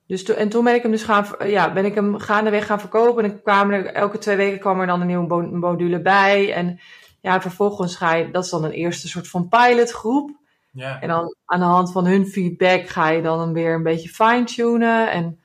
dus 0.05 0.23
to, 0.23 0.33
en 0.33 0.49
toen 0.49 0.63
ben 0.63 0.75
ik 0.75 0.81
hem 0.81 0.91
dus 0.91 1.03
gaan, 1.03 1.25
ja, 1.45 1.73
ben 1.73 1.85
ik 1.85 1.95
hem 1.95 2.17
gaandeweg 2.17 2.65
gaan 2.65 2.79
verkopen. 2.79 3.23
En 3.23 3.41
kwamen 3.41 3.75
er, 3.75 3.85
elke 3.85 4.17
twee 4.17 4.35
weken 4.35 4.59
kwam 4.59 4.79
er 4.79 4.87
dan 4.87 5.01
een 5.01 5.07
nieuwe 5.07 5.47
module 5.51 6.01
bij. 6.01 6.53
En 6.53 6.79
ja, 7.21 7.41
vervolgens 7.41 7.95
ga 7.95 8.13
je, 8.13 8.31
dat 8.31 8.43
is 8.43 8.49
dan 8.49 8.63
een 8.63 8.71
eerste 8.71 9.07
soort 9.07 9.27
van 9.27 9.47
pilotgroep. 9.47 10.31
Ja. 10.71 11.01
En 11.01 11.07
dan 11.07 11.35
aan 11.45 11.59
de 11.59 11.65
hand 11.65 11.91
van 11.91 12.05
hun 12.05 12.27
feedback 12.27 12.87
ga 12.87 13.09
je 13.09 13.21
dan 13.21 13.53
weer 13.53 13.73
een 13.73 13.83
beetje 13.83 14.09
fine-tunen. 14.09 15.11
En, 15.11 15.39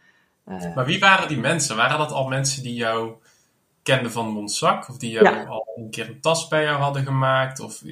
uh, 0.48 0.74
maar 0.74 0.85
wie 0.85 0.98
waren 0.98 1.28
die 1.28 1.38
mensen? 1.38 1.76
Waren 1.76 1.98
dat 1.98 2.12
al 2.12 2.28
mensen 2.28 2.62
die 2.62 2.74
jou 2.74 3.12
kenden 3.83 4.12
van 4.12 4.28
Monsac? 4.28 4.88
Of 4.88 4.96
die 4.96 5.11
jou 5.11 5.24
Ja. 5.24 5.44
al 5.44 5.66
een 5.76 5.90
keer 5.90 6.09
een 6.09 6.20
tas 6.20 6.48
bij 6.48 6.62
jou 6.62 6.80
hadden 6.80 7.04
gemaakt? 7.04 7.61
Of 7.61 7.83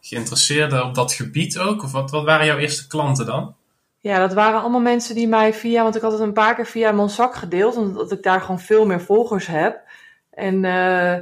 geïnteresseerden 0.00 0.84
op 0.84 0.94
dat 0.94 1.12
gebied 1.12 1.58
ook? 1.58 1.82
Of 1.82 1.92
wat, 1.92 2.10
wat 2.10 2.24
waren 2.24 2.46
jouw 2.46 2.58
eerste 2.58 2.86
klanten 2.86 3.26
dan? 3.26 3.54
ja, 4.04 4.18
dat 4.18 4.32
waren 4.32 4.60
allemaal 4.60 4.80
mensen 4.80 5.14
die 5.14 5.28
mij 5.28 5.54
via, 5.54 5.82
want 5.82 5.96
ik 5.96 6.02
had 6.02 6.12
het 6.12 6.20
een 6.20 6.32
paar 6.32 6.54
keer 6.54 6.66
via 6.66 6.92
Monsac 6.92 7.34
gedeeld, 7.34 7.76
omdat 7.76 8.12
ik 8.12 8.22
daar 8.22 8.40
gewoon 8.40 8.60
veel 8.60 8.86
meer 8.86 9.00
volgers 9.00 9.46
heb. 9.46 9.82
En 10.30 10.64
uh, 10.64 11.18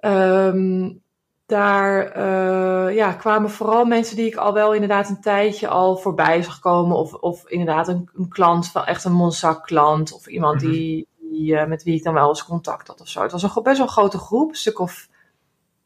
um, 0.00 1.02
daar 1.46 2.16
uh, 2.16 2.94
ja, 2.94 3.12
kwamen 3.12 3.50
vooral 3.50 3.84
mensen 3.84 4.16
die 4.16 4.26
ik 4.26 4.36
al 4.36 4.52
wel 4.52 4.72
inderdaad 4.72 5.08
een 5.08 5.20
tijdje 5.20 5.68
al 5.68 5.96
voorbij 5.96 6.42
zag 6.42 6.58
komen. 6.58 6.96
Of, 6.96 7.12
of 7.12 7.48
inderdaad 7.48 7.88
een, 7.88 8.10
een 8.14 8.28
klant, 8.28 8.70
van 8.70 8.84
echt 8.84 9.04
een 9.04 9.12
Monsac 9.12 9.62
klant. 9.64 10.12
Of 10.12 10.26
iemand 10.26 10.62
Mhm. 10.62 10.70
die, 10.70 11.08
wie, 11.30 11.66
met 11.66 11.82
wie 11.82 11.94
ik 11.94 12.02
dan 12.02 12.14
wel 12.14 12.28
eens 12.28 12.44
contact 12.44 12.88
had 12.88 13.00
of 13.00 13.08
zo. 13.08 13.22
Het 13.22 13.32
was 13.32 13.42
een 13.42 13.62
best 13.62 13.76
wel 13.76 13.86
een 13.86 13.92
grote 13.92 14.18
groep, 14.18 14.48
een 14.48 14.56
stuk 14.56 14.78
of 14.78 15.08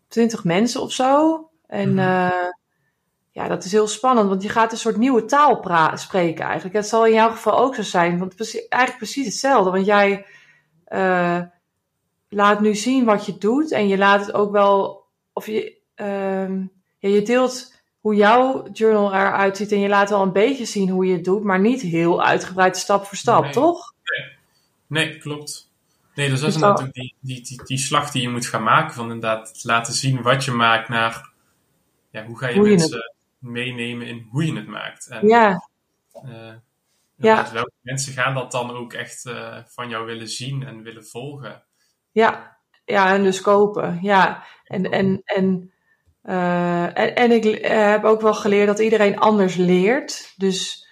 twintig 0.09 0.45
mensen 0.45 0.81
of 0.81 0.93
zo. 0.93 1.49
En 1.67 1.95
mhm. 1.95 2.31
ja, 3.31 3.49
dat 3.49 3.65
is 3.65 3.73
heel 3.73 3.87
spannend, 3.89 4.29
want 4.29 4.43
je 4.43 4.49
gaat 4.49 4.73
een 4.73 4.79
soort 4.79 4.97
nieuwe 4.97 5.25
taal 5.25 5.61
spreken 5.95 6.45
eigenlijk. 6.45 6.75
Het 6.77 6.87
zal 6.87 7.07
in 7.07 7.13
jouw 7.13 7.31
geval 7.31 7.59
ook 7.59 7.75
zo 7.75 7.83
zijn, 7.83 8.19
want 8.19 8.33
het 8.33 8.41
is 8.41 8.69
eigenlijk 8.69 8.97
precies 8.97 9.25
hetzelfde. 9.27 9.71
Want 9.71 9.87
jij 9.87 10.27
laat 12.29 12.61
nu 12.61 12.75
zien 12.75 13.05
wat 13.05 13.27
je 13.27 13.39
doet 13.39 13.73
en 13.73 13.89
je 13.89 13.99
laat 13.99 14.27
het 14.27 14.35
ook 14.35 14.53
wel, 14.53 14.98
of 15.39 15.47
je, 15.47 15.77
uh, 15.97 16.49
ja, 16.99 17.09
je 17.09 17.23
deelt 17.23 17.75
hoe 18.01 18.15
jouw 18.15 18.69
journal 18.73 19.15
eruit 19.15 19.57
ziet 19.57 19.73
en 19.73 19.81
je 19.81 19.89
laat 19.89 20.11
wel 20.11 20.23
een 20.23 20.33
beetje 20.33 20.65
zien 20.65 20.89
hoe 20.89 21.07
je 21.07 21.13
het 21.13 21.25
doet, 21.25 21.45
maar 21.45 21.61
niet 21.61 21.81
heel 21.81 22.23
uitgebreid 22.25 22.77
stap 22.77 23.05
voor 23.05 23.17
stap, 23.17 23.53
toch? 23.53 23.95
Nee. 24.03 24.37
nee, 24.87 25.19
klopt. 25.19 25.71
Nee, 26.15 26.29
dus 26.29 26.41
dat 26.41 26.49
is 26.49 26.55
dus 26.55 26.63
natuurlijk 26.63 26.95
die, 26.95 27.15
die, 27.21 27.43
die, 27.43 27.65
die, 27.65 27.79
slag 27.79 28.11
die 28.11 28.23
je 28.23 28.29
moet 28.29 28.47
gaan 28.47 28.63
maken 28.63 28.95
van 28.95 29.05
inderdaad 29.05 29.61
laten 29.63 29.95
zien 29.95 30.23
wat 30.23 30.45
je 30.45 30.51
maakt 30.51 30.89
naar 30.89 31.31
ja, 32.11 32.25
hoe 32.25 32.39
ga 32.39 32.49
je 32.49 32.61
mensen 32.61 33.15
meenemen 33.39 34.07
in 34.07 34.27
hoe 34.31 34.47
je 34.47 34.57
het 34.57 34.67
maakt. 34.67 35.07
En, 35.07 35.29
ja. 35.29 35.69
Uh, 36.25 36.55
ja. 37.17 37.53
Welke 37.53 37.73
mensen 37.81 38.13
gaan 38.13 38.35
dat 38.35 38.53
dan 38.53 38.71
ook 38.71 38.93
echt 38.93 39.25
uh, 39.27 39.59
van 39.67 39.89
jou 39.89 40.07
willen 40.07 40.29
zien 40.29 40.63
en 40.63 40.83
willen 40.83 41.07
volgen? 41.07 41.63
Ja, 42.13 42.58
ja 42.89 43.15
en 43.15 43.23
dus 43.23 43.41
kopen. 43.41 43.99
Ja, 44.03 44.45
en, 44.65 44.91
en, 44.91 45.23
en, 45.25 45.73
uh, 46.25 46.99
en, 46.99 47.15
en, 47.15 47.31
ik 47.31 47.45
eh, 47.45 47.91
heb 47.91 48.05
ook 48.05 48.21
wel 48.21 48.35
geleerd 48.35 48.67
dat 48.67 48.79
iedereen 48.79 49.19
anders 49.19 49.55
leert. 49.55 50.35
Dus 50.37 50.89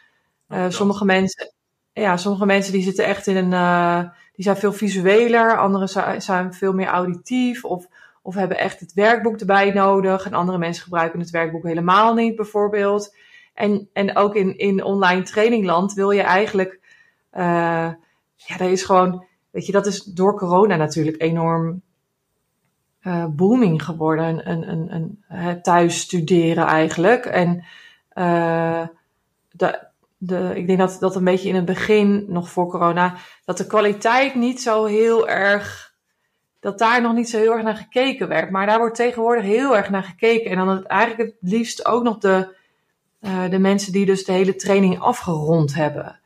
uh, 0.49 0.65
sommige 0.69 1.05
mensen, 1.05 1.53
ja, 1.93 2.17
sommige 2.17 2.47
mensen 2.47 2.73
die 2.73 2.83
zitten 2.83 3.05
echt 3.05 3.27
in 3.27 3.37
een, 3.37 4.11
die 4.33 4.45
zijn 4.45 4.57
veel 4.57 4.73
visueler, 4.73 5.59
anderen 5.59 6.23
zijn 6.23 6.55
veel 6.55 6.73
meer 6.73 6.87
auditief 6.87 7.65
of, 7.65 7.87
of 8.23 8.35
hebben 8.35 8.59
echt 8.59 8.81
het 8.81 8.93
werkboek 8.93 9.39
erbij 9.39 9.71
nodig. 9.71 10.27
En 10.27 10.35
andere 10.35 10.59
mensen 10.59 10.83
gebruiken 10.83 11.21
het 11.21 11.31
werkboek 11.31 11.65
helemaal 11.65 12.15
niet, 12.15 12.37
bijvoorbeeld. 12.37 13.17
En, 13.55 13.89
en 13.93 14.17
ook 14.17 14.35
in, 14.35 14.59
in 14.59 14.85
online 14.85 15.23
trainingland 15.23 15.93
wil 15.93 16.11
je 16.11 16.23
eigenlijk, 16.23 16.81
ja, 17.31 18.57
dat 18.59 18.69
is 18.69 18.85
gewoon 18.85 19.27
Weet 19.57 19.67
je, 19.67 19.73
dat 19.73 19.87
is 19.87 20.03
door 20.03 20.37
corona 20.37 20.77
natuurlijk 20.77 21.23
enorm 21.23 21.83
uh, 23.07 23.27
booming 23.27 23.85
geworden. 23.85 24.51
Een, 24.51 24.71
een, 24.71 24.95
een, 24.95 25.25
een, 25.29 25.62
thuis 25.62 26.01
studeren 26.01 26.66
eigenlijk. 26.66 27.27
En 27.27 27.64
uh, 28.14 28.87
de, 29.51 29.87
de, 30.16 30.53
ik 30.55 30.66
denk 30.66 30.79
dat 30.79 30.97
dat 31.01 31.16
een 31.16 31.25
beetje 31.25 31.49
in 31.49 31.55
het 31.55 31.64
begin, 31.64 32.25
nog 32.29 32.51
voor 32.51 32.69
corona, 32.69 33.14
dat 33.45 33.57
de 33.57 33.66
kwaliteit 33.66 34.35
niet 34.35 34.62
zo 34.62 34.85
heel 34.85 35.29
erg. 35.29 35.95
Dat 36.61 36.79
daar 36.79 37.03
nog 37.03 37.14
niet 37.14 37.29
zo 37.29 37.38
heel 37.38 37.53
erg 37.53 37.62
naar 37.62 37.77
gekeken 37.77 38.29
werd. 38.29 38.51
Maar 38.51 38.66
daar 38.66 38.79
wordt 38.79 38.97
tegenwoordig 38.97 39.45
heel 39.45 39.77
erg 39.77 39.90
naar 39.90 40.03
gekeken. 40.03 40.51
En 40.51 40.57
dan 40.57 40.69
het, 40.69 40.87
eigenlijk 40.87 41.31
het 41.31 41.51
liefst 41.51 41.87
ook 41.87 42.03
nog 42.03 42.19
de, 42.19 42.55
uh, 43.21 43.51
de 43.51 43.59
mensen 43.59 43.92
die 43.92 44.07
dus 44.07 44.25
de 44.25 44.33
hele 44.33 44.55
training 44.55 44.99
afgerond 44.99 45.75
hebben. 45.75 46.19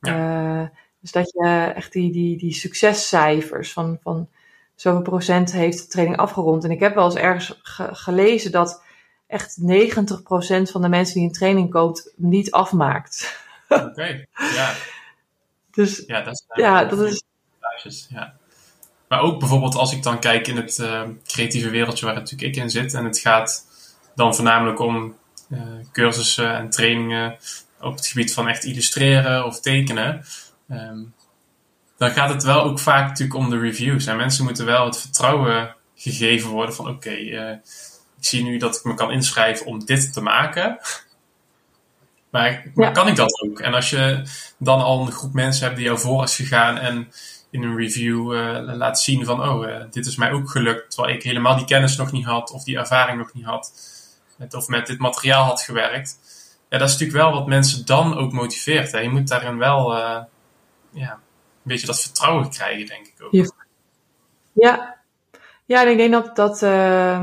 Ja. 0.00 0.72
Dus 1.00 1.12
dat 1.12 1.32
je 1.32 1.72
echt 1.74 1.92
die, 1.92 2.12
die, 2.12 2.38
die 2.38 2.52
succescijfers 2.52 3.72
van, 3.72 3.98
van 4.02 4.28
zoveel 4.74 5.02
procent 5.02 5.52
heeft 5.52 5.78
de 5.78 5.86
training 5.86 6.16
afgerond. 6.16 6.64
En 6.64 6.70
ik 6.70 6.80
heb 6.80 6.94
wel 6.94 7.04
eens 7.04 7.14
ergens 7.14 7.60
gelezen 7.92 8.52
dat 8.52 8.82
echt 9.26 9.60
90% 9.60 9.64
van 10.70 10.82
de 10.82 10.88
mensen 10.88 11.14
die 11.14 11.22
in 11.22 11.32
training 11.32 11.70
koopt 11.70 12.12
niet 12.16 12.50
afmaakt. 12.50 13.42
Oké, 13.68 14.26
ja. 14.34 14.72
Dus 15.70 16.02
ja, 16.06 16.20
dat 16.20 16.32
is, 16.32 16.44
ja, 16.54 16.84
dat 16.84 17.00
is... 17.00 17.22
Ja. 18.08 18.34
Maar 19.08 19.20
ook 19.20 19.38
bijvoorbeeld 19.38 19.74
als 19.74 19.92
ik 19.92 20.02
dan 20.02 20.18
kijk 20.18 20.46
in 20.46 20.56
het 20.56 20.78
uh, 20.78 21.02
creatieve 21.24 21.70
wereldje 21.70 22.06
waar 22.06 22.14
natuurlijk 22.14 22.56
ik 22.56 22.62
in 22.62 22.70
zit. 22.70 22.94
En 22.94 23.04
het 23.04 23.18
gaat 23.18 23.66
dan 24.14 24.34
voornamelijk 24.34 24.78
om 24.78 25.16
uh, 25.48 25.60
cursussen 25.92 26.54
en 26.54 26.70
trainingen 26.70 27.36
op 27.80 27.94
het 27.94 28.06
gebied 28.06 28.34
van 28.34 28.48
echt 28.48 28.64
illustreren 28.64 29.44
of 29.44 29.60
tekenen. 29.60 30.24
Um, 30.70 31.14
dan 31.96 32.10
gaat 32.10 32.28
het 32.28 32.42
wel 32.42 32.62
ook 32.62 32.78
vaak 32.78 33.08
natuurlijk 33.08 33.38
om 33.38 33.50
de 33.50 33.58
reviews. 33.58 34.06
En 34.06 34.16
mensen 34.16 34.44
moeten 34.44 34.66
wel 34.66 34.84
het 34.84 35.00
vertrouwen 35.00 35.74
gegeven 35.94 36.50
worden 36.50 36.74
van 36.74 36.88
oké, 36.88 37.16
uh, 37.16 37.50
ik 38.18 38.24
zie 38.24 38.42
nu 38.42 38.56
dat 38.56 38.76
ik 38.76 38.84
me 38.84 38.94
kan 38.94 39.10
inschrijven 39.10 39.66
om 39.66 39.84
dit 39.84 40.12
te 40.12 40.20
maken. 40.20 40.78
Maar, 42.30 42.64
maar 42.74 42.92
kan 42.92 43.08
ik 43.08 43.16
dat 43.16 43.42
ook? 43.42 43.60
En 43.60 43.74
als 43.74 43.90
je 43.90 44.22
dan 44.58 44.80
al 44.80 45.06
een 45.06 45.12
groep 45.12 45.32
mensen 45.32 45.64
hebt 45.64 45.76
die 45.76 45.86
jou 45.86 45.98
voor 45.98 46.24
is 46.24 46.36
gegaan 46.36 46.78
en 46.78 47.12
in 47.50 47.62
een 47.62 47.76
review 47.76 48.34
uh, 48.34 48.58
laat 48.62 49.00
zien 49.00 49.24
van 49.24 49.48
oh, 49.48 49.68
uh, 49.68 49.76
dit 49.90 50.06
is 50.06 50.16
mij 50.16 50.32
ook 50.32 50.50
gelukt, 50.50 50.90
terwijl 50.90 51.14
ik 51.14 51.22
helemaal 51.22 51.56
die 51.56 51.64
kennis 51.64 51.96
nog 51.96 52.12
niet 52.12 52.24
had 52.24 52.50
of 52.50 52.64
die 52.64 52.78
ervaring 52.78 53.18
nog 53.18 53.34
niet 53.34 53.44
had, 53.44 53.72
met, 54.36 54.54
of 54.54 54.68
met 54.68 54.86
dit 54.86 54.98
materiaal 54.98 55.44
had 55.44 55.60
gewerkt. 55.60 56.18
Ja, 56.68 56.78
dat 56.78 56.88
is 56.88 56.92
natuurlijk 56.92 57.22
wel 57.24 57.32
wat 57.32 57.46
mensen 57.46 57.86
dan 57.86 58.16
ook 58.16 58.32
motiveert. 58.32 58.92
Hè. 58.92 58.98
Je 58.98 59.10
moet 59.10 59.28
daarin 59.28 59.58
wel 59.58 59.94
ja, 60.90 61.20
beetje 61.64 61.86
dat 61.86 62.00
vertrouwen 62.00 62.50
krijgen, 62.50 62.86
denk 62.86 63.06
ik 63.06 63.14
ook. 63.22 63.52
Ja, 64.52 64.96
ja 65.64 65.82
en 65.82 65.90
ik 65.90 65.96
denk 65.96 66.12
dat, 66.12 66.36
dat, 66.36 66.62
uh, 66.62 67.22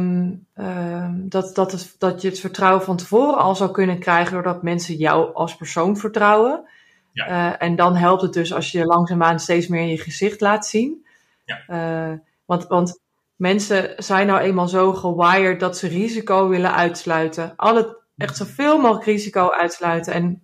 uh, 0.56 1.10
dat, 1.14 1.56
dat, 1.56 1.72
het, 1.72 1.96
dat 1.98 2.22
je 2.22 2.28
het 2.28 2.40
vertrouwen 2.40 2.84
van 2.84 2.98
tevoren 2.98 3.38
al 3.38 3.56
zou 3.56 3.72
kunnen 3.72 4.00
krijgen 4.00 4.34
doordat 4.34 4.64
mensen 4.64 4.96
jou 4.96 5.34
als 5.34 5.56
persoon 5.56 5.98
vertrouwen. 5.98 6.70
Ja. 7.14 7.28
Uh, 7.30 7.56
en 7.68 7.76
dan 7.76 7.96
helpt 7.96 8.22
het 8.22 8.34
dus 8.34 8.54
als 8.54 8.72
je 8.72 8.86
langzaamaan 8.86 9.40
steeds 9.40 9.68
meer 9.68 9.82
in 9.82 9.88
je 9.88 9.98
gezicht 9.98 10.42
laat 10.42 10.68
zien. 10.68 11.06
Ja. 11.46 11.64
Uh, 12.12 12.18
want, 12.46 12.68
want 12.68 13.00
mensen 13.36 13.94
zijn 13.98 14.28
nou 14.28 14.40
eenmaal 14.40 14.68
zo 14.68 14.94
gewired 14.94 15.60
dat 15.60 15.78
ze 15.78 15.88
risico 15.88 16.48
willen 16.48 16.74
uitsluiten. 16.74 17.54
Alle, 17.56 17.98
echt 18.18 18.38
zoveel 18.38 18.78
mogelijk 18.78 19.06
risico 19.06 19.52
uitsluiten. 19.52 20.14
En 20.14 20.42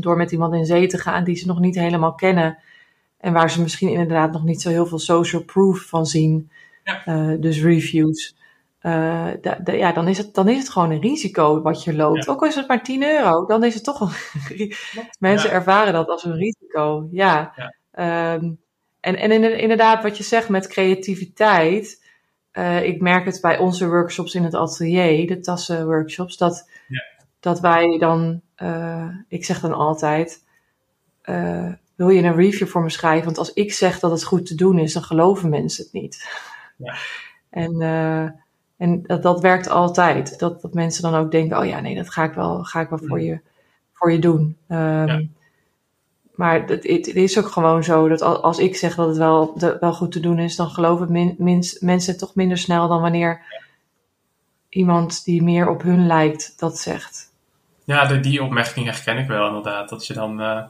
door 0.00 0.16
met 0.16 0.32
iemand 0.32 0.54
in 0.54 0.66
zee 0.66 0.86
te 0.86 0.98
gaan 0.98 1.24
die 1.24 1.36
ze 1.36 1.46
nog 1.46 1.58
niet 1.58 1.74
helemaal 1.74 2.14
kennen. 2.14 2.58
En 3.22 3.32
waar 3.32 3.50
ze 3.50 3.62
misschien 3.62 3.88
inderdaad 3.88 4.32
nog 4.32 4.44
niet 4.44 4.62
zo 4.62 4.68
heel 4.68 4.86
veel 4.86 4.98
social 4.98 5.42
proof 5.42 5.80
van 5.80 6.06
zien. 6.06 6.50
Ja. 6.84 7.06
Uh, 7.06 7.40
dus 7.40 7.62
reviews. 7.62 8.36
Uh, 8.82 9.28
ja, 9.64 9.92
dan 9.92 10.08
is, 10.08 10.18
het, 10.18 10.34
dan 10.34 10.48
is 10.48 10.58
het 10.58 10.70
gewoon 10.70 10.90
een 10.90 11.00
risico 11.00 11.62
wat 11.62 11.84
je 11.84 11.94
loopt. 11.94 12.28
Ook 12.28 12.40
al 12.40 12.48
is 12.48 12.54
het 12.54 12.68
maar 12.68 12.82
10 12.82 13.02
euro, 13.02 13.46
dan 13.46 13.64
is 13.64 13.74
het 13.74 13.84
toch 13.84 14.00
een. 14.48 14.72
Mensen 15.18 15.50
ervaren 15.50 15.92
dat 15.92 16.08
als 16.08 16.24
een 16.24 16.36
risico. 16.36 17.08
Ja. 17.10 17.54
Um, 18.34 18.58
en, 19.00 19.16
en 19.16 19.58
inderdaad, 19.58 20.02
wat 20.02 20.16
je 20.16 20.22
zegt 20.22 20.48
met 20.48 20.66
creativiteit. 20.66 22.10
Uh, 22.52 22.84
ik 22.84 23.00
merk 23.00 23.24
het 23.24 23.40
bij 23.40 23.58
onze 23.58 23.88
workshops 23.88 24.34
in 24.34 24.44
het 24.44 24.54
atelier, 24.54 25.26
de 25.26 25.40
tassenworkshops, 25.40 26.36
dat, 26.36 26.70
dat 27.40 27.60
wij 27.60 27.98
dan 27.98 28.42
ik 29.28 29.44
zeg 29.44 29.60
dan 29.60 29.72
altijd, 29.72 30.44
uh, 31.24 31.72
wil 32.06 32.16
je 32.16 32.22
een 32.22 32.34
review 32.34 32.68
voor 32.68 32.82
me 32.82 32.90
schrijven? 32.90 33.24
Want 33.24 33.38
als 33.38 33.52
ik 33.52 33.72
zeg 33.72 33.98
dat 33.98 34.10
het 34.10 34.24
goed 34.24 34.46
te 34.46 34.54
doen 34.54 34.78
is, 34.78 34.92
dan 34.92 35.02
geloven 35.02 35.48
mensen 35.48 35.84
het 35.84 35.92
niet. 35.92 36.28
Ja. 36.76 36.94
en 37.64 37.80
uh, 37.80 38.28
en 38.82 39.02
dat, 39.02 39.22
dat 39.22 39.40
werkt 39.40 39.68
altijd. 39.68 40.38
Dat, 40.38 40.62
dat 40.62 40.74
mensen 40.74 41.02
dan 41.02 41.14
ook 41.14 41.30
denken, 41.30 41.58
oh 41.58 41.66
ja, 41.66 41.80
nee, 41.80 41.94
dat 41.94 42.10
ga 42.10 42.24
ik 42.24 42.32
wel, 42.32 42.64
ga 42.64 42.80
ik 42.80 42.88
wel 42.88 42.98
voor, 42.98 43.20
je, 43.20 43.40
voor 43.92 44.12
je 44.12 44.18
doen. 44.18 44.56
Um, 44.68 45.06
ja. 45.06 45.22
Maar 46.34 46.54
het, 46.54 46.68
het, 46.68 47.06
het, 47.06 47.16
is 47.16 47.38
ook 47.38 47.48
gewoon 47.48 47.84
zo 47.84 48.08
dat 48.08 48.22
als 48.22 48.58
ik 48.58 48.76
zeg 48.76 48.94
dat 48.94 49.08
het 49.08 49.16
wel, 49.16 49.58
de, 49.58 49.76
wel 49.80 49.92
goed 49.92 50.12
te 50.12 50.20
doen 50.20 50.38
is, 50.38 50.56
dan 50.56 50.70
geloven 50.70 51.12
min, 51.38 51.64
mensen 51.80 52.18
toch 52.18 52.34
minder 52.34 52.58
snel 52.58 52.88
dan 52.88 53.00
wanneer 53.00 53.40
iemand 54.68 55.24
die 55.24 55.42
meer 55.42 55.68
op 55.68 55.82
hun 55.82 56.06
lijkt 56.06 56.58
dat 56.58 56.78
zegt. 56.78 57.32
Ja, 57.84 58.06
die 58.06 58.42
opmerking 58.42 58.86
herken 58.86 59.18
ik 59.18 59.26
wel 59.26 59.46
inderdaad. 59.46 59.88
Dat 59.88 60.06
je 60.06 60.14
dan 60.14 60.40
uh, 60.40 60.62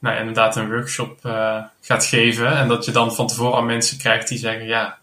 nou, 0.00 0.18
inderdaad 0.18 0.56
een 0.56 0.70
workshop 0.70 1.18
uh, 1.26 1.62
gaat 1.80 2.04
geven 2.04 2.56
en 2.56 2.68
dat 2.68 2.84
je 2.84 2.90
dan 2.90 3.14
van 3.14 3.26
tevoren 3.26 3.54
al 3.54 3.62
mensen 3.62 3.98
krijgt 3.98 4.28
die 4.28 4.38
zeggen, 4.38 4.66
ja, 4.66 4.98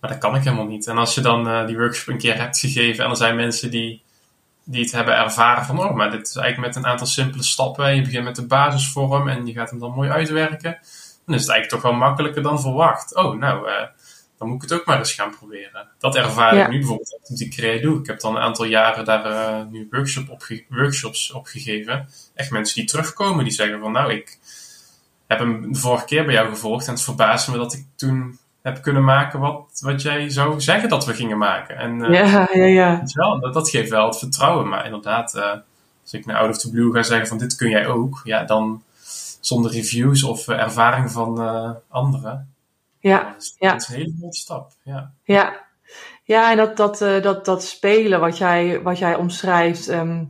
maar 0.00 0.10
dat 0.10 0.18
kan 0.18 0.34
ik 0.36 0.44
helemaal 0.44 0.66
niet. 0.66 0.86
En 0.86 0.98
als 0.98 1.14
je 1.14 1.20
dan 1.20 1.48
uh, 1.48 1.66
die 1.66 1.76
workshop 1.76 2.08
een 2.08 2.18
keer 2.18 2.36
hebt 2.36 2.58
gegeven 2.58 3.04
en 3.04 3.10
er 3.10 3.16
zijn 3.16 3.36
mensen 3.36 3.70
die, 3.70 4.02
die 4.64 4.82
het 4.82 4.92
hebben 4.92 5.16
ervaren 5.16 5.64
van, 5.64 5.78
oh, 5.78 5.94
maar 5.94 6.10
dit 6.10 6.28
is 6.28 6.36
eigenlijk 6.36 6.74
met 6.74 6.84
een 6.84 6.90
aantal 6.90 7.06
simpele 7.06 7.42
stappen. 7.42 7.94
Je 7.94 8.02
begint 8.02 8.24
met 8.24 8.36
de 8.36 8.46
basisvorm 8.46 9.28
en 9.28 9.46
je 9.46 9.52
gaat 9.52 9.70
hem 9.70 9.78
dan 9.78 9.92
mooi 9.92 10.10
uitwerken. 10.10 10.78
Dan 11.26 11.34
is 11.34 11.40
het 11.40 11.50
eigenlijk 11.50 11.68
toch 11.68 11.82
wel 11.82 11.92
makkelijker 11.92 12.42
dan 12.42 12.60
verwacht. 12.60 13.16
Oh, 13.16 13.38
nou, 13.38 13.68
dan 14.40 14.48
moet 14.48 14.62
ik 14.62 14.70
het 14.70 14.80
ook 14.80 14.86
maar 14.86 14.98
eens 14.98 15.12
gaan 15.12 15.36
proberen. 15.36 15.88
Dat 15.98 16.16
ervaar 16.16 16.56
ik 16.56 16.68
nu 16.68 16.78
bijvoorbeeld 16.78 17.18
op 17.20 17.36
die 17.36 17.48
Credo. 17.48 17.98
Ik 17.98 18.06
heb 18.06 18.20
dan 18.20 18.36
een 18.36 18.42
aantal 18.42 18.64
jaren 18.64 19.04
daar 19.04 19.30
uh, 19.30 19.66
nu 19.70 19.86
workshop 19.90 20.30
op 20.30 20.46
workshops 20.68 21.32
op 21.32 21.46
gegeven. 21.46 22.08
Echt 22.34 22.50
mensen 22.50 22.74
die 22.74 22.84
terugkomen, 22.84 23.44
die 23.44 23.52
zeggen 23.52 23.80
van 23.80 23.92
nou, 23.92 24.12
ik 24.12 24.38
heb 25.26 25.38
hem 25.38 25.72
de 25.72 25.78
vorige 25.78 26.04
keer 26.04 26.24
bij 26.24 26.34
jou 26.34 26.48
gevolgd 26.48 26.86
en 26.86 26.92
het 26.92 27.02
verbaast 27.02 27.48
me 27.48 27.56
dat 27.56 27.72
ik 27.72 27.84
toen 27.96 28.38
heb 28.62 28.82
kunnen 28.82 29.04
maken 29.04 29.40
wat, 29.40 29.80
wat 29.80 30.02
jij 30.02 30.28
zou 30.28 30.60
zeggen 30.60 30.88
dat 30.88 31.06
we 31.06 31.14
gingen 31.14 31.38
maken. 31.38 31.76
En, 31.76 31.98
uh, 31.98 32.10
ja, 32.10 32.48
ja, 32.52 32.64
ja. 32.64 33.02
Wel, 33.12 33.40
dat, 33.40 33.54
dat, 33.54 33.70
geeft 33.70 33.90
wel 33.90 34.06
het 34.06 34.18
vertrouwen, 34.18 34.68
maar 34.68 34.84
inderdaad, 34.84 35.34
uh, 35.34 35.52
als 36.02 36.12
ik 36.12 36.26
naar 36.26 36.36
Out 36.36 36.50
of 36.50 36.58
the 36.58 36.70
Blue 36.70 36.92
ga 36.92 37.02
zeggen 37.02 37.28
van 37.28 37.38
dit 37.38 37.56
kun 37.56 37.70
jij 37.70 37.86
ook, 37.86 38.20
ja, 38.24 38.44
dan 38.44 38.82
zonder 39.40 39.70
reviews 39.70 40.22
of 40.22 40.48
ervaring 40.48 41.10
van 41.10 41.38
anderen. 41.88 42.49
Ja, 43.00 43.32
dat 43.32 43.42
is, 43.42 43.56
ja. 43.58 43.72
dat 43.72 43.80
is 43.80 43.88
een 43.88 43.94
hele 43.94 44.14
mooie 44.18 44.34
stap. 44.34 44.72
Ja, 44.82 45.12
ja. 45.22 45.66
ja 46.24 46.50
en 46.50 46.56
dat, 46.56 46.76
dat, 46.76 46.98
dat, 47.22 47.44
dat 47.44 47.64
spelen 47.64 48.20
wat 48.20 48.38
jij, 48.38 48.82
wat 48.82 48.98
jij 48.98 49.14
omschrijft 49.14 49.88
ehm, 49.88 50.24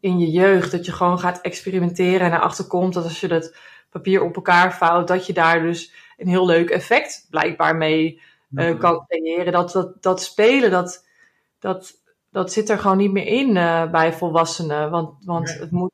in 0.00 0.18
je 0.18 0.30
jeugd, 0.30 0.70
dat 0.70 0.86
je 0.86 0.92
gewoon 0.92 1.18
gaat 1.18 1.40
experimenteren 1.40 2.20
en 2.20 2.32
erachter 2.32 2.66
komt 2.66 2.94
dat 2.94 3.04
als 3.04 3.20
je 3.20 3.28
dat 3.28 3.54
papier 3.90 4.22
op 4.22 4.36
elkaar 4.36 4.76
vouwt, 4.76 5.08
dat 5.08 5.26
je 5.26 5.32
daar 5.32 5.62
dus 5.62 5.92
een 6.16 6.28
heel 6.28 6.46
leuk 6.46 6.70
effect 6.70 7.26
blijkbaar 7.30 7.76
mee 7.76 8.20
uh, 8.50 8.78
kan 8.78 9.04
creëren. 9.08 9.52
Dat, 9.52 9.72
dat, 9.72 10.02
dat 10.02 10.22
spelen, 10.22 10.70
dat, 10.70 11.06
dat, 11.58 11.94
dat 12.30 12.52
zit 12.52 12.68
er 12.68 12.78
gewoon 12.78 12.96
niet 12.96 13.12
meer 13.12 13.26
in 13.26 13.56
uh, 13.56 13.90
bij 13.90 14.12
volwassenen. 14.12 14.90
Want, 14.90 15.24
want 15.24 15.48
nee. 15.48 15.58
het 15.58 15.70
moet 15.70 15.92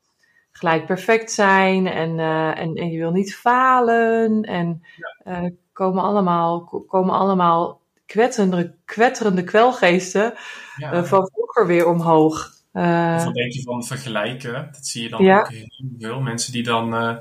gelijk 0.52 0.86
perfect 0.86 1.32
zijn 1.32 1.86
en, 1.86 2.18
uh, 2.18 2.58
en, 2.58 2.74
en 2.74 2.90
je 2.90 2.98
wil 2.98 3.10
niet 3.10 3.34
falen. 3.34 4.42
En 4.42 4.82
ja. 5.24 5.50
komen, 5.72 6.02
allemaal, 6.02 6.84
komen 6.86 7.14
allemaal 7.14 7.80
kwetterende, 8.06 8.74
kwetterende 8.84 9.44
kwelgeesten 9.44 10.34
ja. 10.76 11.04
van 11.04 11.30
vroeger 11.32 11.66
weer 11.66 11.86
omhoog. 11.86 12.50
of 12.72 13.24
wat 13.24 13.34
denk 13.34 13.52
je 13.52 13.62
van 13.62 13.84
vergelijken? 13.84 14.68
Dat 14.72 14.86
zie 14.86 15.02
je 15.02 15.08
dan 15.08 15.24
ja. 15.24 15.40
ook 15.40 15.48
heel 15.48 15.68
veel. 15.98 16.20
Mensen 16.20 16.52
die 16.52 16.62
dan 16.62 17.20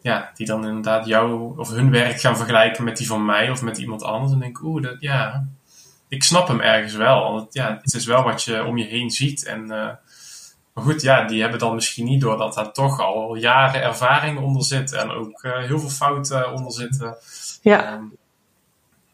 ja, 0.00 0.30
die 0.34 0.46
dan 0.46 0.66
inderdaad 0.66 1.06
jou 1.06 1.58
of 1.58 1.70
hun 1.70 1.90
werk 1.90 2.20
gaan 2.20 2.36
vergelijken 2.36 2.84
met 2.84 2.96
die 2.96 3.06
van 3.06 3.24
mij 3.24 3.50
of 3.50 3.62
met 3.62 3.78
iemand 3.78 4.02
anders. 4.02 4.32
En 4.32 4.38
denk 4.38 4.58
ik, 4.58 4.64
oeh, 4.64 4.82
dat, 4.82 4.96
ja, 5.00 5.48
ik 6.08 6.22
snap 6.22 6.48
hem 6.48 6.60
ergens 6.60 6.94
wel. 6.94 7.32
Want 7.32 7.54
ja, 7.54 7.78
het 7.82 7.94
is 7.94 8.06
wel 8.06 8.22
wat 8.22 8.42
je 8.42 8.64
om 8.64 8.78
je 8.78 8.84
heen 8.84 9.10
ziet. 9.10 9.44
En, 9.44 9.70
maar 10.78 10.86
goed, 10.86 11.02
ja, 11.02 11.24
die 11.24 11.40
hebben 11.40 11.58
dan 11.58 11.74
misschien 11.74 12.04
niet 12.04 12.20
door 12.20 12.36
dat 12.36 12.54
daar 12.54 12.72
toch 12.72 13.00
al 13.00 13.34
jaren 13.34 13.82
ervaring 13.82 14.38
onder 14.38 14.64
zit. 14.64 14.92
En 14.92 15.10
ook 15.10 15.42
uh, 15.42 15.58
heel 15.58 15.78
veel 15.78 15.88
fouten 15.88 16.52
onder 16.52 16.72
zitten. 16.72 17.16
Ja. 17.62 17.92
Um, 17.92 18.16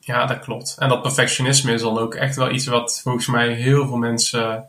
ja, 0.01 0.27
dat 0.27 0.39
klopt. 0.39 0.77
En 0.79 0.89
dat 0.89 1.03
perfectionisme 1.03 1.73
is 1.73 1.81
dan 1.81 1.99
ook 1.99 2.15
echt 2.15 2.37
wel 2.37 2.51
iets 2.51 2.67
wat 2.67 3.01
volgens 3.03 3.27
mij 3.27 3.53
heel 3.53 3.87
veel 3.87 3.97
mensen 3.97 4.69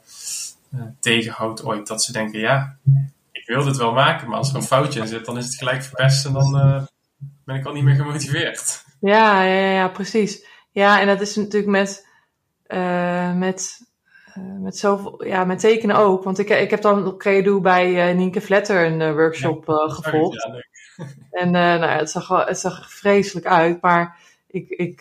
uh, 0.75 0.81
tegenhoudt 0.99 1.65
ooit. 1.65 1.87
Dat 1.87 2.03
ze 2.03 2.11
denken, 2.11 2.39
ja, 2.39 2.75
ik 3.31 3.45
wil 3.45 3.63
dit 3.63 3.77
wel 3.77 3.93
maken, 3.93 4.27
maar 4.27 4.37
als 4.37 4.49
er 4.49 4.55
een 4.55 4.63
foutje 4.63 4.99
in 4.99 5.07
zit, 5.07 5.25
dan 5.25 5.37
is 5.37 5.45
het 5.45 5.55
gelijk 5.55 5.83
verpest 5.83 6.25
en 6.25 6.33
dan 6.33 6.55
uh, 6.55 6.83
ben 7.45 7.55
ik 7.55 7.65
al 7.65 7.73
niet 7.73 7.83
meer 7.83 7.95
gemotiveerd. 7.95 8.83
Ja, 8.99 9.43
ja, 9.43 9.71
ja, 9.71 9.87
precies. 9.87 10.45
Ja, 10.71 11.01
en 11.01 11.07
dat 11.07 11.21
is 11.21 11.35
natuurlijk 11.35 11.71
met, 11.71 12.07
met, 13.35 13.81
uh, 14.37 14.59
met 14.59 14.77
zoveel, 14.77 15.25
ja, 15.25 15.45
met 15.45 15.59
tekenen 15.59 15.95
ook. 15.95 16.23
Want 16.23 16.39
ik, 16.39 16.49
ik 16.49 16.69
heb 16.69 16.81
dan 16.81 17.07
op 17.07 17.19
Credo 17.19 17.61
bij 17.61 18.13
Nienke 18.13 18.41
Vletter 18.41 18.85
een 18.85 19.13
workshop 19.13 19.65
ja, 19.67 19.87
gevolgd. 19.87 20.43
Ja, 20.43 21.05
en 21.41 21.51
nou 21.51 21.85
het, 21.85 22.09
zag, 22.09 22.45
het 22.45 22.59
zag 22.59 22.91
vreselijk 22.91 23.45
uit, 23.45 23.81
maar 23.81 24.19
ik, 24.47 24.69
ik 24.69 24.99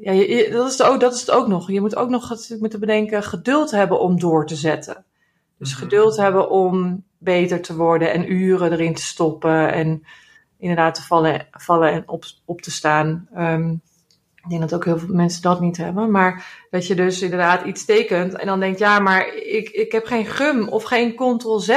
ja, 0.00 0.12
je, 0.12 0.48
dat, 0.50 0.66
is 0.66 0.78
het 0.78 0.86
ook, 0.86 1.00
dat 1.00 1.14
is 1.14 1.20
het 1.20 1.30
ook 1.30 1.46
nog. 1.46 1.70
Je 1.70 1.80
moet 1.80 1.96
ook 1.96 2.08
nog 2.08 2.36
moeten 2.60 2.80
bedenken 2.80 3.22
geduld 3.22 3.70
hebben 3.70 4.00
om 4.00 4.18
door 4.18 4.46
te 4.46 4.56
zetten. 4.56 5.04
Dus 5.58 5.72
geduld 5.72 6.16
hebben 6.16 6.50
om 6.50 7.04
beter 7.18 7.62
te 7.62 7.76
worden 7.76 8.12
en 8.12 8.32
uren 8.32 8.72
erin 8.72 8.94
te 8.94 9.02
stoppen 9.02 9.72
en 9.72 10.04
inderdaad 10.58 10.94
te 10.94 11.02
vallen, 11.02 11.46
vallen 11.50 11.92
en 11.92 12.08
op, 12.08 12.24
op 12.44 12.60
te 12.60 12.70
staan. 12.70 13.28
Um, 13.36 13.82
ik 14.48 14.58
denk 14.58 14.70
dat 14.70 14.74
ook 14.74 14.84
heel 14.84 14.98
veel 14.98 15.14
mensen 15.14 15.42
dat 15.42 15.60
niet 15.60 15.76
hebben. 15.76 16.10
Maar 16.10 16.46
dat 16.70 16.86
je 16.86 16.94
dus 16.94 17.22
inderdaad 17.22 17.64
iets 17.64 17.84
tekent 17.84 18.34
en 18.34 18.46
dan 18.46 18.60
denkt, 18.60 18.78
ja, 18.78 18.98
maar 18.98 19.34
ik, 19.34 19.68
ik 19.68 19.92
heb 19.92 20.06
geen 20.06 20.26
gum 20.26 20.68
of 20.68 20.84
geen 20.84 21.14
ctrl-z 21.14 21.70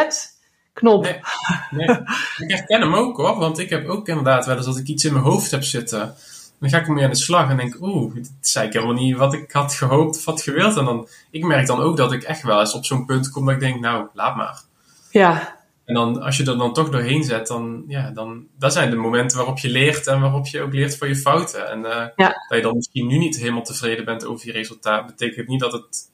knop. 0.73 1.03
Nee, 1.03 1.19
nee. 1.69 1.97
ik 2.37 2.51
herken 2.51 2.81
hem 2.81 2.93
ook 2.93 3.17
hoor, 3.17 3.37
want 3.37 3.59
ik 3.59 3.69
heb 3.69 3.87
ook 3.87 4.07
inderdaad 4.07 4.45
wel 4.45 4.55
eens 4.55 4.65
dat 4.65 4.77
ik 4.77 4.87
iets 4.87 5.05
in 5.05 5.13
mijn 5.13 5.25
hoofd 5.25 5.51
heb 5.51 5.63
zitten. 5.63 6.15
Dan 6.59 6.69
ga 6.69 6.79
ik 6.79 6.87
ermee 6.87 7.03
aan 7.03 7.09
de 7.09 7.15
slag 7.15 7.49
en 7.49 7.57
denk, 7.57 7.77
oeh, 7.81 8.13
dit 8.13 8.31
zei 8.41 8.67
ik 8.67 8.73
helemaal 8.73 8.93
niet 8.93 9.17
wat 9.17 9.33
ik 9.33 9.51
had 9.51 9.73
gehoopt 9.73 10.17
of 10.17 10.25
had 10.25 10.41
gewild. 10.41 10.77
En 10.77 10.85
dan, 10.85 11.07
ik 11.31 11.43
merk 11.43 11.67
dan 11.67 11.79
ook 11.79 11.97
dat 11.97 12.11
ik 12.11 12.23
echt 12.23 12.41
wel 12.41 12.59
eens 12.59 12.73
op 12.73 12.85
zo'n 12.85 13.05
punt 13.05 13.29
kom 13.29 13.45
dat 13.45 13.53
ik 13.53 13.59
denk, 13.59 13.79
nou, 13.79 14.07
laat 14.13 14.35
maar. 14.35 14.61
Ja. 15.09 15.59
En 15.91 15.97
dan, 15.97 16.21
als 16.21 16.37
je 16.37 16.45
er 16.45 16.57
dan 16.57 16.73
toch 16.73 16.89
doorheen 16.89 17.23
zet, 17.23 17.47
dan, 17.47 17.83
ja, 17.87 18.11
dan, 18.11 18.47
dat 18.57 18.73
zijn 18.73 18.89
de 18.89 18.95
momenten 18.95 19.37
waarop 19.37 19.57
je 19.57 19.69
leert 19.69 20.07
en 20.07 20.21
waarop 20.21 20.47
je 20.47 20.61
ook 20.61 20.73
leert 20.73 20.97
van 20.97 21.07
je 21.07 21.15
fouten. 21.15 21.69
En 21.69 21.79
uh, 21.79 22.07
ja. 22.15 22.27
dat 22.47 22.57
je 22.57 22.61
dan 22.61 22.75
misschien 22.75 23.07
nu 23.07 23.17
niet 23.17 23.37
helemaal 23.37 23.63
tevreden 23.63 24.05
bent 24.05 24.25
over 24.25 24.45
je 24.45 24.51
resultaat, 24.51 25.05
betekent 25.05 25.47
niet 25.47 25.59
dat 25.59 25.71
het, 25.71 26.11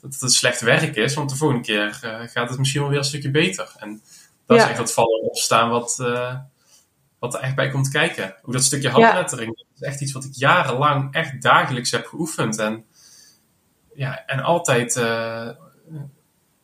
dat 0.00 0.12
het 0.12 0.22
een 0.22 0.28
slecht 0.28 0.60
werk 0.60 0.96
is, 0.96 1.14
want 1.14 1.30
de 1.30 1.36
volgende 1.36 1.62
keer 1.62 2.00
uh, 2.04 2.20
gaat 2.24 2.48
het 2.48 2.58
misschien 2.58 2.80
wel 2.80 2.90
weer 2.90 2.98
een 2.98 3.04
stukje 3.04 3.30
beter. 3.30 3.72
En 3.78 4.02
dat 4.46 4.56
ja. 4.56 4.62
is 4.62 4.68
echt 4.68 4.78
dat 4.78 4.92
vallen 4.92 5.20
en 5.20 5.28
opstaan 5.28 5.70
wat, 5.70 5.98
uh, 6.00 6.34
wat 7.18 7.34
er 7.34 7.40
echt 7.40 7.54
bij 7.54 7.70
komt 7.70 7.88
kijken. 7.88 8.34
Ook 8.42 8.52
dat 8.52 8.64
stukje 8.64 8.88
handlettering, 8.88 9.48
ja. 9.56 9.64
dat 9.68 9.80
is 9.80 9.86
echt 9.86 10.00
iets 10.00 10.12
wat 10.12 10.24
ik 10.24 10.34
jarenlang 10.34 11.14
echt 11.14 11.42
dagelijks 11.42 11.90
heb 11.90 12.06
geoefend. 12.06 12.58
En, 12.58 12.84
ja, 13.94 14.24
en 14.26 14.40
altijd 14.40 14.94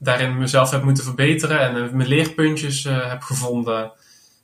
daarin 0.04 0.38
mezelf 0.38 0.70
heb 0.70 0.82
moeten 0.82 1.04
verbeteren 1.04 1.60
en 1.60 1.76
uh, 1.76 1.90
mijn 1.90 2.08
leerpuntjes 2.08 2.84
uh, 2.84 3.08
heb 3.10 3.22
gevonden. 3.22 3.92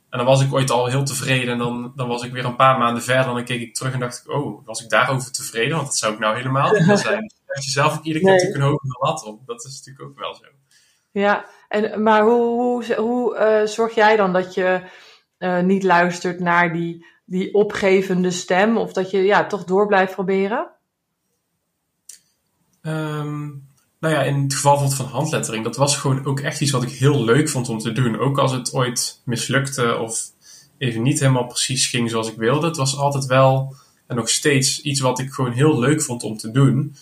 En 0.09 0.17
dan 0.17 0.25
was 0.25 0.41
ik 0.41 0.53
ooit 0.53 0.71
al 0.71 0.85
heel 0.85 1.03
tevreden 1.03 1.51
en 1.51 1.57
dan, 1.57 1.93
dan 1.95 2.07
was 2.07 2.23
ik 2.23 2.31
weer 2.31 2.45
een 2.45 2.55
paar 2.55 2.77
maanden 2.77 3.03
verder 3.03 3.27
en 3.27 3.33
dan 3.33 3.43
keek 3.43 3.61
ik 3.61 3.73
terug 3.75 3.93
en 3.93 3.99
dacht 3.99 4.23
ik, 4.25 4.33
oh, 4.33 4.65
was 4.65 4.83
ik 4.83 4.89
daarover 4.89 5.31
tevreden? 5.31 5.75
Want 5.75 5.87
dat 5.87 5.97
zou 5.97 6.13
ik 6.13 6.19
nou 6.19 6.35
helemaal 6.35 6.71
niet 6.71 6.99
zijn. 6.99 7.31
Dus 7.51 7.65
je 7.65 7.71
jezelf 7.71 7.97
ook 7.97 8.03
iedere 8.03 8.25
keer 8.25 8.33
nee. 8.33 8.43
natuurlijk 8.43 8.63
een 8.63 8.71
hogere 8.71 8.97
lat 8.99 9.23
op. 9.23 9.47
Dat 9.47 9.65
is 9.65 9.77
natuurlijk 9.77 10.09
ook 10.09 10.19
wel 10.19 10.33
zo. 10.35 10.43
Ja, 11.11 11.45
en, 11.67 12.03
maar 12.03 12.23
hoe, 12.23 12.85
hoe, 12.85 12.95
hoe 12.95 13.61
zorg 13.67 13.95
jij 13.95 14.15
dan 14.15 14.33
dat 14.33 14.53
je 14.53 14.81
uh, 15.39 15.59
niet 15.59 15.83
luistert 15.83 16.39
naar 16.39 16.73
die, 16.73 17.05
die 17.25 17.53
opgevende 17.53 18.31
stem? 18.31 18.77
Of 18.77 18.93
dat 18.93 19.11
je 19.11 19.21
ja, 19.21 19.45
toch 19.45 19.63
door 19.63 19.87
blijft 19.87 20.13
proberen? 20.13 20.71
Um, 22.81 23.70
nou 24.01 24.13
ja, 24.13 24.21
in 24.23 24.41
het 24.43 24.53
geval 24.53 24.89
van 24.89 25.05
handlettering, 25.05 25.63
dat 25.63 25.75
was 25.75 25.97
gewoon 25.97 26.25
ook 26.25 26.39
echt 26.39 26.61
iets 26.61 26.71
wat 26.71 26.83
ik 26.83 26.89
heel 26.89 27.23
leuk 27.23 27.49
vond 27.49 27.69
om 27.69 27.79
te 27.79 27.91
doen. 27.91 28.19
Ook 28.19 28.37
als 28.37 28.51
het 28.51 28.73
ooit 28.73 29.21
mislukte 29.25 29.97
of 29.97 30.21
even 30.77 31.01
niet 31.01 31.19
helemaal 31.19 31.47
precies 31.47 31.87
ging 31.87 32.09
zoals 32.09 32.31
ik 32.31 32.37
wilde. 32.37 32.67
Het 32.67 32.77
was 32.77 32.97
altijd 32.97 33.25
wel 33.25 33.75
en 34.07 34.15
nog 34.15 34.29
steeds 34.29 34.81
iets 34.81 34.99
wat 34.99 35.19
ik 35.19 35.31
gewoon 35.31 35.51
heel 35.51 35.79
leuk 35.79 36.01
vond 36.01 36.23
om 36.23 36.37
te 36.37 36.51
doen. 36.51 36.95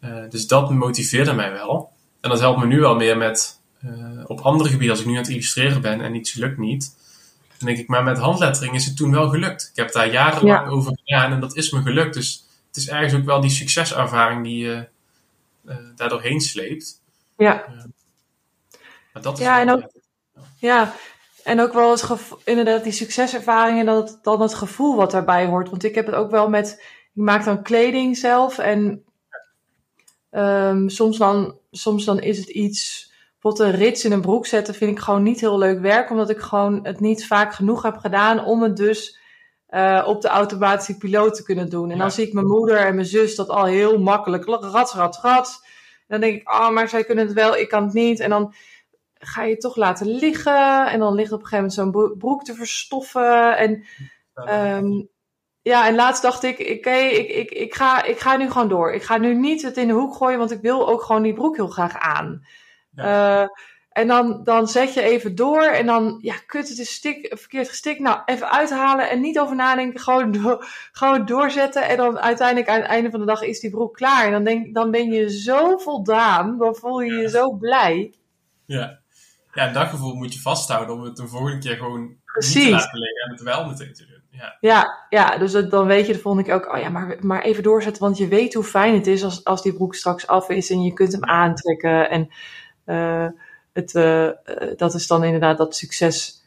Uh, 0.00 0.10
dus 0.28 0.46
dat 0.46 0.70
motiveerde 0.70 1.32
mij 1.32 1.52
wel. 1.52 1.92
En 2.20 2.30
dat 2.30 2.40
helpt 2.40 2.60
me 2.60 2.66
nu 2.66 2.80
wel 2.80 2.94
meer 2.94 3.16
met 3.16 3.60
uh, 3.84 3.90
op 4.26 4.40
andere 4.40 4.68
gebieden, 4.68 4.90
als 4.90 5.00
ik 5.00 5.06
nu 5.06 5.12
aan 5.12 5.22
het 5.22 5.30
illustreren 5.30 5.80
ben 5.80 6.00
en 6.00 6.14
iets 6.14 6.34
lukt 6.34 6.58
niet 6.58 6.94
dan 7.58 7.68
denk 7.68 7.78
ik, 7.78 7.88
maar 7.88 8.04
met 8.04 8.18
handlettering 8.18 8.74
is 8.74 8.84
het 8.84 8.96
toen 8.96 9.10
wel 9.10 9.28
gelukt. 9.28 9.68
Ik 9.70 9.76
heb 9.76 9.92
daar 9.92 10.12
jarenlang 10.12 10.66
ja. 10.66 10.72
over 10.72 10.98
gedaan 11.04 11.32
en 11.32 11.40
dat 11.40 11.56
is 11.56 11.70
me 11.70 11.82
gelukt. 11.82 12.14
Dus 12.14 12.44
het 12.66 12.76
is 12.76 12.88
ergens 12.88 13.14
ook 13.14 13.24
wel 13.24 13.40
die 13.40 13.50
succeservaring 13.50 14.44
die 14.44 14.58
je 14.58 14.86
uh, 15.66 15.76
daar 15.94 16.08
doorheen 16.08 16.40
sleept. 16.40 17.02
Ja. 17.36 17.68
Uh, 17.68 17.84
maar 19.12 19.22
dat 19.22 19.38
is 19.38 19.44
ja, 19.44 19.60
en 19.60 19.70
ook, 19.70 19.90
ja, 20.58 20.94
en 21.44 21.60
ook 21.60 21.72
wel 21.72 21.90
het 21.90 22.20
inderdaad 22.44 22.82
die 22.84 22.92
succeservaring 22.92 23.78
en 23.78 23.86
dat, 23.86 24.18
dan 24.22 24.40
het 24.40 24.54
gevoel 24.54 24.96
wat 24.96 25.10
daarbij 25.10 25.46
hoort. 25.46 25.70
Want 25.70 25.84
ik 25.84 25.94
heb 25.94 26.06
het 26.06 26.14
ook 26.14 26.30
wel 26.30 26.48
met, 26.48 26.82
ik 27.14 27.22
maak 27.22 27.44
dan 27.44 27.62
kleding 27.62 28.16
zelf 28.16 28.58
en 28.58 29.04
um, 30.30 30.88
soms, 30.88 31.18
dan, 31.18 31.58
soms 31.70 32.04
dan 32.04 32.20
is 32.20 32.38
het 32.38 32.48
iets 32.48 33.12
bijvoorbeeld 33.40 33.74
een 33.74 33.80
rits 33.80 34.04
in 34.04 34.12
een 34.12 34.20
broek 34.20 34.46
zetten 34.46 34.74
vind 34.74 34.90
ik 34.90 34.98
gewoon 34.98 35.22
niet 35.22 35.40
heel 35.40 35.58
leuk 35.58 35.80
werk. 35.80 36.10
Omdat 36.10 36.30
ik 36.30 36.40
gewoon 36.40 36.86
het 36.86 37.00
niet 37.00 37.26
vaak 37.26 37.54
genoeg 37.54 37.82
heb 37.82 37.96
gedaan 37.96 38.44
om 38.44 38.62
het 38.62 38.76
dus 38.76 39.18
uh, 39.76 40.04
op 40.06 40.22
de 40.22 40.28
automatische 40.28 40.96
piloot 40.96 41.34
te 41.34 41.42
kunnen 41.42 41.70
doen. 41.70 41.90
En 41.90 41.98
dan 41.98 42.10
zie 42.10 42.26
ik 42.26 42.32
mijn 42.32 42.46
moeder 42.46 42.76
en 42.78 42.94
mijn 42.94 43.06
zus 43.06 43.34
dat 43.34 43.48
al 43.48 43.64
heel 43.64 43.98
makkelijk. 43.98 44.44
Rat, 44.44 44.92
rat, 44.92 45.18
rat. 45.22 45.60
En 45.98 46.06
dan 46.06 46.20
denk 46.20 46.40
ik, 46.40 46.52
oh, 46.52 46.70
maar 46.70 46.88
zij 46.88 47.04
kunnen 47.04 47.26
het 47.26 47.34
wel, 47.34 47.56
ik 47.56 47.68
kan 47.68 47.84
het 47.84 47.92
niet. 47.92 48.20
En 48.20 48.30
dan 48.30 48.54
ga 49.14 49.42
je 49.42 49.50
het 49.50 49.60
toch 49.60 49.76
laten 49.76 50.06
liggen. 50.06 50.86
En 50.86 50.98
dan 50.98 51.14
ligt 51.14 51.32
op 51.32 51.40
een 51.40 51.46
gegeven 51.46 51.80
moment 51.80 51.96
zo'n 51.96 52.16
broek 52.18 52.44
te 52.44 52.54
verstoffen. 52.54 53.56
En 53.56 53.84
um, 54.34 55.08
ja, 55.62 55.86
en 55.86 55.94
laatst 55.94 56.22
dacht 56.22 56.42
ik, 56.42 56.60
oké, 56.60 56.72
okay, 56.72 57.08
ik, 57.08 57.28
ik, 57.28 57.50
ik, 57.50 57.74
ga, 57.74 58.02
ik 58.02 58.18
ga 58.18 58.36
nu 58.36 58.50
gewoon 58.50 58.68
door. 58.68 58.92
Ik 58.92 59.02
ga 59.02 59.16
nu 59.16 59.34
niet 59.34 59.62
het 59.62 59.76
in 59.76 59.88
de 59.88 59.94
hoek 59.94 60.14
gooien, 60.14 60.38
want 60.38 60.50
ik 60.50 60.60
wil 60.60 60.88
ook 60.88 61.02
gewoon 61.02 61.22
die 61.22 61.34
broek 61.34 61.56
heel 61.56 61.68
graag 61.68 61.98
aan. 61.98 62.46
Ja. 62.90 63.42
Uh, 63.42 63.48
en 63.96 64.06
dan, 64.06 64.40
dan 64.44 64.68
zet 64.68 64.94
je 64.94 65.02
even 65.02 65.34
door 65.34 65.62
en 65.62 65.86
dan, 65.86 66.18
ja, 66.20 66.34
kut, 66.46 66.68
het 66.68 66.78
is 66.78 66.94
stik, 66.94 67.32
verkeerd 67.38 67.68
gestikt. 67.68 68.00
Nou, 68.00 68.20
even 68.24 68.50
uithalen 68.50 69.10
en 69.10 69.20
niet 69.20 69.38
over 69.38 69.56
nadenken, 69.56 70.00
gewoon, 70.00 70.60
gewoon 70.92 71.26
doorzetten. 71.26 71.88
En 71.88 71.96
dan 71.96 72.18
uiteindelijk 72.18 72.68
aan 72.68 72.80
het 72.80 72.90
einde 72.90 73.10
van 73.10 73.20
de 73.20 73.26
dag 73.26 73.42
is 73.42 73.60
die 73.60 73.70
broek 73.70 73.94
klaar. 73.94 74.26
En 74.26 74.32
dan, 74.32 74.44
denk, 74.44 74.74
dan 74.74 74.90
ben 74.90 75.12
je 75.12 75.30
zo 75.30 75.76
voldaan, 75.76 76.58
dan 76.58 76.74
voel 76.74 77.00
je 77.00 77.12
je 77.12 77.22
ja. 77.22 77.28
zo 77.28 77.52
blij. 77.52 78.14
Ja. 78.64 78.98
ja, 79.52 79.72
dat 79.72 79.88
gevoel 79.88 80.14
moet 80.14 80.34
je 80.34 80.40
vasthouden 80.40 80.94
om 80.94 81.02
het 81.02 81.16
de 81.16 81.26
volgende 81.26 81.58
keer 81.58 81.76
gewoon 81.76 82.16
Precies. 82.24 82.54
niet 82.54 82.64
te 82.64 82.70
laten 82.70 82.98
liggen 82.98 83.24
en 83.24 83.30
het 83.30 83.42
wel 83.42 83.66
meteen 83.66 83.94
te 83.94 84.06
doen. 84.06 84.22
Ja, 84.30 84.56
ja, 84.60 85.06
ja 85.08 85.38
dus 85.38 85.52
dat, 85.52 85.70
dan 85.70 85.86
weet 85.86 86.06
je 86.06 86.12
de 86.12 86.18
volgende 86.18 86.46
keer 86.46 86.56
ook, 86.56 86.74
oh 86.74 86.80
ja, 86.80 86.88
maar, 86.88 87.16
maar 87.20 87.42
even 87.42 87.62
doorzetten, 87.62 88.02
want 88.02 88.18
je 88.18 88.28
weet 88.28 88.54
hoe 88.54 88.64
fijn 88.64 88.94
het 88.94 89.06
is 89.06 89.24
als, 89.24 89.44
als 89.44 89.62
die 89.62 89.74
broek 89.74 89.94
straks 89.94 90.26
af 90.26 90.48
is 90.48 90.70
en 90.70 90.82
je 90.82 90.92
kunt 90.92 91.12
hem 91.12 91.24
aantrekken. 91.24 92.10
En 92.10 92.28
uh, 92.86 93.28
het, 93.76 93.94
uh, 93.94 94.30
dat 94.76 94.94
is 94.94 95.06
dan 95.06 95.24
inderdaad 95.24 95.58
dat 95.58 95.76
succes 95.76 96.44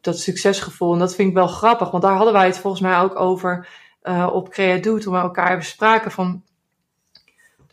dat 0.00 0.18
succesgevoel. 0.18 0.92
En 0.92 0.98
dat 0.98 1.14
vind 1.14 1.28
ik 1.28 1.34
wel 1.34 1.46
grappig, 1.46 1.90
want 1.90 2.02
daar 2.02 2.16
hadden 2.16 2.32
wij 2.32 2.46
het 2.46 2.58
volgens 2.58 2.82
mij 2.82 2.98
ook 2.98 3.20
over 3.20 3.68
uh, 4.02 4.30
op 4.32 4.48
Creado 4.48 4.98
toen 4.98 5.12
we 5.12 5.18
elkaar 5.18 5.56
bespraken 5.56 6.10
van 6.10 6.42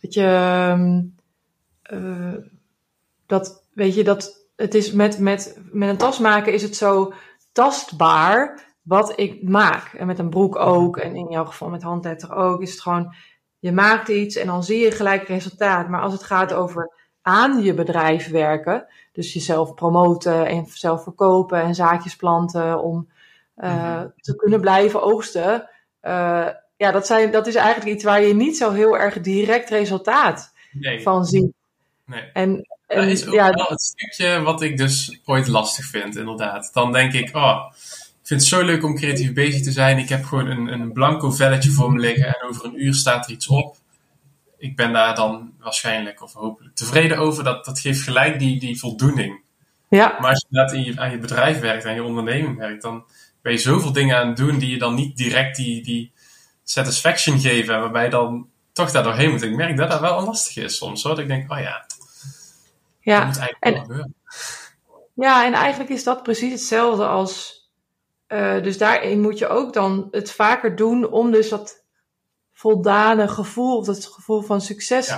dat 0.02 0.14
je 0.14 0.30
uh, 1.92 2.34
dat 3.26 3.64
weet 3.74 3.96
je 3.96 4.04
dat 4.04 4.48
het 4.56 4.74
is 4.74 4.92
met, 4.92 5.20
met, 5.20 5.60
met 5.72 5.90
een 5.90 5.98
tas 5.98 6.20
maken 6.20 6.54
is 6.54 6.62
het 6.62 6.76
zo 6.76 7.14
tastbaar 7.52 8.68
wat 8.82 9.20
ik 9.20 9.44
maak. 9.44 9.94
En 9.94 10.08
met 10.08 10.20
een 10.20 10.30
broek 10.30 10.56
ook. 10.56 10.98
En 10.98 11.16
in 11.16 11.28
jouw 11.30 11.46
geval 11.46 11.70
met 11.70 11.84
handletter 11.84 12.36
ook. 12.36 12.62
Is 12.62 12.72
het 12.72 12.82
gewoon, 12.82 13.16
je 13.60 13.72
maakt 13.72 14.08
iets 14.08 14.36
en 14.36 14.48
dan 14.48 14.64
zie 14.64 14.80
je 14.80 14.92
gelijk 14.92 15.28
resultaat. 15.28 15.90
Maar 15.90 16.02
als 16.02 16.14
het 16.14 16.24
gaat 16.24 16.54
over 16.54 16.99
aan 17.30 17.64
je 17.64 17.74
bedrijf 17.74 18.30
werken. 18.30 18.86
Dus 19.12 19.34
jezelf 19.34 19.74
promoten 19.74 20.48
en 20.48 20.66
zelf 20.68 21.04
verkopen 21.04 21.62
en 21.62 21.76
zaadjes 21.76 22.16
planten 22.16 22.84
om 22.84 23.10
uh, 23.58 24.02
te 24.16 24.36
kunnen 24.36 24.62
blijven 24.62 25.02
oogsten. 25.02 25.70
Uh, 26.04 26.48
ja, 26.78 26.92
dat, 26.92 27.06
zijn, 27.08 27.32
dat 27.32 27.48
is 27.48 27.56
eigenlijk 27.56 27.96
iets 27.96 28.04
waar 28.04 28.22
je 28.22 28.36
niet 28.36 28.58
zo 28.58 28.72
heel 28.72 28.98
erg 28.98 29.22
direct 29.22 29.70
resultaat 29.70 30.54
nee. 30.72 31.02
van 31.02 31.26
ziet. 31.26 31.52
Nee. 32.06 32.22
En, 32.34 32.50
en, 32.88 33.02
dat 33.02 33.06
is 33.06 33.28
ook 33.28 33.34
ja, 33.34 33.50
wel 33.50 33.66
het 33.70 33.82
stukje 33.82 34.42
wat 34.42 34.62
ik 34.62 34.78
dus 34.78 35.20
ooit 35.26 35.48
lastig 35.48 35.86
vind, 35.86 36.16
inderdaad. 36.16 36.70
Dan 36.74 36.92
denk 36.92 37.14
ik, 37.14 37.36
oh, 37.36 37.74
ik 38.22 38.28
vind 38.28 38.40
het 38.40 38.50
zo 38.50 38.64
leuk 38.64 38.84
om 38.84 38.96
creatief 38.96 39.34
bezig 39.34 39.62
te 39.62 39.72
zijn. 39.72 39.98
Ik 39.98 40.10
heb 40.10 40.24
gewoon 40.24 40.48
een, 40.48 40.68
een 40.68 40.92
blanco 40.92 41.32
velletje 41.32 41.72
voor 41.72 41.92
me 41.92 42.00
liggen 42.00 42.28
en 42.28 42.50
over 42.50 42.66
een 42.66 42.84
uur 42.84 42.94
staat 42.94 43.26
er 43.26 43.32
iets 43.32 43.48
op. 43.48 43.78
Ik 44.60 44.76
ben 44.76 44.94
daar 44.94 45.16
dan 45.16 45.54
waarschijnlijk 45.60 46.22
of 46.22 46.34
hopelijk 46.34 46.76
tevreden 46.76 47.18
over. 47.18 47.44
Dat, 47.44 47.66
dat 47.66 47.80
geeft 47.80 48.02
gelijk 48.02 48.40
die, 48.40 48.60
die 48.60 48.80
voldoening. 48.80 49.42
Ja. 49.90 50.18
Maar 50.20 50.30
als 50.30 50.40
je 50.40 50.48
inderdaad 50.50 50.76
in 50.76 50.84
je, 50.84 51.00
aan 51.00 51.12
je 51.12 51.18
bedrijf 51.18 51.60
werkt, 51.60 51.86
aan 51.86 51.94
je 51.94 52.04
onderneming 52.04 52.58
werkt, 52.58 52.82
dan 52.82 53.06
ben 53.42 53.52
je 53.52 53.58
zoveel 53.58 53.92
dingen 53.92 54.18
aan 54.18 54.28
het 54.28 54.38
doen 54.38 54.58
die 54.58 54.70
je 54.70 54.78
dan 54.78 54.96
niet 54.96 55.18
direct 55.18 55.56
die, 55.56 55.84
die 55.84 56.12
satisfaction 56.64 57.40
geven. 57.40 57.80
Waarbij 57.80 58.10
dan 58.10 58.50
toch 58.72 58.92
daar 58.92 59.04
doorheen 59.04 59.32
moet. 59.32 59.42
Ik 59.42 59.56
merk 59.56 59.78
dat 59.78 59.90
dat 59.92 60.00
wel 60.00 60.24
lastig 60.24 60.64
is 60.64 60.78
soms. 60.78 61.04
Hoor. 61.04 61.12
Dat 61.12 61.22
ik 61.22 61.28
denk, 61.28 61.52
oh 61.52 61.60
ja, 61.60 61.86
ja. 63.00 63.18
dat 63.18 63.26
moet 63.26 63.38
eigenlijk 63.38 63.64
en, 63.64 63.82
gebeuren. 63.82 64.14
Ja, 65.14 65.46
en 65.46 65.54
eigenlijk 65.54 65.90
is 65.90 66.04
dat 66.04 66.24
precies 66.24 66.52
hetzelfde 66.52 67.06
als... 67.06 67.58
Uh, 68.28 68.64
dus 68.64 68.78
daarin 68.78 69.22
moet 69.22 69.38
je 69.38 69.48
ook 69.48 69.74
dan 69.74 70.08
het 70.12 70.32
vaker 70.32 70.76
doen 70.76 71.10
om 71.10 71.32
dus 71.32 71.50
dat 71.50 71.84
voldane 72.60 73.28
gevoel, 73.28 73.78
of 73.78 73.86
dat 73.86 74.06
gevoel 74.06 74.42
van 74.42 74.62
succes 74.62 75.18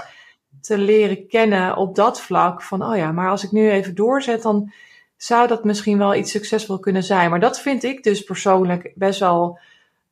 te 0.61 0.77
leren 0.77 1.27
kennen 1.27 1.75
op 1.75 1.95
dat 1.95 2.21
vlak. 2.21 2.61
Van, 2.61 2.85
oh 2.85 2.95
ja, 2.95 3.11
maar 3.11 3.29
als 3.29 3.43
ik 3.43 3.51
nu 3.51 3.69
even 3.69 3.95
doorzet, 3.95 4.41
dan 4.41 4.73
zou 5.17 5.47
dat 5.47 5.63
misschien 5.63 5.97
wel 5.97 6.15
iets 6.15 6.31
succesvol 6.31 6.79
kunnen 6.79 7.03
zijn. 7.03 7.29
Maar 7.29 7.39
dat 7.39 7.59
vind 7.59 7.83
ik 7.83 8.03
dus 8.03 8.23
persoonlijk 8.23 8.91
best 8.95 9.19
wel 9.19 9.59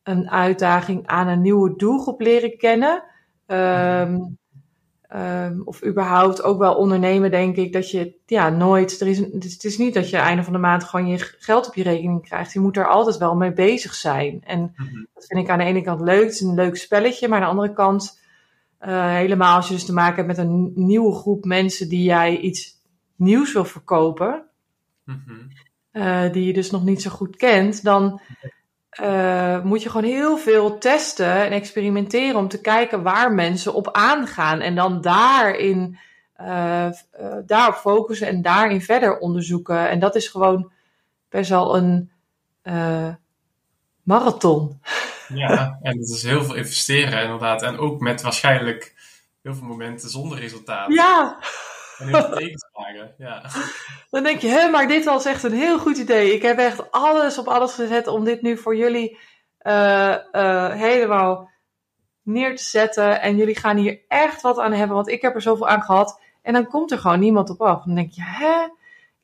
een 0.02 0.30
uitdaging 0.30 1.06
aan 1.06 1.28
een 1.28 1.40
nieuwe 1.40 1.76
doelgroep 1.76 2.20
leren 2.20 2.56
kennen. 2.56 3.02
Um, 3.46 4.38
um, 5.16 5.62
of 5.64 5.84
überhaupt 5.84 6.42
ook 6.42 6.58
wel 6.58 6.74
ondernemen, 6.74 7.30
denk 7.30 7.56
ik, 7.56 7.72
dat 7.72 7.90
je 7.90 8.14
ja, 8.26 8.48
nooit. 8.48 9.00
Er 9.00 9.06
is 9.06 9.18
het 9.18 9.64
is 9.64 9.78
niet 9.78 9.94
dat 9.94 10.10
je 10.10 10.16
einde 10.16 10.42
van 10.42 10.52
de 10.52 10.58
maand 10.58 10.84
gewoon 10.84 11.06
je 11.06 11.18
geld 11.18 11.66
op 11.66 11.74
je 11.74 11.82
rekening 11.82 12.22
krijgt. 12.22 12.52
Je 12.52 12.60
moet 12.60 12.76
er 12.76 12.88
altijd 12.88 13.18
wel 13.18 13.34
mee 13.34 13.52
bezig 13.52 13.94
zijn. 13.94 14.42
En 14.44 14.74
mm-hmm. 14.76 15.08
dat 15.14 15.26
vind 15.26 15.40
ik 15.40 15.48
aan 15.48 15.58
de 15.58 15.64
ene 15.64 15.82
kant 15.82 16.00
leuk. 16.00 16.24
Het 16.24 16.32
is 16.32 16.40
een 16.40 16.54
leuk 16.54 16.76
spelletje. 16.76 17.28
Maar 17.28 17.38
aan 17.38 17.44
de 17.44 17.50
andere 17.50 17.72
kant, 17.72 18.20
uh, 18.80 19.14
helemaal 19.14 19.56
als 19.56 19.68
je 19.68 19.74
dus 19.74 19.84
te 19.84 19.92
maken 19.92 20.16
hebt 20.16 20.26
met 20.26 20.46
een 20.46 20.72
nieuwe 20.74 21.14
groep 21.14 21.44
mensen 21.44 21.88
die 21.88 22.02
jij 22.02 22.38
iets 22.38 22.80
nieuws 23.16 23.52
wil 23.52 23.64
verkopen. 23.64 24.44
Mm-hmm. 25.04 25.48
Uh, 25.92 26.32
die 26.32 26.44
je 26.44 26.52
dus 26.52 26.70
nog 26.70 26.84
niet 26.84 27.02
zo 27.02 27.10
goed 27.10 27.36
kent, 27.36 27.82
dan 27.82 28.20
uh, 29.02 29.62
moet 29.62 29.82
je 29.82 29.90
gewoon 29.90 30.10
heel 30.10 30.36
veel 30.36 30.78
testen 30.78 31.34
en 31.34 31.52
experimenteren 31.52 32.36
om 32.36 32.48
te 32.48 32.60
kijken 32.60 33.02
waar 33.02 33.32
mensen 33.32 33.74
op 33.74 33.88
aangaan. 33.92 34.60
En 34.60 34.74
dan 34.74 35.00
daarin, 35.00 35.98
uh, 36.40 36.86
uh, 37.20 37.34
daarop 37.46 37.74
focussen 37.74 38.26
en 38.26 38.42
daarin 38.42 38.82
verder 38.82 39.18
onderzoeken. 39.18 39.88
En 39.88 39.98
dat 39.98 40.16
is 40.16 40.28
gewoon 40.28 40.72
best 41.28 41.50
wel 41.50 41.76
een 41.76 42.10
marathon. 44.02 44.80
Ja, 45.34 45.78
en 45.82 45.98
dat 45.98 46.08
is 46.08 46.22
heel 46.22 46.44
veel 46.44 46.54
investeren 46.54 47.22
inderdaad. 47.22 47.62
En 47.62 47.78
ook 47.78 48.00
met 48.00 48.22
waarschijnlijk 48.22 48.94
heel 49.42 49.54
veel 49.54 49.66
momenten 49.66 50.10
zonder 50.10 50.38
resultaat. 50.38 50.92
Ja. 50.92 51.38
En 52.00 52.08
heel 52.08 53.08
ja. 53.18 53.42
Dan 54.10 54.22
denk 54.22 54.40
je, 54.40 54.48
hé, 54.48 54.70
maar 54.70 54.88
dit 54.88 55.04
was 55.04 55.24
echt 55.24 55.42
een 55.42 55.52
heel 55.52 55.78
goed 55.78 55.96
idee. 55.96 56.34
Ik 56.34 56.42
heb 56.42 56.58
echt 56.58 56.90
alles 56.90 57.38
op 57.38 57.46
alles 57.46 57.74
gezet 57.74 58.06
om 58.06 58.24
dit 58.24 58.42
nu 58.42 58.56
voor 58.56 58.76
jullie 58.76 59.18
uh, 59.62 60.16
uh, 60.32 60.72
helemaal 60.72 61.50
neer 62.22 62.56
te 62.56 62.62
zetten. 62.62 63.20
En 63.20 63.36
jullie 63.36 63.56
gaan 63.56 63.76
hier 63.76 64.00
echt 64.08 64.40
wat 64.40 64.58
aan 64.58 64.72
hebben, 64.72 64.96
want 64.96 65.08
ik 65.08 65.22
heb 65.22 65.34
er 65.34 65.42
zoveel 65.42 65.68
aan 65.68 65.82
gehad. 65.82 66.20
En 66.42 66.52
dan 66.52 66.66
komt 66.66 66.90
er 66.90 66.98
gewoon 66.98 67.20
niemand 67.20 67.50
op 67.50 67.62
af. 67.62 67.84
Dan 67.84 67.94
denk 67.94 68.10
je, 68.10 68.22
hè, 68.24 68.64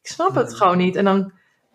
ik 0.03 0.11
snap 0.11 0.35
het 0.35 0.55
gewoon 0.55 0.79
niet. 0.79 0.97
En 0.97 1.05
dan 1.05 1.33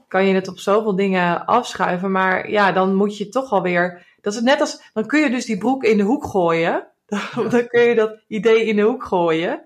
kan 0.07 0.25
je 0.25 0.33
het 0.33 0.47
op 0.47 0.59
zoveel 0.59 0.95
dingen 0.95 1.45
afschuiven. 1.45 2.11
Maar 2.11 2.49
ja, 2.49 2.71
dan 2.71 2.95
moet 2.95 3.17
je 3.17 3.29
toch 3.29 3.51
alweer. 3.51 4.05
Dat 4.21 4.33
is 4.33 4.41
net 4.41 4.59
als. 4.59 4.81
Dan 4.93 5.05
kun 5.05 5.19
je 5.19 5.29
dus 5.29 5.45
die 5.45 5.57
broek 5.57 5.83
in 5.83 5.97
de 5.97 6.03
hoek 6.03 6.25
gooien. 6.25 6.87
Dan 7.49 7.67
kun 7.67 7.81
je 7.81 7.95
dat 7.95 8.19
idee 8.27 8.65
in 8.65 8.75
de 8.75 8.81
hoek 8.81 9.03
gooien 9.03 9.63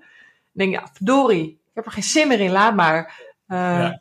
denk 0.55 0.73
ja, 0.73 0.89
verdorie, 0.93 1.49
ik 1.49 1.71
heb 1.73 1.85
er 1.85 1.91
geen 1.91 2.03
zin 2.03 2.27
meer 2.27 2.39
in, 2.39 2.51
laat 2.51 2.75
maar. 2.75 3.21
Uh, 3.47 3.91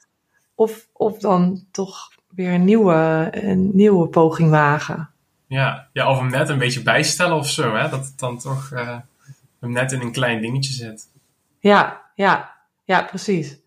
of, 0.54 0.88
of 0.92 1.18
dan 1.18 1.66
toch 1.70 2.12
weer 2.28 2.52
een 2.52 2.64
nieuwe, 2.64 3.28
een 3.30 3.70
nieuwe 3.72 4.08
poging 4.08 4.50
wagen. 4.50 5.10
Ja, 5.46 5.88
ja, 5.92 6.10
of 6.10 6.18
hem 6.18 6.30
net 6.30 6.48
een 6.48 6.58
beetje 6.58 6.82
bijstellen 6.82 7.36
of 7.36 7.48
zo, 7.48 7.74
hè? 7.74 7.88
dat 7.88 8.04
het 8.04 8.18
dan 8.18 8.38
toch 8.38 8.70
uh, 8.70 8.96
hem 9.60 9.72
net 9.72 9.92
in 9.92 10.00
een 10.00 10.12
klein 10.12 10.40
dingetje 10.40 10.72
zit. 10.72 11.08
Ja, 11.58 12.02
ja, 12.14 12.54
ja, 12.84 13.02
precies. 13.02 13.58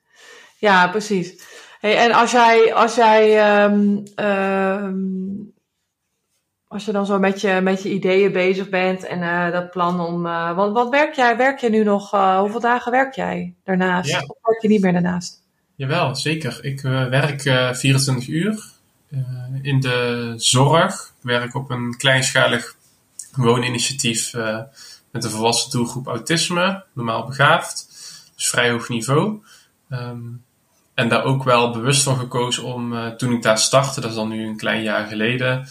Ja, 0.58 0.88
precies. 0.88 1.46
Hey, 1.80 1.98
en 1.98 2.12
als 2.12 2.32
jij, 2.32 2.74
als 2.74 2.96
jij 2.96 3.64
um, 3.64 4.04
um, 4.16 5.54
als 6.68 6.86
je 6.86 6.92
dan 6.92 7.06
zo 7.06 7.20
met 7.20 7.42
je, 7.42 7.60
met 7.64 7.84
je 7.84 7.90
ideeën 7.90 8.32
bezig 8.32 8.70
bent 8.70 9.06
en 9.06 9.20
uh, 9.20 9.52
dat 9.52 9.72
plan 9.72 10.00
om. 10.00 10.26
Uh, 10.26 10.56
wat, 10.56 10.72
wat 10.72 10.90
werk 10.90 11.16
jij? 11.16 11.38
Werk 11.38 11.60
je 11.60 11.70
nu 11.70 11.84
nog? 11.84 12.14
Uh, 12.14 12.40
hoeveel 12.40 12.60
dagen 12.60 12.92
werk 12.92 13.16
jij 13.16 13.54
daarnaast? 13.64 14.10
Ja. 14.10 14.22
Of 14.28 14.38
werk 14.42 14.62
je 14.62 14.68
niet 14.68 14.82
meer 14.82 14.94
daarnaast? 14.94 15.42
Jawel, 15.76 16.16
zeker. 16.16 16.60
Ik 16.62 16.82
werk 16.82 17.42
24 17.76 18.28
uur 18.28 18.64
in 19.62 19.80
de 19.80 20.34
zorg. 20.38 21.14
Ik 21.18 21.24
werk 21.24 21.56
op 21.56 21.70
een 21.70 21.98
kleinschalig 21.98 22.76
wooninitiatief 23.36 24.34
met 25.12 25.24
een 25.24 25.30
volwassen 25.30 25.72
doelgroep 25.72 26.08
autisme, 26.08 26.84
normaal 26.94 27.26
begaafd. 27.26 27.88
Dus 28.36 28.50
vrij 28.50 28.70
hoog 28.70 28.90
niveau. 28.90 29.42
Um, 29.90 30.44
en 30.94 31.10
daar 31.10 31.24
ook 31.24 31.44
wel 31.44 31.72
bewust 31.72 32.04
voor 32.04 32.16
gekozen 32.16 32.64
om, 32.64 33.14
toen 33.18 33.34
ik 33.34 33.44
daar 33.44 33.60
startte, 33.60 34.02
dat 34.02 34.10
is 34.10 34.16
dan 34.16 34.30
nu 34.30 34.48
een 34.48 34.58
klein 34.58 34.84
jaar 34.84 35.08
geleden, 35.08 35.68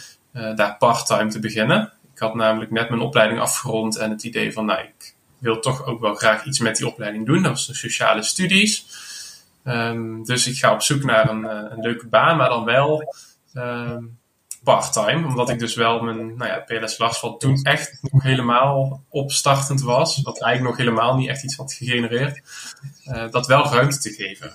daar 0.54 0.76
parttime 0.78 1.30
te 1.30 1.38
beginnen. 1.38 1.92
Ik 2.14 2.18
had 2.18 2.34
namelijk 2.34 2.70
net 2.70 2.88
mijn 2.88 3.00
opleiding 3.00 3.40
afgerond 3.40 3.96
en 3.96 4.10
het 4.10 4.22
idee 4.22 4.52
van, 4.52 4.64
nou, 4.64 4.80
ik 4.80 5.14
wil 5.38 5.60
toch 5.60 5.84
ook 5.84 6.00
wel 6.00 6.14
graag 6.14 6.44
iets 6.44 6.58
met 6.58 6.76
die 6.76 6.86
opleiding 6.86 7.26
doen. 7.26 7.42
Dat 7.42 7.52
was 7.52 7.66
de 7.66 7.74
sociale 7.74 8.22
studies. 8.22 8.86
Um, 9.64 10.24
dus 10.24 10.46
ik 10.46 10.56
ga 10.56 10.72
op 10.72 10.82
zoek 10.82 11.02
naar 11.02 11.30
een, 11.30 11.44
eh, 11.44 11.70
een 11.70 11.80
leuke 11.80 12.06
baan, 12.06 12.36
maar 12.36 12.48
dan 12.48 12.64
wel 12.64 13.14
um, 13.54 14.18
parttime. 14.62 15.26
Omdat 15.26 15.50
ik 15.50 15.58
dus 15.58 15.74
wel 15.74 16.00
mijn 16.00 16.36
nou 16.36 16.50
ja, 16.50 16.58
PLS 16.58 16.98
Larsval 16.98 17.36
toen 17.36 17.62
echt 17.62 17.98
nog 18.00 18.22
helemaal 18.22 19.02
opstartend 19.08 19.80
was. 19.80 20.22
Wat 20.22 20.42
eigenlijk 20.42 20.76
nog 20.76 20.86
helemaal 20.86 21.16
niet 21.16 21.28
echt 21.28 21.44
iets 21.44 21.56
had 21.56 21.72
gegenereerd. 21.72 22.40
Uh, 23.06 23.30
dat 23.30 23.46
wel 23.46 23.64
ruimte 23.64 23.98
te 23.98 24.12
geven. 24.12 24.54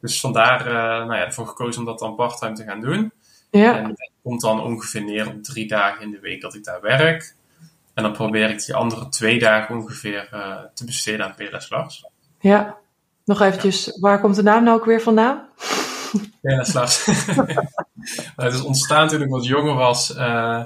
Dus 0.00 0.20
vandaar 0.20 0.66
uh, 0.66 0.72
nou 1.06 1.14
ja, 1.14 1.24
ervoor 1.24 1.46
gekozen 1.46 1.80
om 1.80 1.86
dat 1.86 1.98
dan 1.98 2.14
parttime 2.14 2.54
te 2.54 2.64
gaan 2.64 2.80
doen. 2.80 3.12
Ja. 3.50 3.76
En 3.76 3.88
dat 3.88 4.10
komt 4.22 4.40
dan 4.40 4.62
ongeveer 4.62 5.04
neer 5.04 5.28
op 5.28 5.42
drie 5.42 5.68
dagen 5.68 6.02
in 6.02 6.10
de 6.10 6.20
week 6.20 6.40
dat 6.40 6.54
ik 6.54 6.64
daar 6.64 6.80
werk. 6.80 7.34
En 7.94 8.02
dan 8.02 8.12
probeer 8.12 8.50
ik 8.50 8.64
die 8.64 8.74
andere 8.74 9.08
twee 9.08 9.38
dagen 9.38 9.76
ongeveer 9.76 10.28
uh, 10.34 10.56
te 10.74 10.84
besteden 10.84 11.26
aan 11.26 11.34
PLS 11.34 11.70
Lars. 11.70 12.06
Ja, 12.40 12.76
nog 13.24 13.40
eventjes, 13.40 13.98
waar 14.00 14.20
komt 14.20 14.36
de 14.36 14.42
naam 14.42 14.64
nou 14.64 14.78
ook 14.78 14.84
weer 14.84 15.00
vandaan? 15.00 15.48
PLS 16.40 16.72
Lars. 16.72 17.06
het 18.36 18.54
is 18.54 18.62
ontstaan 18.62 19.08
toen 19.08 19.22
ik 19.22 19.28
wat 19.28 19.46
jonger 19.46 19.74
was. 19.74 20.16
Uh, 20.16 20.64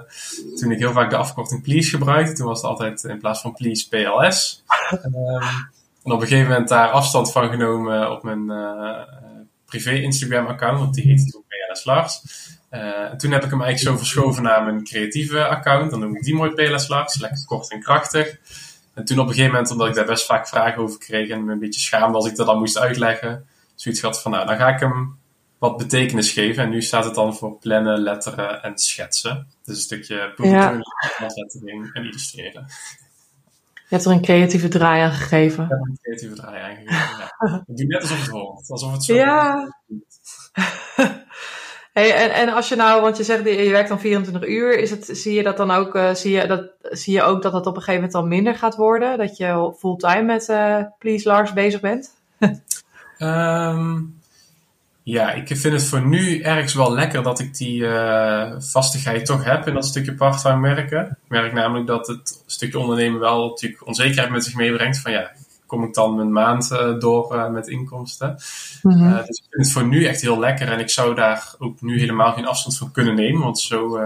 toen 0.55 0.71
ik 0.71 0.79
heel 0.79 0.93
vaak 0.93 1.11
de 1.11 1.17
afkorting 1.17 1.63
Please 1.63 1.91
gebruikte. 1.91 2.33
Toen 2.33 2.47
was 2.47 2.63
het 2.63 2.71
altijd 2.71 3.05
in 3.05 3.19
plaats 3.19 3.41
van 3.41 3.53
Please 3.53 3.89
PLS. 3.89 4.65
Um, 5.05 5.15
en 6.05 6.13
op 6.13 6.21
een 6.21 6.27
gegeven 6.27 6.51
moment 6.51 6.69
daar 6.69 6.91
afstand 6.91 7.33
van 7.33 7.51
genomen 7.51 8.11
op 8.11 8.23
mijn 8.23 8.51
uh, 8.51 9.03
privé 9.65 9.91
Instagram 9.91 10.47
account. 10.47 10.79
Want 10.79 10.95
die 10.95 11.05
heette 11.05 11.31
toen 11.31 11.45
PLS 11.49 11.85
Lars. 11.85 12.23
Uh, 12.75 13.11
toen 13.11 13.31
heb 13.31 13.45
ik 13.45 13.51
hem 13.51 13.63
eigenlijk 13.63 13.79
zo 13.79 13.97
verschoven 13.97 14.43
naar 14.43 14.65
mijn 14.65 14.85
creatieve 14.85 15.47
account. 15.47 15.91
Dan 15.91 16.01
noem 16.01 16.17
ik 16.17 16.23
die 16.23 16.35
mooi 16.35 16.51
PLS 16.51 16.89
Lars, 16.89 17.21
lekker 17.21 17.45
kort 17.45 17.71
en 17.71 17.81
krachtig. 17.81 18.39
En 18.95 19.05
toen 19.05 19.19
op 19.19 19.27
een 19.27 19.33
gegeven 19.33 19.53
moment, 19.53 19.71
omdat 19.71 19.89
ik 19.89 19.95
daar 19.95 20.05
best 20.05 20.27
vaak 20.27 20.49
vragen 20.49 20.83
over 20.83 20.99
kreeg 20.99 21.29
en 21.29 21.45
me 21.45 21.53
een 21.53 21.59
beetje 21.59 21.81
schaamde 21.81 22.17
als 22.17 22.27
ik 22.27 22.37
dat 22.37 22.47
dan 22.47 22.59
moest 22.59 22.79
uitleggen, 22.79 23.47
zoiets 23.75 24.01
had 24.01 24.23
van, 24.23 24.31
nou, 24.31 24.47
dan 24.47 24.57
ga 24.57 24.69
ik 24.69 24.81
hem 24.81 25.19
wat 25.59 25.77
betekenis 25.77 26.33
geven. 26.33 26.63
En 26.63 26.71
nu 26.71 26.83
staat 26.83 27.05
het 27.05 27.15
dan 27.15 27.37
voor 27.37 27.59
plannen, 27.59 27.99
letteren 27.99 28.63
en 28.63 28.79
schetsen. 28.79 29.47
Dus 29.65 29.77
een 29.77 29.83
stukje 29.83 30.33
bullet 30.37 30.81
lettering 31.37 31.91
en 31.93 32.05
illustreren. 32.05 32.67
Je 33.75 34.01
hebt 34.01 34.05
er 34.05 34.13
een 34.13 34.23
creatieve 34.23 34.69
draai 34.69 35.03
aan 35.03 35.13
gegeven. 35.13 35.67
Ja, 35.69 35.77
een 35.77 35.99
creatieve 36.03 36.35
draai 36.35 36.63
aan 36.63 36.77
gegeven, 36.77 37.19
ja. 37.19 37.65
Ik 37.67 37.77
doe 37.77 37.87
net 37.87 38.01
alsof 38.01 38.21
het 38.21 38.31
hoort. 38.31 38.71
Alsof 38.71 38.93
het 38.93 39.05
zo 39.05 39.15
Ja. 39.15 39.69
Hey, 41.95 42.15
en, 42.15 42.31
en 42.31 42.49
als 42.49 42.69
je 42.69 42.77
nou, 42.77 43.01
want 43.01 43.17
je 43.17 43.25
zegt 43.25 43.45
je 43.45 43.71
werkt 43.71 43.89
dan 43.89 44.01
24 44.01 44.49
uur, 44.49 44.79
is 44.79 44.91
het, 44.91 45.09
zie 45.13 45.35
je 45.35 45.43
dat 45.43 45.57
dan 45.57 45.71
ook, 45.71 45.95
uh, 45.95 46.15
zie, 46.15 46.33
je 46.33 46.47
dat, 46.47 46.71
zie 46.81 47.15
je 47.15 47.23
ook 47.23 47.43
dat 47.43 47.53
het 47.53 47.67
op 47.67 47.77
een 47.77 47.83
gegeven 47.83 47.95
moment 47.95 48.13
dan 48.13 48.29
minder 48.29 48.55
gaat 48.55 48.77
worden? 48.77 49.19
Dat 49.19 49.37
je 49.37 49.75
fulltime 49.79 50.23
met 50.23 50.49
uh, 50.49 50.79
Please 50.99 51.29
Lars 51.29 51.53
bezig 51.53 51.81
bent? 51.81 52.11
um, 53.19 54.21
ja, 55.03 55.33
ik 55.33 55.47
vind 55.47 55.75
het 55.75 55.85
voor 55.85 56.07
nu 56.07 56.41
ergens 56.41 56.75
wel 56.75 56.93
lekker 56.93 57.23
dat 57.23 57.41
ik 57.41 57.57
die 57.57 57.83
uh, 57.83 58.53
vastigheid 58.59 59.27
toch 59.27 59.45
heb 59.45 59.67
in 59.67 59.75
dat 59.75 59.87
stukje 59.87 60.15
parttime 60.15 60.75
werken. 60.75 61.19
Ik 61.25 61.31
merk 61.31 61.53
namelijk 61.53 61.87
dat 61.87 62.07
het 62.07 62.43
stukje 62.47 62.79
ondernemen 62.79 63.21
wel 63.21 63.49
natuurlijk 63.49 63.87
onzekerheid 63.87 64.31
met 64.31 64.45
zich 64.45 64.55
meebrengt. 64.55 65.01
Van 65.01 65.13
ja, 65.13 65.31
kom 65.75 65.85
ik 65.85 65.95
dan 65.95 66.15
mijn 66.15 66.33
maand 66.33 66.71
uh, 66.73 66.99
door 66.99 67.35
uh, 67.35 67.51
met 67.51 67.69
inkomsten? 67.69 68.37
Mm 68.83 68.93
-hmm. 68.93 69.11
dus 69.11 69.39
ik 69.39 69.45
vind 69.51 69.65
het 69.65 69.73
voor 69.73 69.87
nu 69.87 70.07
echt 70.07 70.21
heel 70.21 70.39
lekker. 70.39 70.69
En 70.69 70.79
ik 70.79 70.91
zou 70.91 71.15
daar 71.15 71.55
ook 71.59 71.81
nu 71.81 71.99
helemaal 71.99 72.33
geen 72.33 72.47
afstand 72.47 72.77
van 72.77 72.91
kunnen 72.91 73.15
nemen. 73.15 73.43
Want 73.43 73.61
zo, 73.61 74.01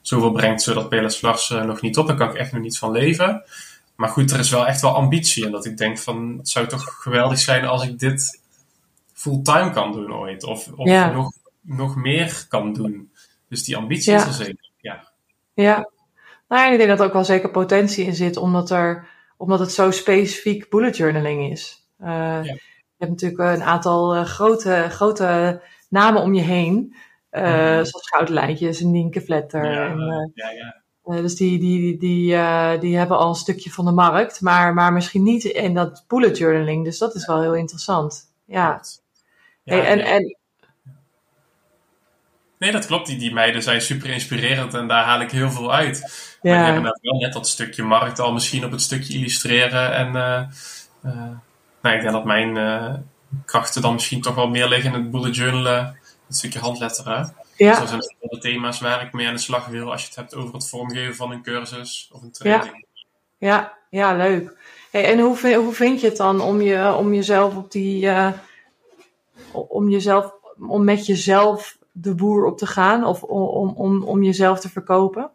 zoveel 0.00 0.32
brengt 0.32 0.62
zodat 0.62 0.88
Pelas 0.88 1.20
Lars 1.20 1.48
nog 1.48 1.80
niet 1.80 1.98
op. 1.98 2.06
Daar 2.06 2.16
kan 2.16 2.28
ik 2.28 2.34
echt 2.34 2.52
nog 2.52 2.62
niet 2.62 2.78
van 2.78 2.90
leven. 2.90 3.42
Maar 3.96 4.08
goed, 4.08 4.30
er 4.30 4.38
is 4.38 4.50
wel 4.50 4.66
echt 4.66 4.80
wel 4.80 4.94
ambitie. 4.94 5.44
En 5.44 5.52
dat 5.52 5.64
ik 5.64 5.76
denk 5.76 5.98
van, 5.98 6.34
het 6.38 6.48
zou 6.48 6.66
toch 6.66 6.84
geweldig 7.00 7.38
zijn 7.38 7.64
als 7.64 7.84
ik 7.84 7.98
dit 7.98 8.40
fulltime 9.12 9.70
kan 9.70 9.92
doen 9.92 10.14
ooit. 10.14 10.44
Of, 10.44 10.68
of 10.76 11.12
nog, 11.12 11.32
nog 11.60 11.96
meer 11.96 12.46
kan 12.48 12.72
doen. 12.72 13.10
Dus 13.48 13.64
die 13.64 13.76
ambitie 13.76 14.12
ja. 14.12 14.18
is 14.18 14.26
er 14.26 14.32
zeker. 14.44 14.70
Ja. 14.76 15.08
ja. 15.54 15.90
Nou 16.48 16.64
ja, 16.64 16.70
ik 16.70 16.76
denk 16.76 16.88
dat 16.88 17.00
er 17.00 17.06
ook 17.06 17.12
wel 17.12 17.24
zeker 17.24 17.50
potentie 17.50 18.04
in 18.04 18.14
zit, 18.14 18.36
omdat, 18.36 18.70
er, 18.70 19.06
omdat 19.42 19.58
het 19.58 19.72
zo 19.72 19.90
specifiek 19.90 20.70
bullet 20.70 20.96
journaling 20.96 21.50
is. 21.50 21.88
Uh, 22.00 22.08
ja. 22.08 22.42
Je 22.42 22.98
hebt 22.98 23.10
natuurlijk 23.10 23.40
een 23.40 23.62
aantal 23.62 24.16
uh, 24.16 24.24
grote, 24.24 24.86
grote 24.90 25.60
namen 25.88 26.22
om 26.22 26.34
je 26.34 26.40
heen. 26.40 26.94
Uh, 27.30 27.42
mm-hmm. 27.42 27.84
Zoals 27.84 28.08
Goudlijntjes 28.08 28.80
en 28.80 28.90
Nienke 28.90 29.20
Vletter. 29.20 29.72
Ja, 29.72 29.86
en, 31.04 31.22
dus 31.22 31.34
die, 31.34 31.58
die, 31.58 31.80
die, 31.80 31.98
die, 31.98 32.78
die 32.78 32.96
hebben 32.96 33.18
al 33.18 33.28
een 33.28 33.34
stukje 33.34 33.70
van 33.70 33.84
de 33.84 33.92
markt, 33.92 34.40
maar, 34.40 34.74
maar 34.74 34.92
misschien 34.92 35.22
niet 35.22 35.44
in 35.44 35.74
dat 35.74 36.04
bullet 36.08 36.38
journaling. 36.38 36.84
Dus 36.84 36.98
dat 36.98 37.14
is 37.14 37.26
wel 37.26 37.40
heel 37.40 37.54
interessant. 37.54 38.32
Ja. 38.44 38.80
Ja, 39.62 39.76
hey, 39.76 39.84
en, 39.86 40.00
en, 40.00 40.36
nee, 42.58 42.72
dat 42.72 42.86
klopt. 42.86 43.06
Die, 43.06 43.18
die 43.18 43.32
meiden 43.32 43.62
zijn 43.62 43.80
super 43.80 44.10
inspirerend 44.10 44.74
en 44.74 44.88
daar 44.88 45.04
haal 45.04 45.20
ik 45.20 45.30
heel 45.30 45.50
veel 45.50 45.72
uit. 45.72 46.30
Ja. 46.42 46.56
Maar 46.56 46.72
hebben 46.72 46.98
wel 47.00 47.20
net 47.20 47.32
dat 47.32 47.48
stukje 47.48 47.82
markt 47.82 48.18
al 48.18 48.32
misschien 48.32 48.64
op 48.64 48.70
het 48.70 48.80
stukje 48.80 49.14
illustreren. 49.14 49.94
En 49.94 50.06
uh, 50.06 50.42
uh, 51.12 51.30
nou, 51.82 51.96
ik 51.96 52.00
denk 52.00 52.12
dat 52.12 52.24
mijn 52.24 52.56
uh, 52.56 52.94
krachten 53.44 53.82
dan 53.82 53.92
misschien 53.92 54.20
toch 54.20 54.34
wel 54.34 54.48
meer 54.48 54.68
liggen 54.68 54.94
in 54.94 55.00
het 55.00 55.10
bullet 55.10 55.36
journalen. 55.36 56.00
Het 56.26 56.36
stukje 56.36 56.58
handletteren. 56.58 57.34
Ja. 57.56 57.74
Zo 57.74 57.86
zijn 57.86 57.98
het 57.98 58.30
de 58.30 58.38
thema's 58.38 58.80
waar 58.80 59.02
ik 59.02 59.12
mee 59.12 59.26
aan 59.26 59.34
de 59.34 59.40
slag 59.40 59.66
wil 59.66 59.90
als 59.90 60.00
je 60.00 60.06
het 60.06 60.16
hebt 60.16 60.34
over 60.34 60.54
het 60.54 60.68
vormgeven 60.68 61.14
van 61.14 61.30
een 61.30 61.42
cursus 61.42 62.10
of 62.12 62.22
een 62.22 62.32
training. 62.32 62.86
Ja, 63.38 63.72
ja, 63.90 64.10
ja 64.10 64.16
leuk. 64.16 64.56
Hey, 64.90 65.04
en 65.04 65.18
hoe, 65.18 65.36
vind, 65.36 65.54
hoe 65.54 65.72
vind 65.72 66.00
je 66.00 66.06
het 66.06 66.16
dan 66.16 66.40
om, 66.40 66.60
je, 66.60 66.94
om 66.94 67.14
jezelf 67.14 67.56
op 67.56 67.72
die 67.72 68.10
om 69.52 69.88
jezelf, 69.88 70.32
om 70.68 70.84
met 70.84 71.06
jezelf 71.06 71.78
de 71.92 72.14
boer 72.14 72.44
op 72.44 72.58
te 72.58 72.66
gaan 72.66 73.04
of 73.04 73.22
om, 73.22 73.68
om, 73.68 74.02
om 74.02 74.22
jezelf 74.22 74.60
te 74.60 74.68
verkopen? 74.68 75.30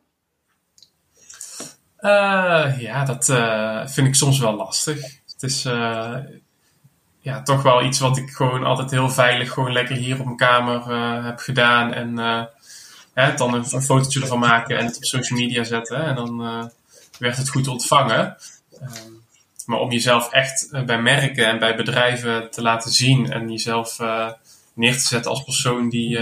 Uh, 2.02 2.80
ja, 2.80 3.06
dat 3.06 3.28
uh, 3.30 3.88
vind 3.88 4.08
ik 4.08 4.16
soms 4.16 4.40
wel 4.40 4.56
lastig. 4.56 5.02
Het 5.32 5.44
is 5.44 5.66
uh, 5.66 6.16
ja, 7.20 7.42
toch 7.42 7.62
wel 7.62 7.84
iets 7.84 8.00
wat 8.00 8.18
ik 8.18 8.30
gewoon 8.30 8.64
altijd 8.64 8.92
heel 8.92 9.10
veilig 9.10 9.52
gewoon 9.52 9.72
lekker 9.72 9.96
hier 9.96 10.20
op 10.20 10.26
mijn 10.26 10.38
kamer 10.38 10.92
heb 11.24 11.40
gedaan. 11.40 11.94
En 11.94 12.16
ja, 13.16 13.32
dan 13.32 13.54
een, 13.54 13.66
een, 13.72 13.82
fotootje 13.82 14.22
ervan 14.22 14.40
maken 14.40 14.78
en 14.78 14.86
het 14.86 14.98
op 14.98 15.04
social 15.04 15.40
media 15.40 15.64
zetten. 15.64 16.04
En 16.04 16.16
dan 16.16 16.38
werd 17.20 17.38
het 17.38 17.50
goed 17.50 17.68
ontvangen. 17.68 18.38
Maar 19.66 19.80
om 19.80 19.92
jezelf 19.92 20.32
echt 20.32 20.70
bij 20.86 21.02
merken 21.02 21.46
en 21.46 21.60
bij 21.60 21.76
bedrijven 21.76 22.52
te 22.52 22.62
laten 22.62 22.92
zien 22.92 23.32
en 23.32 23.52
jezelf 23.52 23.98
neer 24.74 24.94
te 24.94 25.08
zetten 25.08 25.32
als 25.32 25.44
persoon 25.44 25.90
die, 25.90 26.20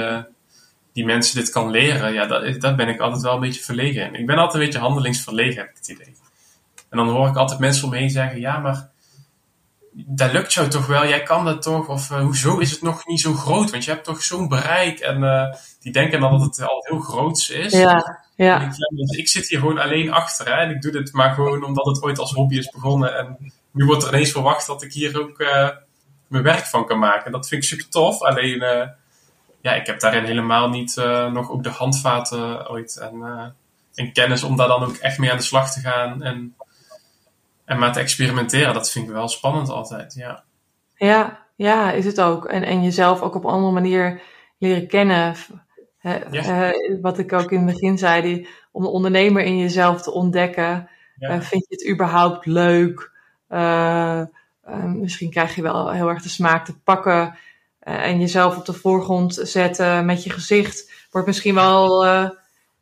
die 0.95 1.05
mensen 1.05 1.35
dit 1.39 1.49
kan 1.49 1.69
leren, 1.69 2.13
ja, 2.13 2.25
dat, 2.25 2.61
dat 2.61 2.75
ben 2.75 2.87
ik 2.87 2.99
altijd 2.99 3.21
wel 3.21 3.33
een 3.33 3.39
beetje 3.39 3.63
verlegen 3.63 4.05
in. 4.05 4.15
Ik 4.15 4.25
ben 4.25 4.37
altijd 4.37 4.53
een 4.53 4.69
beetje 4.69 4.79
handelingsverlegen, 4.79 5.57
heb 5.57 5.69
ik 5.69 5.75
het 5.75 5.87
idee. 5.87 6.15
En 6.89 6.97
dan 6.97 7.09
hoor 7.09 7.27
ik 7.27 7.35
altijd 7.35 7.59
mensen 7.59 7.87
omheen 7.87 8.09
zeggen, 8.09 8.39
ja, 8.39 8.57
maar 8.57 8.89
dat 9.91 10.31
lukt 10.31 10.53
jou 10.53 10.67
toch 10.67 10.87
wel, 10.87 11.07
jij 11.07 11.23
kan 11.23 11.45
dat 11.45 11.61
toch? 11.61 11.87
Of 11.87 12.07
hoezo 12.09 12.57
is 12.57 12.71
het 12.71 12.81
nog 12.81 13.07
niet 13.07 13.21
zo 13.21 13.33
groot? 13.33 13.71
Want 13.71 13.83
je 13.83 13.91
hebt 13.91 14.03
toch 14.03 14.23
zo'n 14.23 14.47
bereik 14.47 14.99
en 14.99 15.49
die 15.79 15.91
denken 15.91 16.19
dan 16.19 16.31
dat 16.31 16.41
het 16.41 16.69
al 16.69 16.85
heel 16.87 16.99
groots 16.99 17.49
is. 17.49 17.71
Ja. 17.71 18.23
Ja. 18.35 18.61
Ik, 18.61 18.71
dus 18.89 19.17
ik 19.17 19.27
zit 19.27 19.47
hier 19.47 19.59
gewoon 19.59 19.79
alleen 19.79 20.11
achter. 20.11 20.45
Hè? 20.45 20.51
En 20.51 20.69
ik 20.69 20.81
doe 20.81 20.91
dit 20.91 21.13
maar 21.13 21.33
gewoon 21.33 21.63
omdat 21.63 21.85
het 21.85 22.03
ooit 22.03 22.19
als 22.19 22.33
hobby 22.33 22.57
is 22.57 22.69
begonnen. 22.69 23.17
En 23.17 23.53
nu 23.71 23.85
wordt 23.85 24.03
er 24.03 24.13
ineens 24.13 24.31
verwacht 24.31 24.67
dat 24.67 24.83
ik 24.83 24.93
hier 24.93 25.21
ook 25.21 25.39
uh, 25.39 25.69
mijn 26.27 26.43
werk 26.43 26.65
van 26.65 26.85
kan 26.85 26.99
maken. 26.99 27.31
Dat 27.31 27.47
vind 27.47 27.63
ik 27.63 27.69
super 27.69 27.89
tof. 27.89 28.21
Alleen, 28.21 28.61
ja, 29.65 29.73
ik 29.73 29.85
heb 29.85 29.99
daarin 29.99 30.23
helemaal 30.23 30.69
niet 30.69 30.95
uh, 30.95 31.31
nog 31.31 31.51
ook 31.51 31.63
de 31.63 31.69
handvaten 31.69 32.69
ooit. 32.69 32.97
En, 32.97 33.23
en 33.93 34.11
kennis 34.11 34.43
om 34.43 34.55
daar 34.55 34.67
dan 34.67 34.83
ook 34.83 34.95
echt 34.95 35.17
mee 35.17 35.31
aan 35.31 35.37
de 35.37 35.43
slag 35.43 35.73
te 35.73 35.79
gaan. 35.79 36.23
En, 36.23 36.55
en 37.65 37.79
maar 37.79 37.93
te 37.93 37.99
experimenteren. 37.99 38.73
Dat 38.73 38.91
vind 38.91 39.07
ik 39.07 39.13
wel 39.13 39.27
spannend 39.27 39.69
altijd, 39.69 40.13
ja. 40.13 40.43
Ja, 40.95 41.39
ja 41.55 41.91
is 41.91 42.05
het 42.05 42.21
ook. 42.21 42.45
En, 42.45 42.63
en 42.63 42.83
jezelf 42.83 43.21
ook 43.21 43.35
op 43.35 43.43
een 43.43 43.51
andere 43.51 43.73
manier 43.73 44.21
leren 44.57 44.87
kennen 44.87 45.35
ja. 46.31 46.73
uh, 46.73 47.01
wat 47.01 47.19
ik 47.19 47.33
ook 47.33 47.51
in 47.51 47.57
het 47.57 47.73
begin 47.73 47.97
zei, 47.97 48.21
die, 48.21 48.47
om 48.71 48.83
de 48.83 48.89
ondernemer 48.89 49.43
in 49.43 49.57
jezelf 49.57 50.01
te 50.01 50.11
ontdekken. 50.11 50.89
Ja. 51.17 51.35
Uh, 51.35 51.41
vind 51.41 51.65
je 51.69 51.75
het 51.75 51.89
überhaupt 51.89 52.45
leuk? 52.45 53.11
Uh, 53.49 54.21
misschien 54.85 55.29
krijg 55.29 55.55
je 55.55 55.61
wel 55.61 55.91
heel 55.91 56.09
erg 56.09 56.21
de 56.21 56.29
smaak 56.29 56.65
te 56.65 56.79
pakken 56.79 57.35
en 57.85 58.19
jezelf 58.19 58.57
op 58.57 58.65
de 58.65 58.73
voorgrond 58.73 59.39
zetten 59.41 60.05
met 60.05 60.23
je 60.23 60.29
gezicht. 60.29 60.91
Wordt 61.11 61.27
misschien 61.27 61.55
wel, 61.55 62.05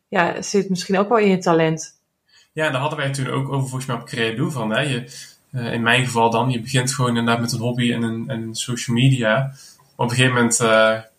ja, 0.07 0.41
zit 0.41 0.69
misschien 0.69 0.97
ook 0.97 1.09
wel 1.09 1.17
in 1.17 1.29
je 1.29 1.37
talent. 1.37 2.01
Ja, 2.53 2.69
daar 2.69 2.81
hadden 2.81 2.99
wij 2.99 3.11
toen 3.11 3.27
ook 3.27 3.47
over 3.47 3.69
volgens 3.69 3.85
mij 3.85 3.95
op 3.95 4.05
Creado 4.05 4.49
van. 4.49 4.69
Hè? 4.69 4.79
Je, 4.79 5.05
in 5.51 5.81
mijn 5.81 6.05
geval 6.05 6.29
dan, 6.29 6.49
je 6.49 6.61
begint 6.61 6.93
gewoon 6.93 7.17
inderdaad 7.17 7.41
met 7.41 7.51
een 7.51 7.59
hobby 7.59 7.93
en 7.93 8.01
een, 8.01 8.29
en 8.29 8.55
social 8.55 8.95
media. 8.95 9.53
Op 9.95 10.09
een 10.09 10.15
gegeven 10.15 10.33
moment 10.33 10.57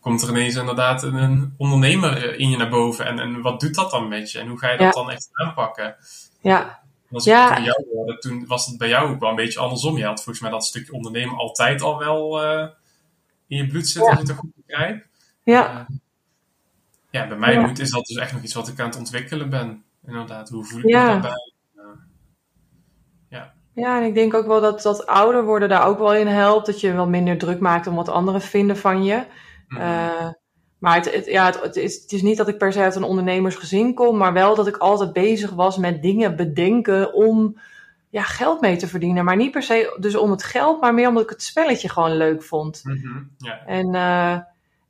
komt 0.01 0.23
er 0.23 0.29
ineens 0.29 0.55
inderdaad 0.55 1.03
een 1.03 1.55
ondernemer 1.57 2.39
in 2.39 2.51
je 2.51 2.57
naar 2.57 2.69
boven. 2.69 3.07
En, 3.07 3.19
en 3.19 3.41
wat 3.41 3.61
doet 3.61 3.75
dat 3.75 3.91
dan 3.91 4.09
met 4.09 4.31
je? 4.31 4.39
En 4.39 4.49
hoe 4.49 4.59
ga 4.59 4.71
je 4.71 4.79
dat 4.79 4.95
ja. 4.95 5.03
dan 5.03 5.11
echt 5.11 5.29
aanpakken? 5.33 5.97
Ja. 6.41 6.83
Als 7.13 7.25
ja. 7.25 7.55
bij 7.55 7.63
jou 7.63 8.19
toen 8.19 8.47
was 8.47 8.67
het 8.67 8.79
bij 8.79 8.89
jou 8.89 9.11
ook 9.11 9.21
wel 9.21 9.29
een 9.29 9.37
beetje 9.37 9.61
andersom. 9.61 9.97
Je 9.97 10.05
had 10.05 10.23
volgens 10.23 10.41
mij 10.41 10.51
dat 10.51 10.65
stukje 10.65 10.93
ondernemen 10.93 11.37
altijd 11.37 11.83
al 11.83 11.99
wel 11.99 12.45
uh, 12.45 12.67
in 13.47 13.57
je 13.57 13.67
bloed 13.67 13.93
ja. 13.93 14.01
als 14.01 14.21
ik 14.21 14.27
het 14.27 14.37
goed. 14.37 14.51
Ja. 15.45 15.87
Uh, 15.91 15.97
ja, 17.11 17.29
bij 17.29 17.37
mij 17.37 17.53
ja. 17.53 17.73
is 17.77 17.91
dat 17.91 18.07
dus 18.07 18.17
echt 18.17 18.33
nog 18.33 18.43
iets 18.43 18.55
wat 18.55 18.69
ik 18.69 18.81
aan 18.81 18.87
het 18.87 18.97
ontwikkelen 18.97 19.51
ben. 19.51 19.85
Inderdaad, 20.07 20.49
hoe 20.49 20.65
voel 20.65 20.79
ik 20.79 20.89
ja. 20.89 21.05
me 21.05 21.11
daarbij? 21.11 21.53
ja. 23.29 23.55
Ja, 23.75 24.01
en 24.01 24.07
ik 24.07 24.15
denk 24.15 24.35
ook 24.35 24.47
wel 24.47 24.61
dat 24.61 24.83
dat 24.83 25.07
ouder 25.07 25.45
worden 25.45 25.69
daar 25.69 25.87
ook 25.87 25.99
wel 25.99 26.15
in 26.15 26.27
helpt. 26.27 26.67
Dat 26.67 26.81
je 26.81 26.93
wel 26.93 27.09
minder 27.09 27.39
druk 27.39 27.61
maakt 27.61 27.87
om 27.87 27.95
wat 27.95 28.09
anderen 28.09 28.41
vinden 28.41 28.77
van 28.77 29.05
je. 29.05 29.25
Uh, 29.69 30.29
maar 30.79 30.95
het, 30.95 31.15
het, 31.15 31.27
ja, 31.27 31.47
het, 31.47 31.63
het, 31.63 31.77
is, 31.77 32.03
het 32.03 32.13
is 32.13 32.23
niet 32.23 32.37
dat 32.37 32.49
ik 32.49 32.59
per 32.59 32.73
se 32.73 32.81
uit 32.81 32.95
een 32.95 33.03
ondernemersgezin 33.03 33.95
kom, 33.95 34.17
maar 34.17 34.33
wel 34.33 34.55
dat 34.55 34.67
ik 34.67 34.77
altijd 34.77 35.13
bezig 35.13 35.51
was 35.51 35.77
met 35.77 36.03
dingen 36.03 36.37
bedenken 36.37 37.15
om 37.15 37.59
ja, 38.15 38.23
geld 38.23 38.61
mee 38.61 38.77
te 38.77 38.87
verdienen. 38.87 39.25
Maar 39.25 39.37
niet 39.37 39.51
per 39.51 39.63
se 39.63 39.97
dus 40.01 40.17
om 40.17 40.31
het 40.31 40.43
geld, 40.43 40.81
maar 40.81 40.95
meer 40.95 41.09
omdat 41.09 41.23
ik 41.23 41.29
het 41.29 41.43
spelletje 41.43 41.89
gewoon 41.89 42.17
leuk 42.17 42.43
vond. 42.43 42.81
Mm 42.85 42.97
-hmm, 42.97 43.31
yeah. 43.39 43.61
en, 43.67 43.95
uh, 43.95 44.33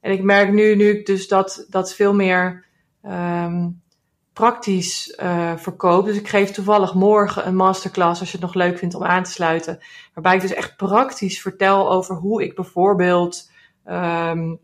en 0.01 0.13
ik 0.13 0.23
merk 0.23 0.53
nu, 0.53 0.77
nu 0.77 0.89
ik 0.89 1.07
dus 1.07 1.29
dat, 1.29 1.67
dat 1.69 1.95
veel 1.95 2.15
meer 2.15 2.65
um, 3.03 3.83
praktisch 4.33 5.19
uh, 5.23 5.57
verkoop. 5.57 6.05
Dus 6.05 6.17
ik 6.17 6.29
geef 6.29 6.51
toevallig 6.51 6.95
morgen 6.95 7.47
een 7.47 7.57
masterclass, 7.57 8.21
als 8.21 8.31
je 8.31 8.37
het 8.37 8.47
nog 8.47 8.55
leuk 8.55 8.79
vindt 8.79 8.95
om 8.95 9.05
aan 9.05 9.23
te 9.23 9.31
sluiten. 9.31 9.79
Waarbij 10.15 10.35
ik 10.35 10.41
dus 10.41 10.55
echt 10.55 10.77
praktisch 10.77 11.41
vertel 11.41 11.91
over 11.91 12.15
hoe 12.15 12.43
ik 12.43 12.55
bijvoorbeeld 12.55 13.51
um, 13.87 14.59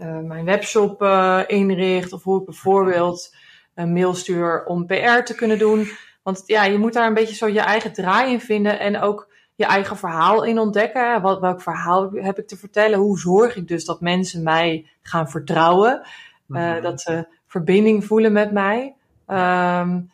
uh, 0.00 0.18
mijn 0.18 0.44
webshop 0.44 1.02
inricht. 1.46 2.12
Of 2.12 2.22
hoe 2.22 2.38
ik 2.38 2.44
bijvoorbeeld 2.44 3.34
een 3.74 3.92
mail 3.92 4.14
stuur 4.14 4.64
om 4.64 4.86
PR 4.86 5.22
te 5.24 5.34
kunnen 5.34 5.58
doen. 5.58 5.88
Want 6.22 6.42
ja, 6.46 6.64
je 6.64 6.78
moet 6.78 6.92
daar 6.92 7.06
een 7.06 7.14
beetje 7.14 7.34
zo 7.34 7.48
je 7.48 7.60
eigen 7.60 7.92
draai 7.92 8.32
in 8.32 8.40
vinden. 8.40 8.78
En 8.78 9.00
ook 9.00 9.28
je 9.54 9.64
eigen 9.64 9.96
verhaal 9.96 10.44
in 10.44 10.58
ontdekken. 10.58 11.22
Wat, 11.22 11.40
welk 11.40 11.62
verhaal 11.62 12.10
heb 12.12 12.38
ik 12.38 12.48
te 12.48 12.56
vertellen? 12.56 12.98
Hoe 12.98 13.18
zorg 13.18 13.56
ik 13.56 13.68
dus 13.68 13.84
dat 13.84 14.00
mensen 14.00 14.42
mij 14.42 14.90
gaan 15.02 15.30
vertrouwen? 15.30 16.06
Uh, 16.48 16.82
dat 16.82 17.00
ze 17.00 17.26
verbinding 17.46 18.04
voelen 18.04 18.32
met 18.32 18.52
mij. 18.52 18.94
Um, 19.26 20.10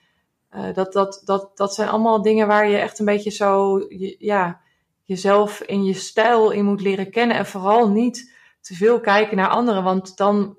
uh, 0.54 0.74
dat, 0.74 0.92
dat, 0.92 1.22
dat, 1.24 1.50
dat 1.54 1.74
zijn 1.74 1.88
allemaal 1.88 2.22
dingen 2.22 2.46
waar 2.46 2.68
je 2.68 2.76
echt 2.76 2.98
een 2.98 3.04
beetje 3.04 3.30
zo, 3.30 3.78
je, 3.78 4.16
ja, 4.18 4.60
jezelf 5.04 5.60
in 5.60 5.84
je 5.84 5.94
stijl 5.94 6.50
in 6.50 6.64
moet 6.64 6.80
leren 6.80 7.10
kennen. 7.10 7.36
En 7.36 7.46
vooral 7.46 7.90
niet 7.90 8.34
te 8.60 8.74
veel 8.74 9.00
kijken 9.00 9.36
naar 9.36 9.48
anderen, 9.48 9.82
want 9.82 10.16
dan 10.16 10.56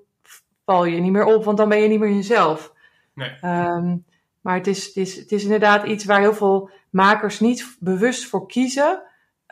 val 0.65 0.85
je 0.85 0.99
niet 0.99 1.11
meer 1.11 1.25
op, 1.25 1.43
want 1.43 1.57
dan 1.57 1.69
ben 1.69 1.81
je 1.81 1.87
niet 1.87 1.99
meer 1.99 2.13
jezelf. 2.13 2.73
Nee. 3.13 3.31
Um, 3.41 4.05
maar 4.41 4.55
het 4.55 4.67
is, 4.67 4.85
het, 4.85 4.95
is, 4.95 5.15
het 5.15 5.31
is 5.31 5.43
inderdaad 5.43 5.85
iets 5.85 6.05
waar 6.05 6.19
heel 6.19 6.33
veel 6.33 6.69
makers 6.89 7.39
niet 7.39 7.77
bewust 7.79 8.25
voor 8.25 8.47
kiezen. 8.47 9.01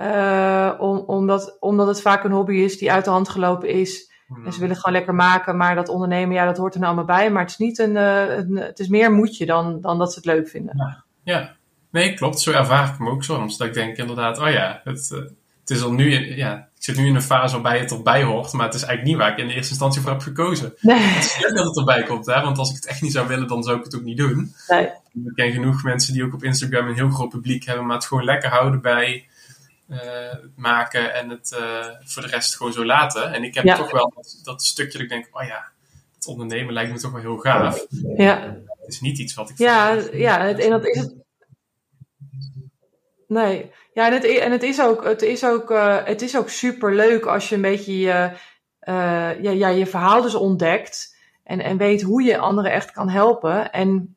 Uh, 0.01 0.73
om, 0.77 0.97
omdat, 0.97 1.57
omdat 1.59 1.87
het 1.87 2.01
vaak 2.01 2.23
een 2.23 2.31
hobby 2.31 2.55
is 2.55 2.77
die 2.77 2.91
uit 2.91 3.05
de 3.05 3.11
hand 3.11 3.29
gelopen 3.29 3.69
is. 3.69 4.11
Mm. 4.27 4.45
En 4.45 4.53
ze 4.53 4.59
willen 4.59 4.75
gewoon 4.75 4.93
lekker 4.93 5.15
maken, 5.15 5.57
maar 5.57 5.75
dat 5.75 5.89
ondernemen, 5.89 6.35
ja, 6.35 6.45
dat 6.45 6.57
hoort 6.57 6.73
er 6.73 6.79
nou 6.79 6.95
allemaal 6.95 7.15
bij. 7.17 7.31
Maar 7.31 7.41
het 7.41 7.51
is, 7.51 7.57
niet 7.57 7.79
een, 7.79 7.95
uh, 7.95 8.37
een 8.37 8.55
het 8.55 8.79
is 8.79 8.87
meer 8.87 9.11
moedje 9.11 9.45
dan, 9.45 9.81
dan 9.81 9.97
dat 9.97 10.13
ze 10.13 10.19
het 10.19 10.27
leuk 10.27 10.47
vinden. 10.47 10.77
Ja. 10.77 11.03
ja. 11.23 11.55
nee, 11.91 12.13
klopt. 12.13 12.39
Zo 12.39 12.51
ervaar 12.51 12.89
ik 12.89 12.97
hem 12.97 13.07
ook 13.07 13.23
soms. 13.23 13.57
Dat 13.57 13.67
ik 13.67 13.73
denk 13.73 13.97
inderdaad, 13.97 14.39
oh 14.39 14.49
ja, 14.49 14.81
het, 14.83 15.09
uh, 15.13 15.19
het 15.67 15.77
is 15.77 15.83
al 15.83 15.91
nu, 15.91 16.35
ja, 16.35 16.69
ik 16.75 16.83
zit 16.83 16.97
nu 16.97 17.05
in 17.05 17.15
een 17.15 17.21
fase 17.21 17.53
waarbij 17.53 17.79
het 17.79 17.91
erbij 17.91 18.23
hoort, 18.23 18.51
maar 18.51 18.65
het 18.65 18.75
is 18.75 18.83
eigenlijk 18.83 19.09
niet 19.09 19.21
waar 19.21 19.31
ik 19.31 19.37
in 19.37 19.47
de 19.47 19.53
eerste 19.53 19.71
instantie 19.71 20.01
voor 20.01 20.11
heb 20.11 20.21
gekozen. 20.21 20.73
Nee. 20.79 20.99
Het 20.99 21.23
is 21.23 21.39
leuk 21.39 21.55
dat 21.55 21.65
het 21.65 21.77
erbij 21.77 22.03
komt, 22.03 22.25
hè, 22.25 22.41
want 22.41 22.57
als 22.57 22.69
ik 22.69 22.75
het 22.75 22.85
echt 22.85 23.01
niet 23.01 23.11
zou 23.11 23.27
willen, 23.27 23.47
dan 23.47 23.63
zou 23.63 23.77
ik 23.77 23.83
het 23.83 23.95
ook 23.95 24.03
niet 24.03 24.17
doen. 24.17 24.53
Nee. 24.67 24.85
Ik 25.25 25.33
ken 25.35 25.51
genoeg 25.51 25.83
mensen 25.83 26.13
die 26.13 26.23
ook 26.23 26.33
op 26.33 26.43
Instagram 26.43 26.87
een 26.87 26.95
heel 26.95 27.09
groot 27.09 27.29
publiek 27.29 27.65
hebben, 27.65 27.85
maar 27.85 27.95
het 27.95 28.05
gewoon 28.05 28.23
lekker 28.23 28.49
houden 28.49 28.81
bij 28.81 29.27
uh, 29.89 29.99
maken 30.55 31.13
en 31.13 31.29
het 31.29 31.57
uh, 31.59 31.85
voor 32.03 32.21
de 32.21 32.27
rest 32.27 32.55
gewoon 32.55 32.73
zo 32.73 32.85
laten. 32.85 33.33
En 33.33 33.43
ik 33.43 33.53
heb 33.53 33.63
ja. 33.63 33.75
toch 33.75 33.91
wel 33.91 34.13
dat, 34.15 34.39
dat, 34.43 34.63
stukje 34.63 34.91
dat 34.91 35.01
ik 35.01 35.09
denk, 35.09 35.27
oh 35.31 35.43
ja, 35.47 35.67
het 36.15 36.27
ondernemen 36.27 36.73
lijkt 36.73 36.91
me 36.91 36.99
toch 36.99 37.11
wel 37.11 37.21
heel 37.21 37.37
gaaf. 37.37 37.85
Ja. 38.17 38.57
Het 38.79 38.87
is 38.87 39.01
niet 39.01 39.17
iets 39.17 39.33
wat 39.33 39.49
ik... 39.49 39.57
Ja, 39.57 39.99
ja 40.11 40.41
het, 40.41 40.59
en 40.59 40.69
dat 40.69 40.85
is 40.85 40.99
het... 40.99 41.13
Nee, 43.27 43.71
ja, 43.97 44.05
en 44.05 44.13
het, 44.13 44.23
en 44.23 44.51
het 44.51 44.63
is 44.63 44.81
ook, 44.81 45.03
het 45.03 45.21
is 45.21 45.45
ook, 45.45 45.71
uh, 45.71 45.97
het 46.03 46.21
is 46.21 46.37
ook 46.37 46.49
super 46.49 46.95
leuk 46.95 47.25
als 47.25 47.49
je 47.49 47.55
een 47.55 47.61
beetje 47.61 47.99
je, 47.99 48.31
uh, 48.83 49.41
ja, 49.41 49.51
ja, 49.51 49.67
je 49.67 49.85
verhaal 49.85 50.21
dus 50.21 50.35
ontdekt 50.35 51.15
en, 51.43 51.59
en 51.59 51.77
weet 51.77 52.01
hoe 52.01 52.23
je 52.23 52.37
anderen 52.37 52.71
echt 52.71 52.91
kan 52.91 53.09
helpen. 53.09 53.71
En 53.71 54.15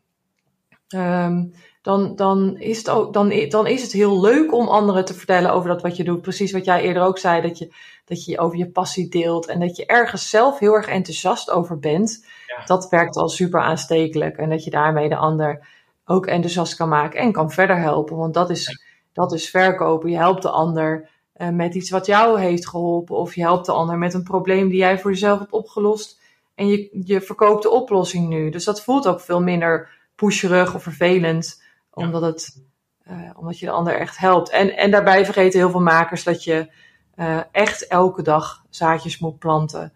um, 0.95 1.55
dan, 1.83 2.17
dan, 2.17 2.59
is 2.59 2.79
het 2.79 2.91
ook, 2.91 3.13
dan, 3.13 3.49
dan 3.49 3.67
is 3.67 3.83
het 3.83 3.93
heel 3.93 4.21
leuk 4.21 4.53
om 4.53 4.69
anderen 4.69 5.05
te 5.05 5.15
vertellen 5.15 5.53
over 5.53 5.69
dat 5.69 5.83
wat 5.83 5.97
je 5.97 6.05
doet. 6.05 6.23
Precies 6.23 6.53
wat 6.53 6.65
jij 6.65 6.83
eerder 6.83 7.03
ook 7.03 7.19
zei, 7.19 7.41
dat 7.41 7.59
je, 7.59 7.75
dat 8.05 8.25
je 8.25 8.39
over 8.39 8.59
je 8.59 8.71
passie 8.71 9.09
deelt 9.09 9.47
en 9.47 9.61
dat 9.61 9.77
je 9.77 9.87
ergens 9.87 10.31
zelf 10.31 10.59
heel 10.59 10.75
erg 10.75 10.87
enthousiast 10.87 11.51
over 11.51 11.79
bent. 11.79 12.27
Ja. 12.47 12.65
Dat 12.65 12.89
werkt 12.89 13.17
al 13.17 13.29
super 13.29 13.61
aanstekelijk 13.61 14.37
en 14.37 14.51
dat 14.51 14.65
je 14.65 14.71
daarmee 14.71 15.09
de 15.09 15.17
ander 15.17 15.67
ook 16.05 16.27
enthousiast 16.27 16.75
kan 16.75 16.89
maken 16.89 17.21
en 17.21 17.33
kan 17.33 17.51
verder 17.51 17.79
helpen. 17.79 18.17
Want 18.17 18.35
dat 18.35 18.51
is, 18.51 18.90
dat 19.13 19.33
is 19.33 19.51
verkopen. 19.51 20.11
Je 20.11 20.17
helpt 20.17 20.43
de 20.43 20.51
ander 20.51 21.09
uh, 21.37 21.49
met 21.49 21.75
iets 21.75 21.91
wat 21.91 22.07
jou 22.07 22.41
heeft 22.41 22.69
geholpen 22.69 23.17
of 23.17 23.35
je 23.35 23.41
helpt 23.41 23.67
de 23.67 23.73
ander 23.73 23.99
met 23.99 24.15
een 24.15 24.23
probleem 24.23 24.69
die 24.69 24.79
jij 24.79 24.99
voor 24.99 25.11
jezelf 25.11 25.39
hebt 25.39 25.53
opgelost. 25.53 26.21
En 26.55 26.67
je, 26.67 27.03
je 27.05 27.21
verkoopt 27.21 27.63
de 27.63 27.71
oplossing 27.71 28.29
nu. 28.29 28.51
Dus 28.51 28.65
dat 28.65 28.83
voelt 28.83 29.07
ook 29.07 29.21
veel 29.21 29.43
minder 29.43 29.89
pusherig 30.15 30.75
of 30.75 30.83
vervelend 30.83 31.63
omdat, 31.91 32.23
het, 32.23 32.63
uh, 33.11 33.31
omdat 33.37 33.59
je 33.59 33.67
de 33.67 33.73
ander 33.73 33.99
echt 33.99 34.19
helpt. 34.19 34.51
En, 34.51 34.77
en 34.77 34.91
daarbij 34.91 35.25
vergeten 35.25 35.59
heel 35.59 35.71
veel 35.71 35.81
makers 35.81 36.25
dat 36.25 36.45
je 36.45 36.71
uh, 37.17 37.41
echt 37.53 37.87
elke 37.87 38.23
dag 38.23 38.65
zaadjes 38.71 39.19
moet 39.19 39.39
planten. 39.39 39.93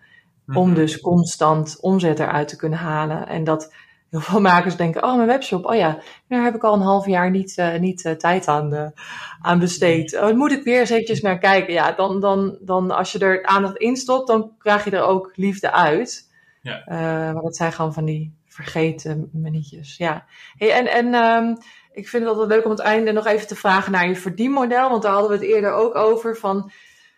Om 0.54 0.74
dus 0.74 1.00
constant 1.00 1.78
omzet 1.80 2.18
eruit 2.18 2.48
te 2.48 2.56
kunnen 2.56 2.78
halen. 2.78 3.26
En 3.26 3.44
dat 3.44 3.74
heel 4.14 4.30
veel 4.32 4.40
makers 4.40 4.76
denken, 4.76 5.02
oh 5.02 5.16
mijn 5.16 5.28
webshop, 5.28 5.64
oh 5.64 5.74
ja, 5.74 5.98
daar 6.28 6.42
heb 6.42 6.54
ik 6.54 6.64
al 6.64 6.74
een 6.74 6.80
half 6.80 7.06
jaar 7.06 7.30
niet, 7.30 7.56
uh, 7.58 7.78
niet 7.78 8.04
uh, 8.04 8.12
tijd 8.12 8.48
aan, 8.48 8.92
aan 9.40 9.58
besteed. 9.58 10.20
Oh, 10.20 10.32
moet 10.32 10.52
ik 10.52 10.64
weer 10.64 10.80
eens 10.80 10.90
eventjes 10.90 11.20
naar 11.20 11.38
kijken. 11.38 11.72
Ja, 11.72 11.92
dan, 11.92 12.20
dan, 12.20 12.58
dan 12.60 12.90
als 12.90 13.12
je 13.12 13.18
er 13.18 13.44
aandacht 13.44 13.76
in 13.76 13.96
stopt, 13.96 14.26
dan 14.26 14.50
krijg 14.58 14.84
je 14.84 14.90
er 14.90 15.02
ook 15.02 15.32
liefde 15.34 15.72
uit. 15.72 16.32
Ja. 16.62 16.84
maar 17.32 17.42
dat 17.42 17.56
zijn 17.56 17.72
gewoon 17.72 17.92
van 17.92 18.04
die 18.04 18.34
vergeten 18.46 19.28
minuutjes. 19.32 19.96
Ja. 19.96 20.24
Hey, 20.56 20.72
en, 20.72 20.86
en 20.86 21.14
um, 21.14 21.56
ik 21.92 22.08
vind 22.08 22.22
het 22.22 22.32
altijd 22.32 22.50
leuk 22.50 22.64
om 22.64 22.70
het 22.70 22.80
einde 22.80 23.12
nog 23.12 23.26
even 23.26 23.46
te 23.46 23.56
vragen 23.56 23.92
naar 23.92 24.08
je 24.08 24.16
verdienmodel. 24.16 24.90
Want 24.90 25.02
daar 25.02 25.12
hadden 25.12 25.30
we 25.30 25.36
het 25.36 25.54
eerder 25.54 25.72
ook 25.72 25.94
over. 25.94 26.36
Van 26.36 26.70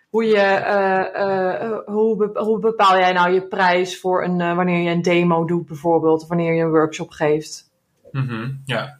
hoe, 0.09 0.24
je, 0.24 0.34
uh, 0.34 1.94
hoe, 1.94 2.16
be 2.16 2.40
hoe 2.40 2.59
bepaal 2.59 2.98
jij 2.98 3.12
nou 3.12 3.32
je 3.32 3.46
prijs 3.46 4.00
voor 4.00 4.24
een, 4.24 4.38
wanneer 4.57 4.82
je 4.82 4.90
een 4.90 5.02
demo 5.02 5.44
doet 5.44 5.66
bijvoorbeeld. 5.66 6.22
Of 6.22 6.28
wanneer 6.28 6.54
je 6.54 6.62
een 6.62 6.70
workshop 6.70 7.11
geeft. 7.11 7.70
-hmm, 8.12 8.62
ja. 8.64 8.98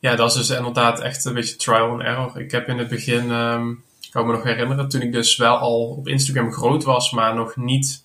ja, 0.00 0.16
dat 0.16 0.30
is 0.30 0.36
dus 0.36 0.56
inderdaad 0.56 1.00
echt 1.00 1.24
een 1.24 1.34
beetje 1.34 1.56
trial 1.56 1.90
and 1.90 2.02
error. 2.02 2.40
Ik 2.40 2.50
heb 2.50 2.68
in 2.68 2.78
het 2.78 2.88
begin, 2.88 3.30
um, 3.30 3.84
ik 4.00 4.10
kan 4.10 4.26
me 4.26 4.32
nog 4.32 4.42
herinneren, 4.42 4.88
toen 4.88 5.02
ik 5.02 5.12
dus 5.12 5.36
wel 5.36 5.56
al 5.56 5.94
op 5.98 6.08
Instagram 6.08 6.52
groot 6.52 6.84
was, 6.84 7.12
maar 7.12 7.34
nog 7.34 7.56
niet 7.56 8.04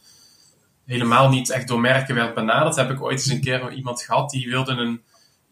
helemaal 0.85 1.29
niet 1.29 1.49
echt 1.49 1.67
door 1.67 1.79
merken 1.79 2.15
werd 2.15 2.33
benaderd, 2.33 2.75
heb 2.75 2.89
ik 2.89 3.01
ooit 3.01 3.19
eens 3.19 3.29
een 3.29 3.41
keer 3.41 3.73
iemand 3.73 4.01
gehad 4.01 4.29
die 4.29 4.49
wilde 4.49 4.71
een 4.71 5.01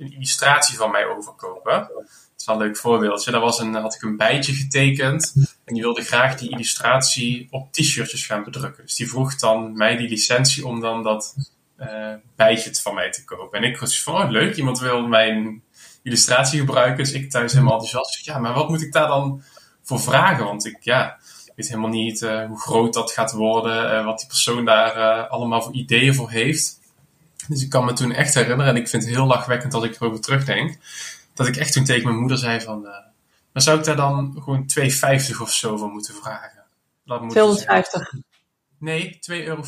een 0.02 0.14
illustratie 0.14 0.78
van 0.78 0.92
mij 0.92 1.06
overkopen. 1.06 1.90
Is 2.42 2.48
wel 2.48 2.56
een 2.56 2.62
leuk 2.62 2.78
voorbeeldje. 2.78 3.32
Daar 3.32 3.42
was 3.42 3.60
een, 3.60 3.74
had 3.74 3.96
ik 3.96 4.02
een 4.02 4.18
bijtje 4.18 4.54
getekend. 4.54 5.34
En 5.66 5.74
die 5.74 5.82
wilde 5.82 6.02
graag 6.02 6.36
die 6.36 6.50
illustratie 6.50 7.48
op 7.50 7.74
t-shirtjes 7.74 8.26
gaan 8.26 8.44
bedrukken. 8.44 8.86
Dus 8.86 8.96
die 8.96 9.10
vroeg 9.10 9.36
dan 9.36 9.78
mij 9.78 9.98
die 9.98 10.10
licentie 10.10 10.68
om 10.68 10.80
dan 10.80 11.04
dat 11.04 11.36
uh, 11.80 12.14
bijtje 12.36 12.76
van 12.76 12.94
mij 12.94 13.12
te 13.12 13.24
kopen. 13.24 13.60
En 13.60 13.70
ik 13.70 13.78
was 13.78 14.04
van, 14.04 14.14
oh 14.14 14.30
leuk, 14.30 14.56
iemand 14.56 14.80
wil 14.80 15.08
mijn 15.08 15.64
illustratie 16.04 16.60
gebruiken. 16.60 17.04
Dus 17.04 17.14
ik 17.14 17.30
thuis 17.30 17.52
helemaal 17.54 17.74
enthousiast. 17.74 18.26
Ja, 18.26 18.38
maar 18.38 18.54
wat 18.54 18.70
moet 18.70 18.82
ik 18.82 18.94
daar 18.94 19.08
dan 19.08 19.44
voor 19.84 20.00
vragen? 20.00 20.46
Want 20.46 20.66
ik, 20.66 20.78
ja, 20.80 21.18
weet 21.56 21.68
helemaal 21.68 21.90
niet 21.90 22.22
uh, 22.22 22.46
hoe 22.46 22.60
groot 22.60 22.94
dat 22.94 23.12
gaat 23.12 23.32
worden. 23.32 23.94
Uh, 23.94 24.06
wat 24.06 24.20
die 24.20 24.28
persoon 24.28 24.66
daar 24.66 25.28
allemaal 25.28 25.62
voor 25.62 25.74
ideeën 25.74 26.16
voor 26.16 26.30
heeft. 26.30 26.80
Dus 27.48 27.64
ik 27.64 27.70
kan 27.70 27.86
me 27.86 27.94
toen 27.94 28.12
echt 28.12 28.34
herinneren, 28.34 28.76
en 28.76 28.82
ik 28.82 28.88
vind 28.88 29.04
het 29.04 29.12
heel 29.14 29.26
lachwekkend 29.26 29.74
als 29.74 29.84
ik 29.84 29.96
erover 29.96 30.22
terugdenk, 30.22 30.78
dat 31.34 31.48
ik 31.48 31.56
echt 31.56 31.74
toen 31.74 31.86
tegen 31.86 32.04
mijn 32.04 32.20
moeder 32.20 32.38
zei 32.38 32.62
van, 32.62 32.86
uh, 32.86 32.92
maar 33.54 33.64
zou 33.64 33.80
ik 33.80 33.86
daar 33.86 33.96
dan 33.96 34.34
gewoon 34.44 34.70
2,50 34.80 35.42
of 35.42 35.52
zo 35.52 35.78
voor 35.78 35.90
moeten 35.90 36.14
vragen? 36.14 36.64
Dat 37.06 37.22
moet 37.22 37.32
250? 37.32 38.14
Nee, 38.78 39.20
2,50 39.32 39.46
euro. 39.46 39.64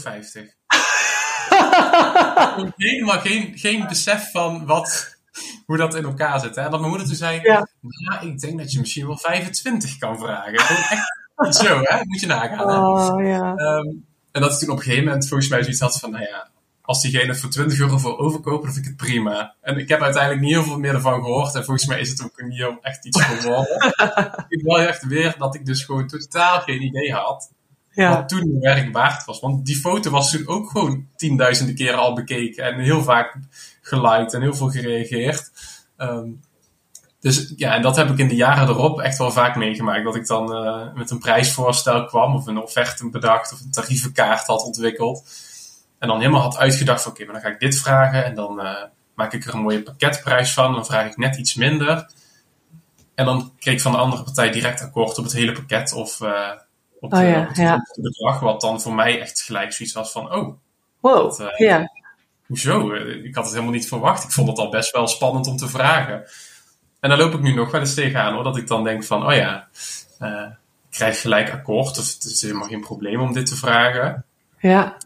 Helemaal 2.76 3.20
geen, 3.28 3.58
geen 3.58 3.88
besef 3.88 4.32
van 4.32 4.66
wat, 4.66 5.18
hoe 5.66 5.78
dat 5.78 5.96
in 5.96 6.04
elkaar 6.04 6.40
zit. 6.40 6.56
Hè? 6.56 6.70
Dat 6.70 6.80
mijn 6.80 6.90
moeder 6.90 7.08
toen 7.08 7.16
zei, 7.16 7.42
ja. 7.42 7.68
nou, 7.82 8.28
ik 8.28 8.40
denk 8.40 8.58
dat 8.58 8.72
je 8.72 8.80
misschien 8.80 9.08
wel 9.08 9.18
25 9.18 9.98
kan 9.98 10.20
vragen. 10.20 10.54
Echt 10.54 11.56
zo, 11.66 11.80
hè? 11.82 11.98
moet 12.06 12.20
je 12.20 12.28
nagaan. 12.28 12.70
Hè? 12.70 12.78
Oh, 12.78 13.26
ja. 13.26 13.56
Um, 13.58 14.06
en 14.32 14.42
dat 14.42 14.52
ik 14.52 14.60
toen 14.60 14.70
op 14.70 14.78
een 14.78 14.84
gegeven 14.84 15.06
moment 15.06 15.28
volgens 15.28 15.50
mij 15.50 15.62
zoiets 15.62 15.80
had 15.80 16.00
van, 16.00 16.12
nou 16.12 16.24
ja, 16.24 16.48
als 16.86 17.02
diegene 17.02 17.36
voor 17.36 17.50
20 17.50 17.80
euro 17.80 17.98
voor 17.98 18.18
overkopen, 18.18 18.64
dan 18.64 18.74
vind 18.74 18.86
ik 18.86 18.92
het 18.98 19.08
prima. 19.08 19.56
En 19.62 19.78
ik 19.78 19.90
heb 19.90 20.02
uiteindelijk 20.02 20.42
niet 20.44 20.54
heel 20.54 20.64
veel 20.64 20.80
meer 20.80 20.94
ervan 20.94 21.24
gehoord. 21.24 21.56
En 21.56 21.64
volgens 21.64 21.86
mij 21.86 22.00
is 22.00 22.10
het 22.10 22.24
ook 22.24 22.42
niet 22.42 22.58
heel 22.58 22.78
echt 22.82 23.06
iets 23.06 23.22
geworden. 23.22 23.94
ik 24.56 24.62
wil 24.64 24.80
echt 24.80 25.06
weer 25.06 25.36
dat 25.38 25.56
ik 25.56 25.66
dus 25.66 25.84
gewoon 25.84 26.08
totaal 26.08 26.60
geen 26.60 26.82
idee 26.82 27.14
had. 27.14 27.52
Ja. 27.92 28.16
Wat 28.16 28.30
toen 28.30 28.60
werk 28.60 28.94
waard 28.94 29.26
was. 29.26 29.40
Want 29.40 29.66
die 29.66 29.76
foto 29.76 30.10
was 30.10 30.32
toen 30.32 30.48
ook 30.48 30.70
gewoon 30.70 31.08
tienduizenden 31.16 31.76
keren 31.76 32.00
al 32.00 32.14
bekeken. 32.14 32.64
En 32.64 32.80
heel 32.80 33.04
vaak 33.04 33.38
geliked 33.82 34.34
en 34.34 34.42
heel 34.42 34.56
veel 34.56 34.70
gereageerd. 34.70 35.52
Um, 35.98 36.42
dus 37.20 37.54
ja, 37.56 37.74
en 37.74 37.82
dat 37.82 37.96
heb 37.96 38.10
ik 38.10 38.18
in 38.18 38.28
de 38.28 38.36
jaren 38.36 38.68
erop 38.68 39.00
echt 39.00 39.18
wel 39.18 39.32
vaak 39.32 39.56
meegemaakt. 39.56 40.04
Dat 40.04 40.16
ik 40.16 40.28
dan 40.28 40.66
uh, 40.66 40.94
met 40.94 41.10
een 41.10 41.20
prijsvoorstel 41.20 42.06
kwam, 42.06 42.36
of 42.36 42.48
een 42.48 42.58
offerte 42.58 43.10
bedacht, 43.10 43.54
of 43.54 43.60
een 43.60 43.72
tarievenkaart 43.72 44.48
had 44.48 44.64
ontwikkeld. 44.64 45.24
En 46.04 46.10
dan 46.10 46.20
helemaal 46.20 46.42
had 46.42 46.58
uitgedacht 46.58 47.02
van 47.02 47.12
oké, 47.12 47.22
okay, 47.22 47.34
maar 47.34 47.42
dan 47.42 47.52
ga 47.52 47.58
ik 47.58 47.70
dit 47.70 47.80
vragen 47.80 48.26
en 48.26 48.36
dan 48.36 48.60
uh, 48.60 48.84
maak 49.14 49.34
ik 49.34 49.46
er 49.46 49.54
een 49.54 49.62
mooie 49.62 49.84
pakketprijs 49.84 50.54
van. 50.54 50.74
Dan 50.74 50.86
vraag 50.86 51.06
ik 51.06 51.18
net 51.18 51.36
iets 51.36 51.56
minder. 51.56 52.10
En 53.16 53.26
dan 53.26 53.54
kreeg 53.60 53.74
ik 53.74 53.82
van 53.82 53.92
de 53.92 53.98
andere 53.98 54.24
partij 54.24 54.52
direct 54.52 54.82
akkoord 54.82 55.18
op 55.18 55.24
het 55.24 55.34
hele 55.34 55.52
pakket 55.52 55.94
of 55.94 56.20
uh, 56.20 56.52
op, 57.00 57.10
de, 57.10 57.16
oh 57.16 57.24
ja, 57.24 57.42
op 57.42 57.48
het 57.48 57.58
ja. 57.58 57.82
bedrag. 57.96 58.40
Wat 58.40 58.62
dan 58.62 58.82
voor 58.82 58.94
mij 58.94 59.22
echt 59.22 59.42
gelijk 59.42 59.74
zoiets 59.74 59.96
was 59.96 60.12
van 60.12 60.34
oh, 60.34 60.56
wow, 61.00 61.38
dat, 61.38 61.40
uh, 61.40 61.58
ja. 61.58 61.92
hoezo? 62.46 62.94
Ik 62.94 63.36
had 63.36 63.44
het 63.44 63.54
helemaal 63.54 63.76
niet 63.76 63.88
verwacht. 63.88 64.24
Ik 64.24 64.32
vond 64.32 64.48
het 64.48 64.58
al 64.58 64.70
best 64.70 64.92
wel 64.92 65.08
spannend 65.08 65.48
om 65.48 65.58
te 65.58 65.70
vragen. 65.70 66.24
En 67.00 67.10
daar 67.10 67.18
loop 67.18 67.34
ik 67.34 67.42
nu 67.42 67.54
nog 67.54 67.72
wel 67.72 67.82
eens 67.82 67.94
tegenaan 67.94 68.34
hoor. 68.34 68.44
Dat 68.44 68.58
ik 68.58 68.68
dan 68.68 68.84
denk 68.84 69.04
van 69.04 69.26
oh 69.26 69.36
ja, 69.36 69.68
ik 70.20 70.98
krijg 70.98 71.22
gelijk 71.22 71.52
akkoord. 71.52 71.98
Of 71.98 72.14
het 72.14 72.24
is 72.24 72.42
helemaal 72.42 72.68
geen 72.68 72.82
probleem 72.82 73.22
om 73.22 73.34
dit 73.34 73.46
te 73.46 73.56
vragen. 73.56 74.26
Ja 74.60 74.98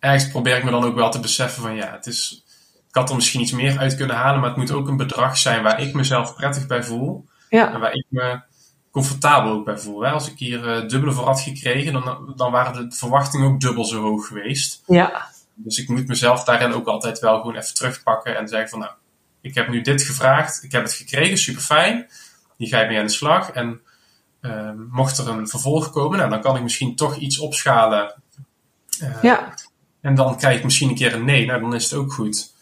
ergens 0.00 0.28
probeer 0.28 0.56
ik 0.56 0.64
me 0.64 0.70
dan 0.70 0.84
ook 0.84 0.94
wel 0.94 1.10
te 1.10 1.20
beseffen 1.20 1.62
van 1.62 1.74
ja, 1.74 1.92
het 1.92 2.06
is, 2.06 2.44
ik 2.88 2.94
had 2.94 3.08
er 3.08 3.14
misschien 3.14 3.40
iets 3.40 3.52
meer 3.52 3.78
uit 3.78 3.96
kunnen 3.96 4.16
halen, 4.16 4.40
maar 4.40 4.48
het 4.48 4.58
moet 4.58 4.70
ook 4.70 4.88
een 4.88 4.96
bedrag 4.96 5.36
zijn 5.36 5.62
waar 5.62 5.80
ik 5.80 5.94
mezelf 5.94 6.34
prettig 6.34 6.66
bij 6.66 6.82
voel. 6.82 7.28
Ja. 7.48 7.72
En 7.72 7.80
waar 7.80 7.92
ik 7.92 8.06
me 8.08 8.40
comfortabel 8.90 9.52
ook 9.52 9.64
bij 9.64 9.78
voel. 9.78 10.00
Hè? 10.00 10.10
Als 10.10 10.30
ik 10.30 10.38
hier 10.38 10.82
uh, 10.82 10.88
dubbele 10.88 11.12
voor 11.12 11.24
had 11.24 11.40
gekregen, 11.40 11.92
dan, 11.92 12.32
dan 12.36 12.52
waren 12.52 12.88
de 12.88 12.96
verwachtingen 12.96 13.46
ook 13.46 13.60
dubbel 13.60 13.84
zo 13.84 14.02
hoog 14.02 14.26
geweest. 14.26 14.82
Ja. 14.86 15.28
Dus 15.54 15.78
ik 15.78 15.88
moet 15.88 16.06
mezelf 16.06 16.44
daarin 16.44 16.72
ook 16.72 16.86
altijd 16.86 17.18
wel 17.18 17.36
gewoon 17.36 17.56
even 17.56 17.74
terugpakken 17.74 18.36
en 18.36 18.48
zeggen 18.48 18.68
van 18.68 18.78
nou, 18.78 18.92
ik 19.40 19.54
heb 19.54 19.68
nu 19.68 19.80
dit 19.80 20.02
gevraagd, 20.02 20.62
ik 20.62 20.72
heb 20.72 20.82
het 20.82 20.92
gekregen, 20.92 21.38
super 21.38 21.62
fijn. 21.62 22.10
Die 22.56 22.68
ga 22.68 22.80
ik 22.80 22.88
mee 22.88 22.98
aan 22.98 23.06
de 23.06 23.12
slag. 23.12 23.50
En 23.50 23.80
uh, 24.40 24.70
mocht 24.90 25.18
er 25.18 25.28
een 25.28 25.48
vervolg 25.48 25.90
komen, 25.90 26.18
nou, 26.18 26.30
dan 26.30 26.40
kan 26.40 26.56
ik 26.56 26.62
misschien 26.62 26.96
toch 26.96 27.16
iets 27.16 27.38
opschalen. 27.38 28.14
Uh, 29.02 29.22
ja. 29.22 29.54
En 30.00 30.14
dan 30.14 30.36
krijg 30.36 30.58
ik 30.58 30.64
misschien 30.64 30.88
een 30.88 30.94
keer 30.94 31.14
een 31.14 31.24
nee, 31.24 31.46
nou 31.46 31.60
dan 31.60 31.74
is 31.74 31.90
het 31.90 31.98
ook 31.98 32.12
goed. 32.12 32.52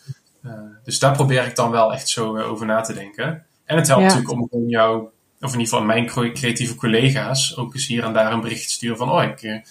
Uh, 0.42 0.52
dus 0.84 0.98
daar 0.98 1.12
probeer 1.12 1.46
ik 1.46 1.56
dan 1.56 1.70
wel 1.70 1.92
echt 1.92 2.08
zo 2.08 2.38
over 2.38 2.66
na 2.66 2.80
te 2.80 2.94
denken. 2.94 3.46
En 3.64 3.76
het 3.76 3.86
helpt 3.86 4.02
ja. 4.02 4.08
natuurlijk 4.08 4.40
om 4.40 4.48
gewoon 4.50 4.68
jou, 4.68 5.02
of 5.40 5.52
in 5.52 5.60
ieder 5.60 5.60
geval 5.60 5.82
mijn 5.82 6.06
creatieve 6.06 6.74
collega's, 6.74 7.56
ook 7.56 7.74
eens 7.74 7.86
hier 7.86 8.04
en 8.04 8.12
daar 8.12 8.32
een 8.32 8.40
bericht 8.40 8.66
te 8.66 8.72
sturen 8.72 8.96
van, 8.96 9.10
oh, 9.10 9.22
ik 9.22 9.62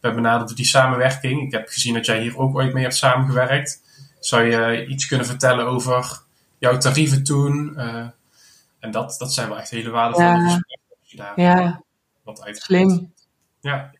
ben 0.00 0.14
benaderd 0.14 0.48
door 0.48 0.56
die 0.56 0.66
samenwerking. 0.66 1.42
Ik 1.42 1.52
heb 1.52 1.68
gezien 1.68 1.94
dat 1.94 2.06
jij 2.06 2.20
hier 2.20 2.38
ook 2.38 2.54
ooit 2.56 2.72
mee 2.72 2.82
hebt 2.82 2.96
samengewerkt. 2.96 3.82
Zou 4.18 4.42
je 4.44 4.86
iets 4.86 5.06
kunnen 5.06 5.26
vertellen 5.26 5.66
over 5.66 6.22
jouw 6.58 6.78
tarieven 6.78 7.22
toen? 7.24 7.74
Uh, 7.76 8.06
en 8.78 8.90
dat, 8.90 9.14
dat 9.18 9.34
zijn 9.34 9.48
wel 9.48 9.58
echt 9.58 9.70
hele 9.70 9.90
waardevolle 9.90 10.26
ja. 10.26 10.44
gesprekken. 10.44 10.96
Als 11.00 11.10
je 11.10 11.16
daar 11.16 11.40
ja. 11.40 11.82
wat 12.22 12.42
uit 12.42 12.56
Slim. 12.56 13.12
Ja. 13.60 13.90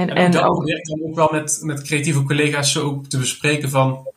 En, 0.00 0.08
En, 0.08 0.16
en 0.16 0.30
dat 0.30 0.42
ook, 0.42 0.54
probeer 0.54 0.76
ik 0.76 0.86
dan 0.86 1.02
ook 1.02 1.14
wel 1.14 1.28
met, 1.32 1.58
met 1.62 1.82
creatieve 1.82 2.22
collega's 2.22 2.72
zo 2.72 2.84
ook 2.84 3.06
te 3.06 3.18
bespreken 3.18 3.70
van, 3.70 4.08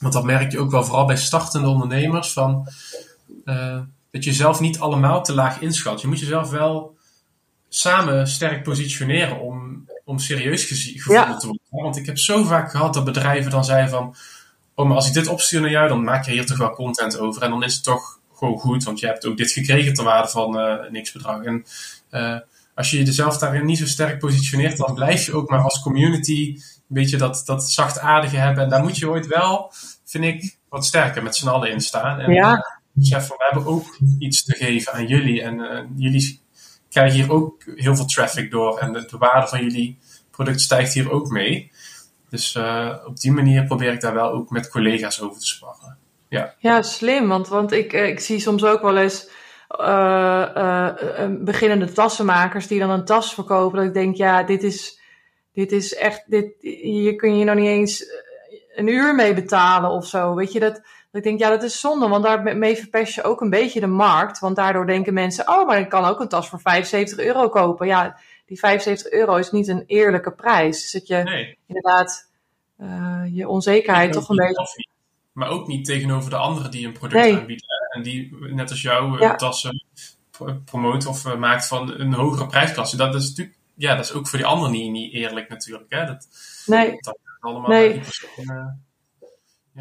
want 0.00 0.12
dat 0.12 0.24
merk 0.24 0.52
je 0.52 0.58
ook 0.58 0.70
wel 0.70 0.84
vooral 0.84 1.06
bij 1.06 1.16
startende 1.16 1.68
ondernemers, 1.68 2.32
van 2.32 2.68
uh, 3.44 3.78
dat 4.10 4.24
je 4.24 4.32
zelf 4.32 4.60
niet 4.60 4.78
allemaal 4.78 5.22
te 5.22 5.34
laag 5.34 5.60
inschat. 5.60 6.00
Je 6.00 6.06
moet 6.06 6.20
jezelf 6.20 6.50
wel 6.50 6.96
samen 7.68 8.28
sterk 8.28 8.62
positioneren 8.62 9.40
om, 9.40 9.86
om 10.04 10.18
serieus 10.18 10.64
gevonden 10.64 11.24
Ja. 11.28 11.36
te 11.36 11.46
worden. 11.46 11.62
Want 11.70 11.96
ik 11.96 12.06
heb 12.06 12.18
zo 12.18 12.44
vaak 12.44 12.70
gehad 12.70 12.94
dat 12.94 13.04
bedrijven 13.04 13.50
dan 13.50 13.64
zeiden 13.64 13.90
van, 13.90 14.14
oh 14.74 14.86
maar 14.86 14.96
als 14.96 15.08
ik 15.08 15.14
dit 15.14 15.26
opstuur 15.26 15.60
naar 15.60 15.70
jou, 15.70 15.88
dan 15.88 16.04
maak 16.04 16.24
je 16.24 16.32
hier 16.32 16.46
toch 16.46 16.58
wel 16.58 16.74
content 16.74 17.18
over. 17.18 17.42
En 17.42 17.50
dan 17.50 17.64
is 17.64 17.74
het 17.74 17.84
toch 17.84 18.18
gewoon 18.34 18.58
goed, 18.58 18.84
want 18.84 19.00
je 19.00 19.06
hebt 19.06 19.26
ook 19.26 19.36
dit 19.36 19.50
gekregen 19.50 19.94
ter 19.94 20.04
waarde 20.04 20.28
van 20.28 20.60
uh, 20.60 20.74
niks 20.90 21.12
bedrag. 21.12 21.42
En 21.42 21.64
uh, 22.10 22.38
als 22.76 22.90
je 22.90 23.04
jezelf 23.04 23.38
daarin 23.38 23.64
niet 23.64 23.78
zo 23.78 23.86
sterk 23.86 24.18
positioneert, 24.18 24.76
dan 24.76 24.94
blijf 24.94 25.26
je 25.26 25.34
ook 25.34 25.50
maar 25.50 25.62
als 25.62 25.82
community 25.82 26.54
een 26.56 26.62
beetje 26.88 27.16
dat, 27.16 27.42
dat 27.46 27.70
zachtaardige 27.70 28.36
hebben. 28.36 28.64
En 28.64 28.70
daar 28.70 28.82
moet 28.82 28.98
je 28.98 29.08
ooit 29.08 29.26
wel, 29.26 29.72
vind 30.04 30.24
ik, 30.24 30.56
wat 30.68 30.86
sterker 30.86 31.22
met 31.22 31.36
z'n 31.36 31.48
allen 31.48 31.70
in 31.70 31.80
staan. 31.80 32.20
En 32.20 32.32
Ja. 32.32 32.78
besef 32.92 33.26
van, 33.26 33.36
we 33.36 33.44
hebben 33.50 33.66
ook 33.72 33.98
iets 34.18 34.44
te 34.44 34.54
geven 34.54 34.92
aan 34.92 35.06
jullie. 35.06 35.42
En 35.42 35.58
uh, 35.58 35.80
jullie 35.96 36.40
krijgen 36.90 37.16
hier 37.16 37.32
ook 37.32 37.62
heel 37.74 37.96
veel 37.96 38.04
traffic 38.06 38.50
door. 38.50 38.78
En 38.78 38.92
de, 38.92 39.06
de 39.10 39.18
waarde 39.18 39.46
van 39.46 39.62
jullie 39.62 39.98
product 40.30 40.60
stijgt 40.60 40.92
hier 40.92 41.10
ook 41.10 41.30
mee. 41.30 41.70
Dus 42.30 42.54
uh, 42.54 42.94
op 43.06 43.20
die 43.20 43.32
manier 43.32 43.64
probeer 43.64 43.92
ik 43.92 44.00
daar 44.00 44.14
wel 44.14 44.30
ook 44.32 44.50
met 44.50 44.68
collega's 44.68 45.20
over 45.20 45.40
te 45.40 45.46
sparren. 45.46 45.96
Ja, 46.28 46.54
Ja, 46.58 46.82
slim. 46.82 47.28
Want, 47.28 47.48
want 47.48 47.72
ik, 47.72 47.92
eh, 47.92 48.06
ik 48.06 48.20
zie 48.20 48.40
soms 48.40 48.64
ook 48.64 48.82
wel 48.82 48.96
eens 48.96 49.28
eh, 49.78 50.56
eh, 50.56 51.22
eh, 51.22 51.30
beginnende 51.38 51.92
tassenmakers 51.92 52.66
die 52.66 52.78
dan 52.78 52.90
een 52.90 53.04
tas 53.04 53.34
verkopen. 53.34 53.78
Dat 53.78 53.86
ik 53.86 53.94
denk, 53.94 54.16
ja, 54.16 54.42
dit 54.42 54.62
is, 54.62 55.00
dit 55.52 55.72
is 55.72 55.94
echt, 55.94 56.24
dit, 56.26 56.54
hier 56.60 57.16
kun 57.16 57.38
je 57.38 57.44
nog 57.44 57.54
niet 57.54 57.66
eens 57.66 58.04
een 58.74 58.86
uur 58.86 59.14
mee 59.14 59.34
betalen 59.34 59.90
of 59.90 60.06
zo. 60.06 60.34
Weet 60.34 60.52
je, 60.52 60.60
dat, 60.60 60.74
dat 60.74 60.82
ik 61.12 61.22
denk, 61.22 61.38
ja, 61.38 61.48
dat 61.48 61.62
is 61.62 61.80
zonde. 61.80 62.08
Want 62.08 62.24
daarmee 62.24 62.76
verpest 62.76 63.14
je 63.14 63.22
ook 63.22 63.40
een 63.40 63.50
beetje 63.50 63.80
de 63.80 63.86
markt. 63.86 64.38
Want 64.38 64.56
daardoor 64.56 64.86
denken 64.86 65.14
mensen, 65.14 65.48
oh, 65.48 65.66
maar 65.66 65.78
ik 65.78 65.88
kan 65.88 66.04
ook 66.04 66.20
een 66.20 66.28
tas 66.28 66.48
voor 66.48 66.60
75 66.60 67.18
euro 67.18 67.48
kopen. 67.48 67.86
Ja, 67.86 68.18
die 68.46 68.58
75 68.58 69.10
euro 69.10 69.36
is 69.36 69.50
niet 69.50 69.68
een 69.68 69.84
eerlijke 69.86 70.32
prijs. 70.32 70.80
Dus 70.80 70.92
dat 70.92 71.06
je 71.06 71.16
nee. 71.16 71.58
inderdaad 71.66 72.30
je 73.32 73.48
onzekerheid 73.48 74.12
toch 74.12 74.28
een 74.28 74.36
beetje... 74.36 74.72
Niet. 74.76 74.94
Maar 75.32 75.48
ook 75.48 75.66
niet 75.66 75.84
tegenover 75.84 76.30
de 76.30 76.36
anderen 76.36 76.70
die 76.70 76.86
een 76.86 76.92
product 76.92 77.22
Nee. 77.22 77.36
aanbieden. 77.36 77.66
En 77.96 78.02
die, 78.02 78.36
net 78.40 78.70
als 78.70 78.82
jou, 78.82 79.14
eh, 79.14 79.20
Ja. 79.20 79.34
tassen 79.34 79.84
pro- 80.30 80.60
promoot 80.64 81.06
of 81.06 81.26
eh, 81.26 81.36
maakt 81.36 81.66
van 81.66 82.00
een 82.00 82.12
hogere 82.12 82.46
prijsklasse. 82.46 82.96
Dat 82.96 83.14
is 83.14 83.28
natuurlijk, 83.28 83.56
ja, 83.74 83.94
dat 83.94 84.04
is 84.04 84.12
ook 84.12 84.26
voor 84.28 84.38
die 84.38 84.46
anderen 84.46 84.72
niet, 84.72 84.90
niet 84.90 85.12
eerlijk 85.12 85.48
natuurlijk. 85.48 85.86
Hè? 85.88 86.04
Dat, 86.06 86.28
Nee. 86.66 86.96
dat 87.00 87.18
allemaal 87.40 87.70
Nee. 87.70 88.00
eh, 88.46 88.66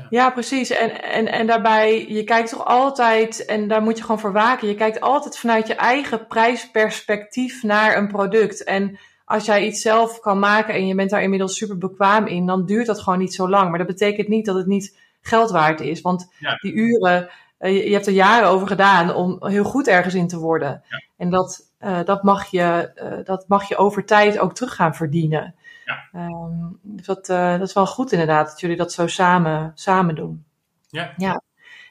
Ja, 0.10 0.30
precies. 0.30 0.70
En, 0.70 1.04
en, 1.04 1.28
en 1.32 1.48
daarbij, 1.48 2.08
je 2.08 2.24
kijkt 2.24 2.50
toch 2.50 2.66
altijd, 2.66 3.46
en 3.46 3.68
daar 3.68 3.82
moet 3.82 3.98
je 3.98 4.02
gewoon 4.04 4.20
voor 4.20 4.32
waken, 4.34 4.68
je 4.68 4.76
kijkt 4.76 5.02
altijd 5.02 5.38
vanuit 5.38 5.68
je 5.68 5.76
eigen 5.76 6.28
prijsperspectief 6.28 7.64
naar 7.64 7.98
een 7.98 8.08
product. 8.08 8.64
En 8.64 9.00
als 9.26 9.46
jij 9.46 9.66
iets 9.66 9.82
zelf 9.82 10.20
kan 10.20 10.40
maken 10.40 10.74
en 10.74 10.88
je 10.88 10.96
bent 10.96 11.10
daar 11.10 11.22
inmiddels 11.24 11.58
super 11.58 11.78
bekwaam 11.78 12.26
in, 12.28 12.46
dan 12.46 12.66
duurt 12.66 12.86
dat 12.86 13.00
gewoon 13.00 13.20
niet 13.20 13.34
zo 13.34 13.50
lang. 13.50 13.70
Maar 13.70 13.78
dat 13.78 13.88
betekent 13.88 14.28
niet 14.28 14.46
dat 14.46 14.56
het 14.56 14.66
niet 14.68 14.98
geld 15.22 15.52
waard 15.52 15.80
is. 15.82 16.02
Want 16.02 16.32
Ja. 16.40 16.56
die 16.62 16.74
uren, 16.74 17.30
je, 17.74 17.86
je 17.88 17.94
hebt 17.94 18.08
er 18.08 18.14
jaren 18.14 18.48
over 18.48 18.68
gedaan 18.68 19.14
om 19.14 19.46
heel 19.46 19.64
goed 19.64 19.88
ergens 19.88 20.14
in 20.14 20.28
te 20.28 20.38
worden. 20.38 20.84
Ja. 20.90 21.02
En 21.18 21.30
dat, 21.30 21.72
eh, 21.78 22.04
dat, 22.04 22.24
mag 22.24 22.46
je, 22.46 22.92
eh, 22.96 23.26
dat 23.26 23.48
mag 23.48 23.68
je 23.68 23.78
over 23.78 24.06
tijd 24.06 24.40
ook 24.40 24.54
terug 24.54 24.76
gaan 24.76 24.96
verdienen. 24.96 25.56
Ja. 25.86 26.10
Ehm, 26.12 26.72
dus 26.82 27.06
dat, 27.06 27.30
eh, 27.30 27.52
dat 27.52 27.68
is 27.68 27.74
wel 27.74 27.88
goed 27.88 28.12
inderdaad, 28.12 28.50
dat 28.50 28.60
jullie 28.60 28.78
dat 28.78 28.92
zo 28.92 29.08
samen, 29.08 29.72
samen 29.76 30.16
doen. 30.16 30.46
Ja. 30.90 31.14
ja. 31.18 31.42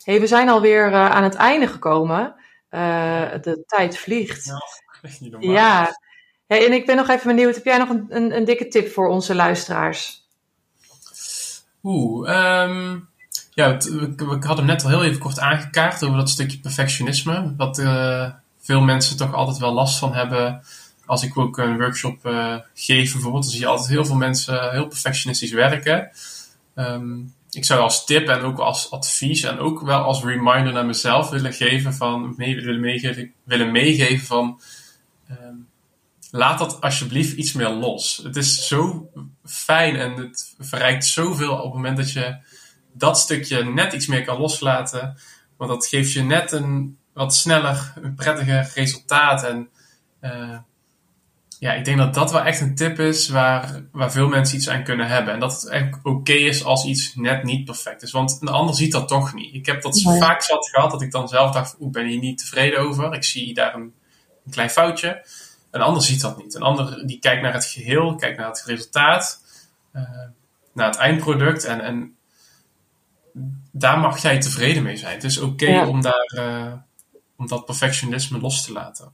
Hey, 0.05 0.21
we 0.21 0.27
zijn 0.27 0.49
alweer 0.49 0.95
aan 0.95 1.23
het 1.23 1.35
einde 1.35 1.67
gekomen. 1.67 2.35
De 2.71 3.63
tijd 3.67 3.99
vliegt. 3.99 4.45
Ja, 4.45 5.11
niet 5.21 5.31
normaal. 5.31 5.51
Ja. 5.51 5.99
Hey, 6.47 6.67
en 6.67 6.73
ik 6.73 6.87
ben 6.87 6.97
nog 6.97 7.09
even 7.09 7.27
benieuwd, 7.27 7.55
heb 7.55 7.65
jij 7.65 7.79
nog 7.79 7.89
een, 7.89 8.07
een, 8.09 8.37
een 8.37 8.45
dikke 8.45 8.69
tip 8.69 8.89
voor 8.89 9.09
onze 9.09 9.35
luisteraars? 9.35 10.29
Oeh, 11.83 12.63
um, 12.63 13.09
ja, 13.55 13.77
we 13.77 14.27
hadden 14.41 14.57
hem 14.57 14.67
net 14.67 14.85
al 14.85 14.91
heel 14.91 15.05
even 15.05 15.19
kort 15.19 15.39
aangekaart 15.39 16.05
over 16.05 16.17
dat 16.17 16.31
stukje 16.31 16.59
perfectionisme. 16.59 17.55
Wat 17.57 17.79
uh, 17.79 18.31
veel 18.61 18.81
mensen 18.81 19.17
toch 19.17 19.35
altijd 19.35 19.59
wel 19.59 19.73
last 19.73 19.99
van 19.99 20.15
hebben. 20.15 20.63
Als 21.07 21.23
ik 21.23 21.39
ook 21.39 21.59
een 21.59 21.79
workshop 21.79 22.27
uh, 22.27 22.57
geef 22.75 23.13
bijvoorbeeld, 23.13 23.43
dan 23.43 23.53
zie 23.53 23.61
je 23.61 23.67
altijd 23.67 23.89
heel 23.89 24.05
veel 24.05 24.17
mensen 24.17 24.71
heel 24.71 24.87
perfectionistisch 24.87 25.53
werken. 25.53 26.11
Um, 26.75 27.35
ik 27.51 27.65
zou 27.65 27.81
als 27.81 28.05
tip 28.05 28.29
en 28.29 28.41
ook 28.41 28.59
als 28.59 28.91
advies 28.91 29.43
en 29.43 29.59
ook 29.59 29.81
wel 29.81 30.03
als 30.03 30.23
reminder 30.23 30.73
naar 30.73 30.87
mezelf 30.87 31.31
willen 31.31 31.53
geven 31.53 31.95
van, 31.95 32.35
willen, 32.37 32.81
meegeven, 32.81 33.33
willen 33.45 33.73
meegeven 33.73 34.27
van, 34.27 34.61
um, 35.31 35.69
laat 36.31 36.59
dat 36.59 36.81
alsjeblieft 36.81 37.37
iets 37.37 37.53
meer 37.53 37.69
los. 37.69 38.21
Het 38.23 38.37
is 38.37 38.67
zo 38.67 39.11
fijn 39.45 39.97
en 39.97 40.13
het 40.13 40.55
verrijkt 40.59 41.07
zoveel 41.07 41.53
op 41.53 41.65
het 41.65 41.75
moment 41.75 41.97
dat 41.97 42.13
je 42.13 42.37
dat 42.95 43.19
stukje 43.19 43.65
net 43.65 43.93
iets 43.93 44.07
meer 44.07 44.25
kan 44.25 44.41
loslaten. 44.41 45.17
Want 45.57 45.71
dat 45.71 45.87
geeft 45.87 46.13
je 46.13 46.23
net 46.23 46.53
een 46.53 46.99
wat 47.13 47.35
sneller, 47.35 47.93
een 48.03 48.15
prettiger 48.15 48.71
resultaat. 48.75 49.45
En 49.45 49.69
uh, 50.21 50.59
ja, 51.59 51.73
ik 51.73 51.85
denk 51.85 51.99
dat 51.99 52.15
dat 52.15 52.33
wel 52.33 52.43
echt 52.43 52.61
een 52.61 52.75
tip 52.75 52.99
is 52.99 53.29
waar, 53.29 53.83
waar 53.93 54.13
veel 54.13 54.29
mensen 54.29 54.57
iets 54.57 54.69
aan 54.69 54.85
kunnen 54.85 55.07
hebben. 55.07 55.35
En 55.35 55.41
dat 55.41 55.53
het 55.53 55.69
eigenlijk 55.69 56.07
oké 56.07 56.17
okay 56.17 56.37
is 56.37 56.65
als 56.65 56.85
iets 56.85 57.15
net 57.15 57.43
niet 57.43 57.65
perfect 57.65 58.03
is. 58.03 58.13
Want 58.13 58.39
een 58.41 58.49
ander 58.49 58.75
ziet 58.75 58.93
dat 58.93 59.09
toch 59.09 59.35
niet. 59.35 59.55
Ik 59.55 59.67
heb 59.67 59.83
dat 59.83 60.03
vaak 60.03 60.43
zat 60.43 60.69
gehad 60.69 60.91
dat 60.91 61.03
ik 61.03 61.11
dan 61.11 61.29
zelf 61.29 61.53
dacht, 61.53 61.77
ik 61.81 61.93
ben 61.93 62.07
hier 62.07 62.19
niet 62.19 62.39
tevreden 62.39 62.81
over. 62.81 63.15
Ik 63.15 63.25
zie 63.25 63.55
daar 63.55 63.75
een, 63.75 63.95
een 64.45 64.51
klein 64.51 64.71
foutje. 64.71 65.25
Een 65.71 65.81
ander 65.81 66.03
ziet 66.03 66.21
dat 66.21 66.37
niet. 66.37 66.55
Een 66.55 66.63
ander 66.63 67.07
die 67.07 67.19
kijkt 67.19 67.43
naar 67.43 67.53
het 67.53 67.65
geheel, 67.65 68.15
kijkt 68.15 68.39
naar 68.39 68.49
het 68.49 68.63
resultaat, 68.67 69.43
uh, 69.93 70.03
naar 70.73 70.87
het 70.87 70.97
eindproduct. 70.97 71.65
En, 71.65 71.81
en 71.81 72.17
daar 73.77 73.99
mag 73.99 74.19
jij 74.19 74.41
tevreden 74.41 74.83
mee 74.83 74.97
zijn. 74.97 75.15
Het 75.15 75.25
is 75.25 75.39
oké 75.41 75.65
okay 75.65 75.75
Ja. 75.75 75.87
om, 75.89 76.03
daar, 76.03 76.33
uh, 76.35 76.73
om 77.37 77.47
dat 77.47 77.65
perfectionisme 77.65 78.41
los 78.41 78.65
te 78.65 78.73
laten. 78.73 79.13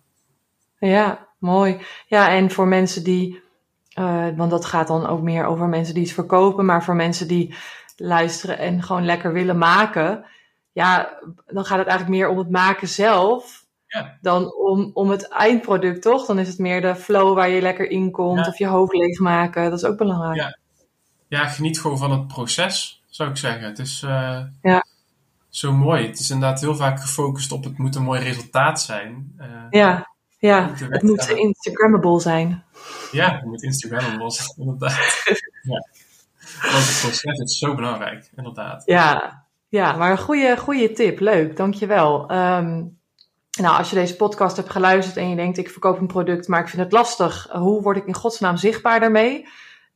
Ja, 0.79 1.27
mooi. 1.39 1.81
Ja, 2.07 2.29
en 2.29 2.51
voor 2.51 2.67
mensen 2.67 3.05
die, 3.05 3.43
uh, 3.99 4.27
want 4.37 4.51
dat 4.51 4.65
gaat 4.65 4.87
dan 4.87 5.07
ook 5.07 5.21
meer 5.21 5.45
over 5.45 5.67
mensen 5.69 5.95
die 5.95 6.03
het 6.03 6.13
verkopen, 6.13 6.65
maar 6.65 6.85
voor 6.85 6.95
mensen 6.97 7.29
die 7.29 7.55
luisteren 7.97 8.59
en 8.59 8.83
gewoon 8.83 9.05
lekker 9.05 9.33
willen 9.33 9.59
maken, 9.59 10.25
ja, 10.73 11.19
dan 11.47 11.65
gaat 11.65 11.79
het 11.79 11.87
eigenlijk 11.87 12.09
meer 12.19 12.29
om 12.29 12.39
het 12.39 12.51
maken 12.51 12.89
zelf 12.89 13.65
Ja. 13.87 14.19
dan 14.21 14.55
om, 14.55 14.91
om 14.95 15.11
het 15.11 15.29
eindproduct, 15.29 16.03
toch? 16.03 16.27
Dan 16.27 16.39
is 16.39 16.49
het 16.49 16.59
meer 16.59 16.81
de 16.81 16.97
flow 16.97 17.35
waar 17.35 17.49
je 17.51 17.61
lekker 17.63 17.91
in 17.91 18.11
komt 18.11 18.39
Ja. 18.39 18.47
of 18.47 18.59
je 18.59 18.67
hoofd 18.67 18.93
leegmaken. 18.95 19.71
Dat 19.71 19.79
is 19.79 19.85
ook 19.85 19.97
belangrijk. 19.99 20.37
Ja. 20.37 20.59
Ja, 21.29 21.47
geniet 21.49 21.81
gewoon 21.81 21.99
van 21.99 22.11
het 22.11 22.27
proces, 22.27 23.00
zou 23.21 23.31
ik 23.33 23.37
zeggen. 23.37 23.63
Het 23.69 23.79
is 23.79 24.03
uh, 24.03 24.41
Ja. 24.63 24.85
zo 25.49 25.73
mooi. 25.73 26.07
Het 26.07 26.19
is 26.19 26.31
inderdaad 26.31 26.61
heel 26.61 26.77
vaak 26.77 27.01
gefocust 27.01 27.53
op 27.53 27.65
het 27.65 27.79
moet 27.79 27.95
een 27.95 28.03
mooi 28.03 28.21
resultaat 28.21 28.81
zijn. 28.83 29.33
Uh, 29.41 29.47
Ja, 29.71 30.11
ja. 30.39 30.67
Moet 30.67 30.81
het 30.81 31.03
moet. 31.03 31.29
Instagrammable 31.29 32.21
zijn. 32.21 32.65
Ja, 33.13 33.33
het 33.35 33.45
moet 33.45 33.63
Instagrammable 33.63 34.31
zijn, 34.31 34.49
inderdaad. 34.59 35.23
ja. 35.63 35.87
Want 36.73 36.87
het 36.89 36.99
proces 37.01 37.39
is 37.39 37.59
zo 37.59 37.75
belangrijk, 37.75 38.31
inderdaad. 38.37 38.83
Ja, 38.87 39.45
ja 39.69 39.93
maar 39.97 40.11
een 40.11 40.19
goede, 40.19 40.57
goede 40.59 40.93
tip. 40.93 41.21
Leuk, 41.21 41.57
dankjewel. 41.57 42.33
Um, 42.33 42.99
Nou, 43.61 43.79
als 43.79 43.91
je 43.91 43.97
deze 43.97 44.17
podcast 44.17 44.57
hebt 44.57 44.71
geluisterd 44.71 45.17
en 45.17 45.29
je 45.29 45.37
denkt 45.37 45.59
ik 45.59 45.71
verkoop 45.71 45.99
een 46.01 46.07
product, 46.07 46.49
maar 46.49 46.61
ik 46.61 46.69
vind 46.69 46.83
het 46.83 46.93
lastig, 46.93 47.47
hoe 47.53 47.83
word 47.83 47.97
ik 47.97 48.07
in 48.07 48.15
godsnaam 48.15 48.57
zichtbaar 48.57 49.01
daarmee? 49.01 49.47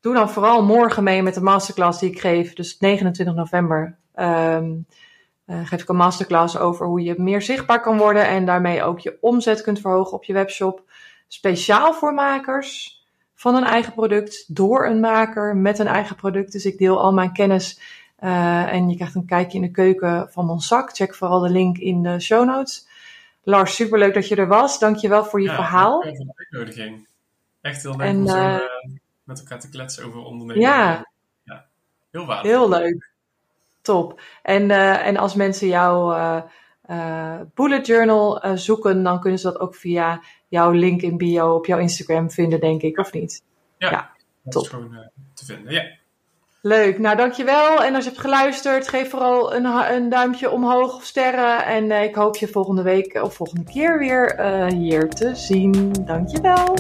Doe 0.05 0.15
dan 0.15 0.31
vooral 0.31 0.65
morgen 0.65 1.05
mee 1.05 1.23
met 1.23 1.35
de 1.35 1.41
masterclass 1.41 2.01
die 2.01 2.11
ik 2.11 2.21
geef, 2.21 2.53
dus 2.53 2.79
29 2.79 3.35
november. 3.35 3.97
Um, 4.17 4.87
uh, 5.47 5.67
geef 5.67 5.83
ik 5.83 5.89
een 5.89 5.97
masterclass 5.97 6.59
over 6.59 6.87
hoe 6.87 7.03
je 7.03 7.15
meer 7.17 7.43
zichtbaar 7.43 7.81
kan 7.81 7.99
worden 7.99 8.27
en 8.27 8.47
daarmee 8.47 8.83
ook 8.83 9.01
je 9.01 9.19
omzet 9.21 9.63
kunt 9.63 9.81
verhogen 9.81 10.13
op 10.13 10.25
je 10.25 10.33
webshop. 10.33 10.83
Speciaal 11.29 11.93
voor 11.93 12.15
makers 12.15 13.03
van 13.35 13.55
een 13.55 13.65
eigen 13.65 13.93
product, 13.93 14.55
door 14.55 14.87
een 14.87 15.01
maker 15.01 15.57
met 15.57 15.79
een 15.79 15.87
eigen 15.87 16.17
product. 16.17 16.53
Dus 16.53 16.65
ik 16.65 16.79
deel 16.79 17.01
al 17.01 17.13
mijn 17.13 17.33
kennis 17.33 17.81
uh, 18.21 18.73
en 18.73 18.89
je 18.89 18.97
krijgt 18.97 19.15
een 19.15 19.27
kijkje 19.27 19.59
in 19.59 19.65
de 19.65 19.71
keuken 19.71 20.29
van 20.31 20.47
mijn 20.47 20.61
zak. 20.61 20.97
Check 20.97 21.15
vooral 21.15 21.41
de 21.41 21.51
link 21.51 21.79
in 21.79 22.03
de 22.03 22.21
show 22.21 22.47
notes. 22.47 22.89
Lars, 23.43 23.75
superleuk 23.75 24.15
dat 24.15 24.29
je 24.29 24.37
er 24.37 24.49
was. 24.49 24.79
Dankjewel 24.79 25.25
voor 25.25 25.41
je 25.41 25.49
ja, 25.49 25.55
verhaal. 25.55 26.03
Voor 26.03 26.13
de 26.13 26.33
uitnodiging. 26.37 27.07
Echt 27.61 27.83
heel 27.83 27.97
leuk 27.97 28.07
en, 28.07 28.17
om 28.17 28.29
zo 28.29 28.37
uh, 28.37 28.61
met 29.25 29.39
elkaar 29.39 29.61
te 29.61 29.69
kletsen 29.69 30.05
over 30.05 30.21
ondernemen. 30.21 30.63
Ja. 30.63 31.11
ja. 31.43 31.67
Heel 32.11 32.27
waardevol. 32.27 32.59
Heel 32.59 32.69
leuk. 32.69 33.13
Top. 33.83 34.21
En, 34.43 34.63
uh, 34.63 35.07
en 35.07 35.17
als 35.17 35.35
mensen 35.35 35.69
jouw 35.69 36.49
bullet 37.55 37.87
journal 37.87 38.43
zoeken, 38.55 39.03
dan 39.03 39.21
kunnen 39.21 39.39
ze 39.39 39.53
dat 39.53 39.61
ook 39.61 39.75
via 39.75 40.23
jouw 40.49 40.71
link 40.71 41.03
in 41.03 41.17
bio 41.17 41.55
op 41.55 41.67
jouw 41.67 41.79
Instagram 41.79 42.31
vinden, 42.31 42.61
denk 42.61 42.83
ik, 42.83 42.99
of 42.99 43.13
niet? 43.13 43.43
Ja, 43.79 43.91
ja 43.91 44.11
dat 44.43 44.53
top. 44.53 44.63
is 44.63 44.69
gewoon 44.69 45.11
te 45.35 45.45
vinden, 45.45 45.73
ja. 45.73 46.03
Leuk, 46.67 46.99
nou 46.99 47.17
dankjewel. 47.17 47.85
En 47.85 47.95
als 47.95 48.05
je 48.05 48.11
hebt 48.11 48.23
geluisterd, 48.23 48.89
geef 48.89 49.11
vooral 49.11 49.55
een, 49.55 49.65
een 49.65 50.09
duimpje 50.09 50.51
omhoog 50.51 50.95
of 50.95 51.05
sterren. 51.05 51.65
En 51.65 51.85
uh, 51.85 52.03
ik 52.03 52.15
hoop 52.15 52.37
je 52.37 52.49
volgende 52.49 52.83
week 52.83 53.23
of 53.23 53.35
volgende 53.35 53.65
keer 53.65 53.99
weer 53.99 54.39
uh, 54.41 54.67
hier 54.67 55.09
te 55.09 55.35
zien. 55.35 55.93
Dankjewel. 56.05 56.75